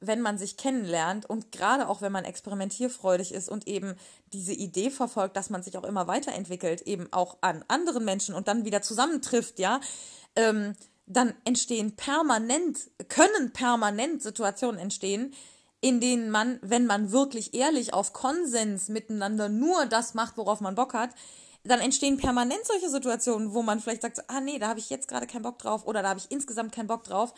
wenn 0.00 0.20
man 0.20 0.38
sich 0.38 0.56
kennenlernt 0.56 1.28
und 1.28 1.52
gerade 1.52 1.88
auch 1.88 2.00
wenn 2.00 2.12
man 2.12 2.24
experimentierfreudig 2.24 3.32
ist 3.32 3.48
und 3.48 3.66
eben 3.66 3.96
diese 4.32 4.52
Idee 4.52 4.90
verfolgt, 4.90 5.36
dass 5.36 5.50
man 5.50 5.62
sich 5.62 5.76
auch 5.76 5.84
immer 5.84 6.06
weiterentwickelt, 6.06 6.82
eben 6.82 7.12
auch 7.12 7.38
an 7.40 7.64
anderen 7.68 8.04
Menschen 8.04 8.34
und 8.34 8.48
dann 8.48 8.64
wieder 8.64 8.82
zusammentrifft, 8.82 9.58
ja, 9.58 9.80
ähm, 10.36 10.74
dann 11.06 11.34
entstehen 11.44 11.96
permanent, 11.96 12.78
können 13.08 13.52
permanent 13.52 14.22
Situationen 14.22 14.80
entstehen, 14.80 15.34
in 15.80 16.00
denen 16.00 16.30
man, 16.30 16.58
wenn 16.62 16.86
man 16.86 17.10
wirklich 17.10 17.54
ehrlich 17.54 17.94
auf 17.94 18.12
Konsens 18.12 18.88
miteinander 18.88 19.48
nur 19.48 19.86
das 19.86 20.14
macht, 20.14 20.36
worauf 20.36 20.60
man 20.60 20.74
Bock 20.74 20.94
hat, 20.94 21.10
dann 21.64 21.80
entstehen 21.80 22.16
permanent 22.16 22.64
solche 22.64 22.88
Situationen, 22.88 23.52
wo 23.52 23.62
man 23.62 23.80
vielleicht 23.80 24.02
sagt, 24.02 24.28
ah 24.30 24.40
nee, 24.40 24.58
da 24.58 24.68
habe 24.68 24.80
ich 24.80 24.90
jetzt 24.90 25.08
gerade 25.08 25.26
keinen 25.26 25.42
Bock 25.42 25.58
drauf 25.58 25.86
oder 25.86 26.02
da 26.02 26.10
habe 26.10 26.20
ich 26.20 26.30
insgesamt 26.30 26.72
keinen 26.72 26.86
Bock 26.86 27.04
drauf. 27.04 27.34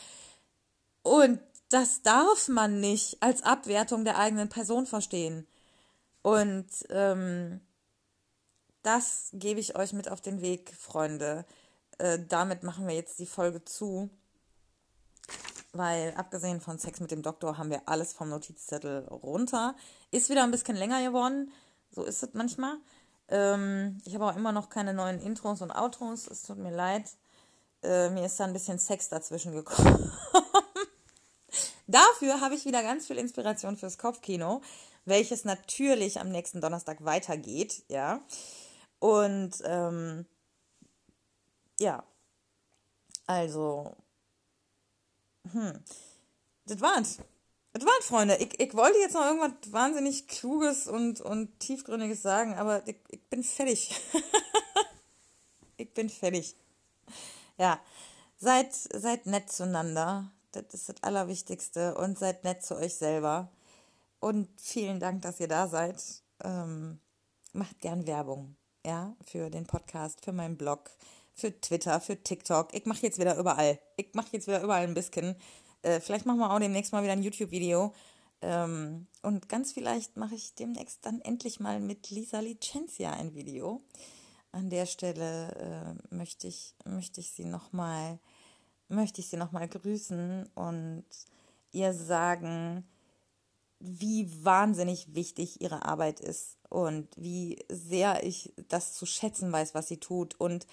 Und 1.02 1.40
das 1.68 2.02
darf 2.02 2.48
man 2.48 2.80
nicht 2.80 3.22
als 3.22 3.42
Abwertung 3.42 4.04
der 4.04 4.18
eigenen 4.18 4.48
Person 4.48 4.86
verstehen. 4.86 5.46
Und 6.22 6.68
ähm, 6.90 7.60
das 8.82 9.30
gebe 9.32 9.58
ich 9.58 9.76
euch 9.76 9.92
mit 9.92 10.08
auf 10.08 10.20
den 10.20 10.40
Weg, 10.40 10.72
Freunde. 10.78 11.44
Äh, 11.98 12.18
damit 12.28 12.62
machen 12.62 12.86
wir 12.86 12.94
jetzt 12.94 13.18
die 13.18 13.26
Folge 13.26 13.64
zu. 13.64 14.10
Weil 15.72 16.14
abgesehen 16.16 16.60
von 16.60 16.78
Sex 16.78 17.00
mit 17.00 17.10
dem 17.10 17.22
Doktor 17.22 17.56
haben 17.58 17.70
wir 17.70 17.88
alles 17.88 18.12
vom 18.12 18.28
Notizzettel 18.28 19.06
runter. 19.08 19.74
Ist 20.10 20.28
wieder 20.28 20.44
ein 20.44 20.50
bisschen 20.50 20.76
länger 20.76 21.02
geworden. 21.02 21.50
So 21.90 22.04
ist 22.04 22.22
es 22.22 22.34
manchmal. 22.34 22.76
Ähm, 23.32 23.98
ich 24.04 24.14
habe 24.14 24.26
auch 24.26 24.36
immer 24.36 24.52
noch 24.52 24.68
keine 24.68 24.92
neuen 24.92 25.18
Intros 25.18 25.62
und 25.62 25.70
Outros. 25.70 26.26
Es 26.26 26.42
tut 26.42 26.58
mir 26.58 26.70
leid. 26.70 27.04
Äh, 27.82 28.10
mir 28.10 28.26
ist 28.26 28.38
da 28.38 28.44
ein 28.44 28.52
bisschen 28.52 28.78
Sex 28.78 29.08
dazwischen 29.08 29.52
gekommen. 29.52 30.12
Dafür 31.86 32.40
habe 32.40 32.54
ich 32.54 32.66
wieder 32.66 32.82
ganz 32.82 33.06
viel 33.06 33.16
Inspiration 33.16 33.76
fürs 33.76 33.98
Kopfkino, 33.98 34.60
welches 35.06 35.44
natürlich 35.44 36.20
am 36.20 36.28
nächsten 36.28 36.60
Donnerstag 36.60 37.04
weitergeht, 37.04 37.82
ja. 37.88 38.20
Und 38.98 39.54
ähm, 39.64 40.26
ja, 41.80 42.04
also, 43.26 43.96
hm, 45.50 45.82
das 46.66 46.80
war's. 46.80 47.18
Das 47.72 47.84
war's, 47.84 48.04
Freunde. 48.06 48.36
Ich, 48.36 48.60
ich 48.60 48.74
wollte 48.74 48.98
jetzt 48.98 49.14
noch 49.14 49.24
irgendwas 49.24 49.72
wahnsinnig 49.72 50.28
Kluges 50.28 50.86
und, 50.86 51.20
und 51.22 51.58
Tiefgründiges 51.58 52.20
sagen, 52.20 52.54
aber 52.54 52.86
ich, 52.86 52.96
ich 53.08 53.22
bin 53.30 53.42
fertig. 53.42 53.98
ich 55.78 55.92
bin 55.94 56.10
fertig. 56.10 56.54
Ja, 57.58 57.80
seid, 58.36 58.74
seid 58.74 59.26
nett 59.26 59.50
zueinander. 59.50 60.30
Das 60.52 60.64
ist 60.72 60.90
das 60.90 61.02
Allerwichtigste. 61.02 61.94
Und 61.94 62.18
seid 62.18 62.44
nett 62.44 62.62
zu 62.62 62.76
euch 62.76 62.94
selber. 62.94 63.50
Und 64.20 64.48
vielen 64.60 65.00
Dank, 65.00 65.22
dass 65.22 65.40
ihr 65.40 65.48
da 65.48 65.66
seid. 65.66 66.02
Ähm, 66.44 67.00
macht 67.54 67.80
gern 67.80 68.06
Werbung, 68.06 68.56
ja, 68.84 69.16
für 69.24 69.50
den 69.50 69.66
Podcast, 69.66 70.24
für 70.24 70.32
meinen 70.32 70.56
Blog, 70.56 70.90
für 71.34 71.58
Twitter, 71.60 72.00
für 72.00 72.22
TikTok. 72.22 72.74
Ich 72.74 72.84
mache 72.84 73.02
jetzt 73.02 73.18
wieder 73.18 73.36
überall. 73.36 73.78
Ich 73.96 74.12
mache 74.14 74.28
jetzt 74.32 74.46
wieder 74.46 74.62
überall 74.62 74.84
ein 74.84 74.94
bisschen. 74.94 75.36
Äh, 75.82 76.00
vielleicht 76.00 76.26
machen 76.26 76.38
wir 76.38 76.50
auch 76.50 76.58
demnächst 76.58 76.92
mal 76.92 77.02
wieder 77.02 77.12
ein 77.12 77.22
YouTube-Video. 77.22 77.92
Ähm, 78.40 79.06
und 79.22 79.48
ganz 79.48 79.72
vielleicht 79.72 80.16
mache 80.16 80.34
ich 80.34 80.54
demnächst 80.54 81.04
dann 81.06 81.20
endlich 81.20 81.60
mal 81.60 81.80
mit 81.80 82.10
Lisa 82.10 82.40
Licencia 82.40 83.12
ein 83.12 83.34
Video. 83.34 83.82
An 84.50 84.68
der 84.70 84.86
Stelle 84.86 85.98
äh, 86.10 86.14
möchte 86.14 86.48
ich, 86.48 86.74
möchte 86.84 87.20
ich 87.20 87.32
sie 87.32 87.44
nochmal 87.44 88.18
möchte 88.92 89.20
ich 89.20 89.28
sie 89.28 89.36
nochmal 89.36 89.68
grüßen 89.68 90.46
und 90.54 91.04
ihr 91.72 91.92
sagen, 91.92 92.84
wie 93.80 94.30
wahnsinnig 94.44 95.14
wichtig 95.14 95.60
ihre 95.60 95.84
Arbeit 95.84 96.20
ist 96.20 96.56
und 96.68 97.08
wie 97.16 97.64
sehr 97.68 98.22
ich 98.22 98.52
das 98.68 98.92
zu 98.92 99.06
schätzen 99.06 99.50
weiß, 99.50 99.74
was 99.74 99.88
sie 99.88 99.96
tut 99.96 100.38
und 100.38 100.66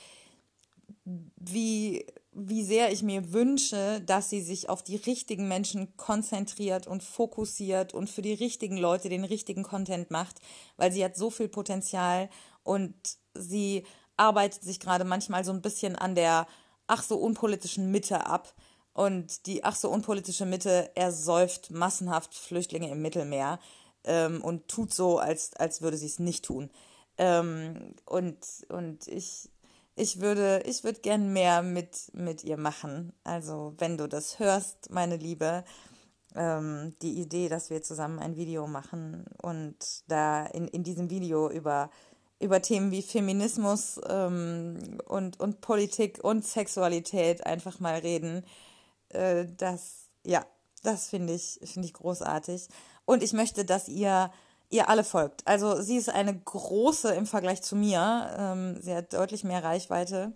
wie, 1.05 2.05
wie 2.31 2.63
sehr 2.63 2.91
ich 2.91 3.01
mir 3.01 3.33
wünsche, 3.33 4.01
dass 4.01 4.29
sie 4.29 4.41
sich 4.41 4.69
auf 4.69 4.83
die 4.83 4.97
richtigen 4.97 5.47
Menschen 5.47 5.95
konzentriert 5.97 6.87
und 6.87 7.03
fokussiert 7.03 7.93
und 7.93 8.09
für 8.09 8.21
die 8.21 8.33
richtigen 8.33 8.77
Leute 8.77 9.09
den 9.09 9.23
richtigen 9.23 9.63
Content 9.63 10.11
macht, 10.11 10.39
weil 10.77 10.91
sie 10.91 11.03
hat 11.03 11.15
so 11.15 11.29
viel 11.29 11.47
Potenzial 11.49 12.29
und 12.63 12.93
sie 13.33 13.85
arbeitet 14.15 14.63
sich 14.63 14.79
gerade 14.79 15.05
manchmal 15.05 15.43
so 15.43 15.51
ein 15.51 15.61
bisschen 15.61 15.95
an 15.95 16.13
der 16.13 16.45
ach 16.87 17.03
so 17.03 17.17
unpolitischen 17.17 17.91
Mitte 17.91 18.25
ab. 18.25 18.53
Und 18.93 19.45
die 19.45 19.63
ach 19.63 19.75
so 19.75 19.89
unpolitische 19.89 20.45
Mitte 20.45 20.91
ersäuft 20.95 21.71
massenhaft 21.71 22.33
Flüchtlinge 22.33 22.89
im 22.89 23.01
Mittelmeer 23.01 23.59
ähm, 24.03 24.41
und 24.41 24.67
tut 24.67 24.93
so, 24.93 25.19
als, 25.19 25.55
als 25.55 25.81
würde 25.81 25.95
sie 25.95 26.07
es 26.07 26.19
nicht 26.19 26.43
tun. 26.43 26.69
Ähm, 27.17 27.93
und, 28.05 28.37
und 28.69 29.07
ich, 29.07 29.49
ich 29.99 30.21
würde, 30.21 30.63
ich 30.65 30.83
würde 30.83 31.01
gern 31.01 31.33
mehr 31.33 31.61
mit, 31.61 32.11
mit 32.13 32.43
ihr 32.43 32.57
machen. 32.57 33.13
Also, 33.23 33.73
wenn 33.77 33.97
du 33.97 34.07
das 34.07 34.39
hörst, 34.39 34.89
meine 34.91 35.17
Liebe, 35.17 35.63
ähm, 36.35 36.95
die 37.01 37.19
Idee, 37.19 37.49
dass 37.49 37.69
wir 37.69 37.81
zusammen 37.81 38.19
ein 38.19 38.35
Video 38.35 38.67
machen 38.67 39.25
und 39.41 39.75
da 40.07 40.45
in, 40.45 40.67
in 40.67 40.83
diesem 40.83 41.09
Video 41.09 41.49
über 41.49 41.89
über 42.39 42.61
Themen 42.61 42.91
wie 42.91 43.01
Feminismus 43.01 43.99
ähm, 44.07 44.97
und, 45.05 45.39
und 45.39 45.61
Politik 45.61 46.23
und 46.23 46.45
Sexualität 46.45 47.45
einfach 47.45 47.79
mal 47.81 47.99
reden. 47.99 48.45
Äh, 49.09 49.45
das, 49.57 50.07
ja, 50.25 50.45
das 50.83 51.09
finde 51.09 51.33
ich, 51.33 51.59
finde 51.63 51.87
ich 51.87 51.93
großartig. 51.93 52.69
Und 53.05 53.23
ich 53.23 53.33
möchte, 53.33 53.65
dass 53.65 53.89
ihr 53.89 54.31
ihr 54.69 54.89
alle 54.89 55.03
folgt. 55.03 55.45
Also 55.47 55.81
sie 55.81 55.97
ist 55.97 56.09
eine 56.09 56.37
große 56.37 57.13
im 57.13 57.25
Vergleich 57.25 57.61
zu 57.61 57.75
mir. 57.75 58.35
Ähm, 58.37 58.81
sie 58.81 58.93
hat 58.95 59.13
deutlich 59.13 59.43
mehr 59.43 59.63
Reichweite, 59.63 60.33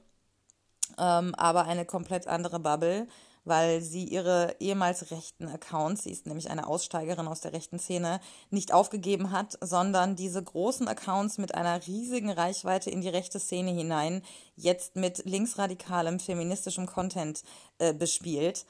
ähm, 0.98 1.36
aber 1.36 1.66
eine 1.66 1.86
komplett 1.86 2.28
andere 2.28 2.60
Bubble 2.60 3.08
weil 3.46 3.82
sie 3.82 4.06
ihre 4.06 4.56
ehemals 4.60 5.12
rechten 5.12 5.48
Accounts, 5.48 6.04
sie 6.04 6.12
ist 6.12 6.26
nämlich 6.26 6.50
eine 6.50 6.68
Aussteigerin 6.68 7.28
aus 7.28 7.42
der 7.42 7.54
rechten 7.54 7.80
Szene, 7.80 8.20
nicht 8.50 8.74
aufgegeben 8.74 9.32
hat, 9.32 9.58
sondern 9.62 10.16
diese 10.16 10.42
großen 10.42 10.88
Accounts 10.88 11.38
mit 11.38 11.54
einer 11.54 11.86
riesigen 11.86 12.30
Reichweite 12.30 12.90
in 12.90 13.02
die 13.02 13.10
rechte 13.10 13.40
Szene 13.40 13.72
hinein 13.72 14.24
jetzt 14.56 14.96
mit 14.96 15.26
linksradikalem 15.26 16.20
feministischem 16.20 16.86
Content 16.86 17.44
äh, 17.80 17.94
bespielt. 17.94 18.66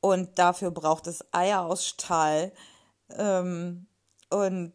Und 0.00 0.38
dafür 0.38 0.70
braucht 0.70 1.06
es 1.06 1.24
Eier 1.32 1.62
aus 1.62 1.86
Stahl. 1.86 2.52
Ähm, 3.16 3.86
und 4.30 4.72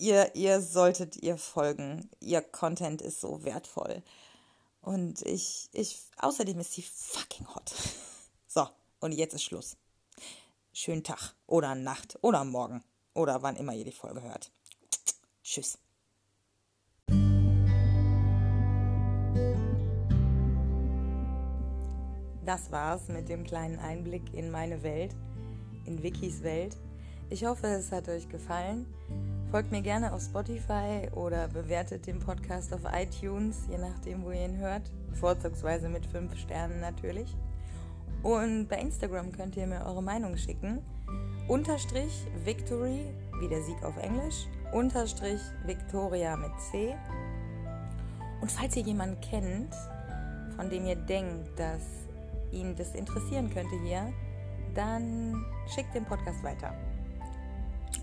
ihr, 0.00 0.34
ihr 0.34 0.60
solltet 0.60 1.16
ihr 1.16 1.36
folgen. 1.36 2.10
Ihr 2.20 2.40
Content 2.40 3.02
ist 3.02 3.20
so 3.20 3.44
wertvoll. 3.44 4.02
Und 4.80 5.22
ich, 5.22 5.68
ich, 5.72 6.00
außerdem 6.18 6.58
ist 6.58 6.72
sie 6.72 6.82
fucking 6.82 7.46
hot. 7.54 7.72
So, 8.52 8.66
und 8.98 9.12
jetzt 9.12 9.34
ist 9.34 9.44
Schluss. 9.44 9.76
Schönen 10.72 11.04
Tag 11.04 11.36
oder 11.46 11.76
Nacht 11.76 12.18
oder 12.20 12.42
Morgen 12.42 12.82
oder 13.14 13.42
wann 13.42 13.54
immer 13.54 13.74
ihr 13.74 13.84
die 13.84 13.92
Folge 13.92 14.22
hört. 14.22 14.50
Tschüss. 15.44 15.78
Das 22.44 22.72
war's 22.72 23.06
mit 23.06 23.28
dem 23.28 23.44
kleinen 23.44 23.78
Einblick 23.78 24.34
in 24.34 24.50
meine 24.50 24.82
Welt, 24.82 25.14
in 25.86 26.02
Wikis 26.02 26.42
Welt. 26.42 26.76
Ich 27.28 27.44
hoffe, 27.44 27.68
es 27.68 27.92
hat 27.92 28.08
euch 28.08 28.28
gefallen. 28.28 28.92
Folgt 29.50 29.72
mir 29.72 29.82
gerne 29.82 30.12
auf 30.12 30.22
Spotify 30.22 31.08
oder 31.12 31.48
bewertet 31.48 32.06
den 32.06 32.20
Podcast 32.20 32.72
auf 32.72 32.82
iTunes, 32.92 33.66
je 33.68 33.78
nachdem, 33.78 34.22
wo 34.22 34.30
ihr 34.30 34.44
ihn 34.44 34.58
hört. 34.58 34.92
Vorzugsweise 35.14 35.88
mit 35.88 36.06
5 36.06 36.38
Sternen 36.38 36.80
natürlich. 36.80 37.36
Und 38.22 38.68
bei 38.68 38.76
Instagram 38.76 39.32
könnt 39.32 39.56
ihr 39.56 39.66
mir 39.66 39.84
eure 39.84 40.04
Meinung 40.04 40.36
schicken. 40.36 40.78
Unterstrich 41.48 42.28
Victory, 42.44 43.12
wie 43.40 43.48
der 43.48 43.60
Sieg 43.64 43.82
auf 43.82 43.96
Englisch. 43.96 44.46
Unterstrich 44.72 45.40
Victoria 45.66 46.36
mit 46.36 46.52
C. 46.70 46.94
Und 48.40 48.52
falls 48.52 48.76
ihr 48.76 48.84
jemanden 48.84 49.20
kennt, 49.20 49.74
von 50.54 50.70
dem 50.70 50.86
ihr 50.86 50.94
denkt, 50.94 51.58
dass 51.58 51.82
ihn 52.52 52.76
das 52.76 52.94
interessieren 52.94 53.50
könnte 53.52 53.74
hier, 53.82 54.12
dann 54.76 55.44
schickt 55.74 55.92
den 55.92 56.04
Podcast 56.04 56.40
weiter. 56.44 56.72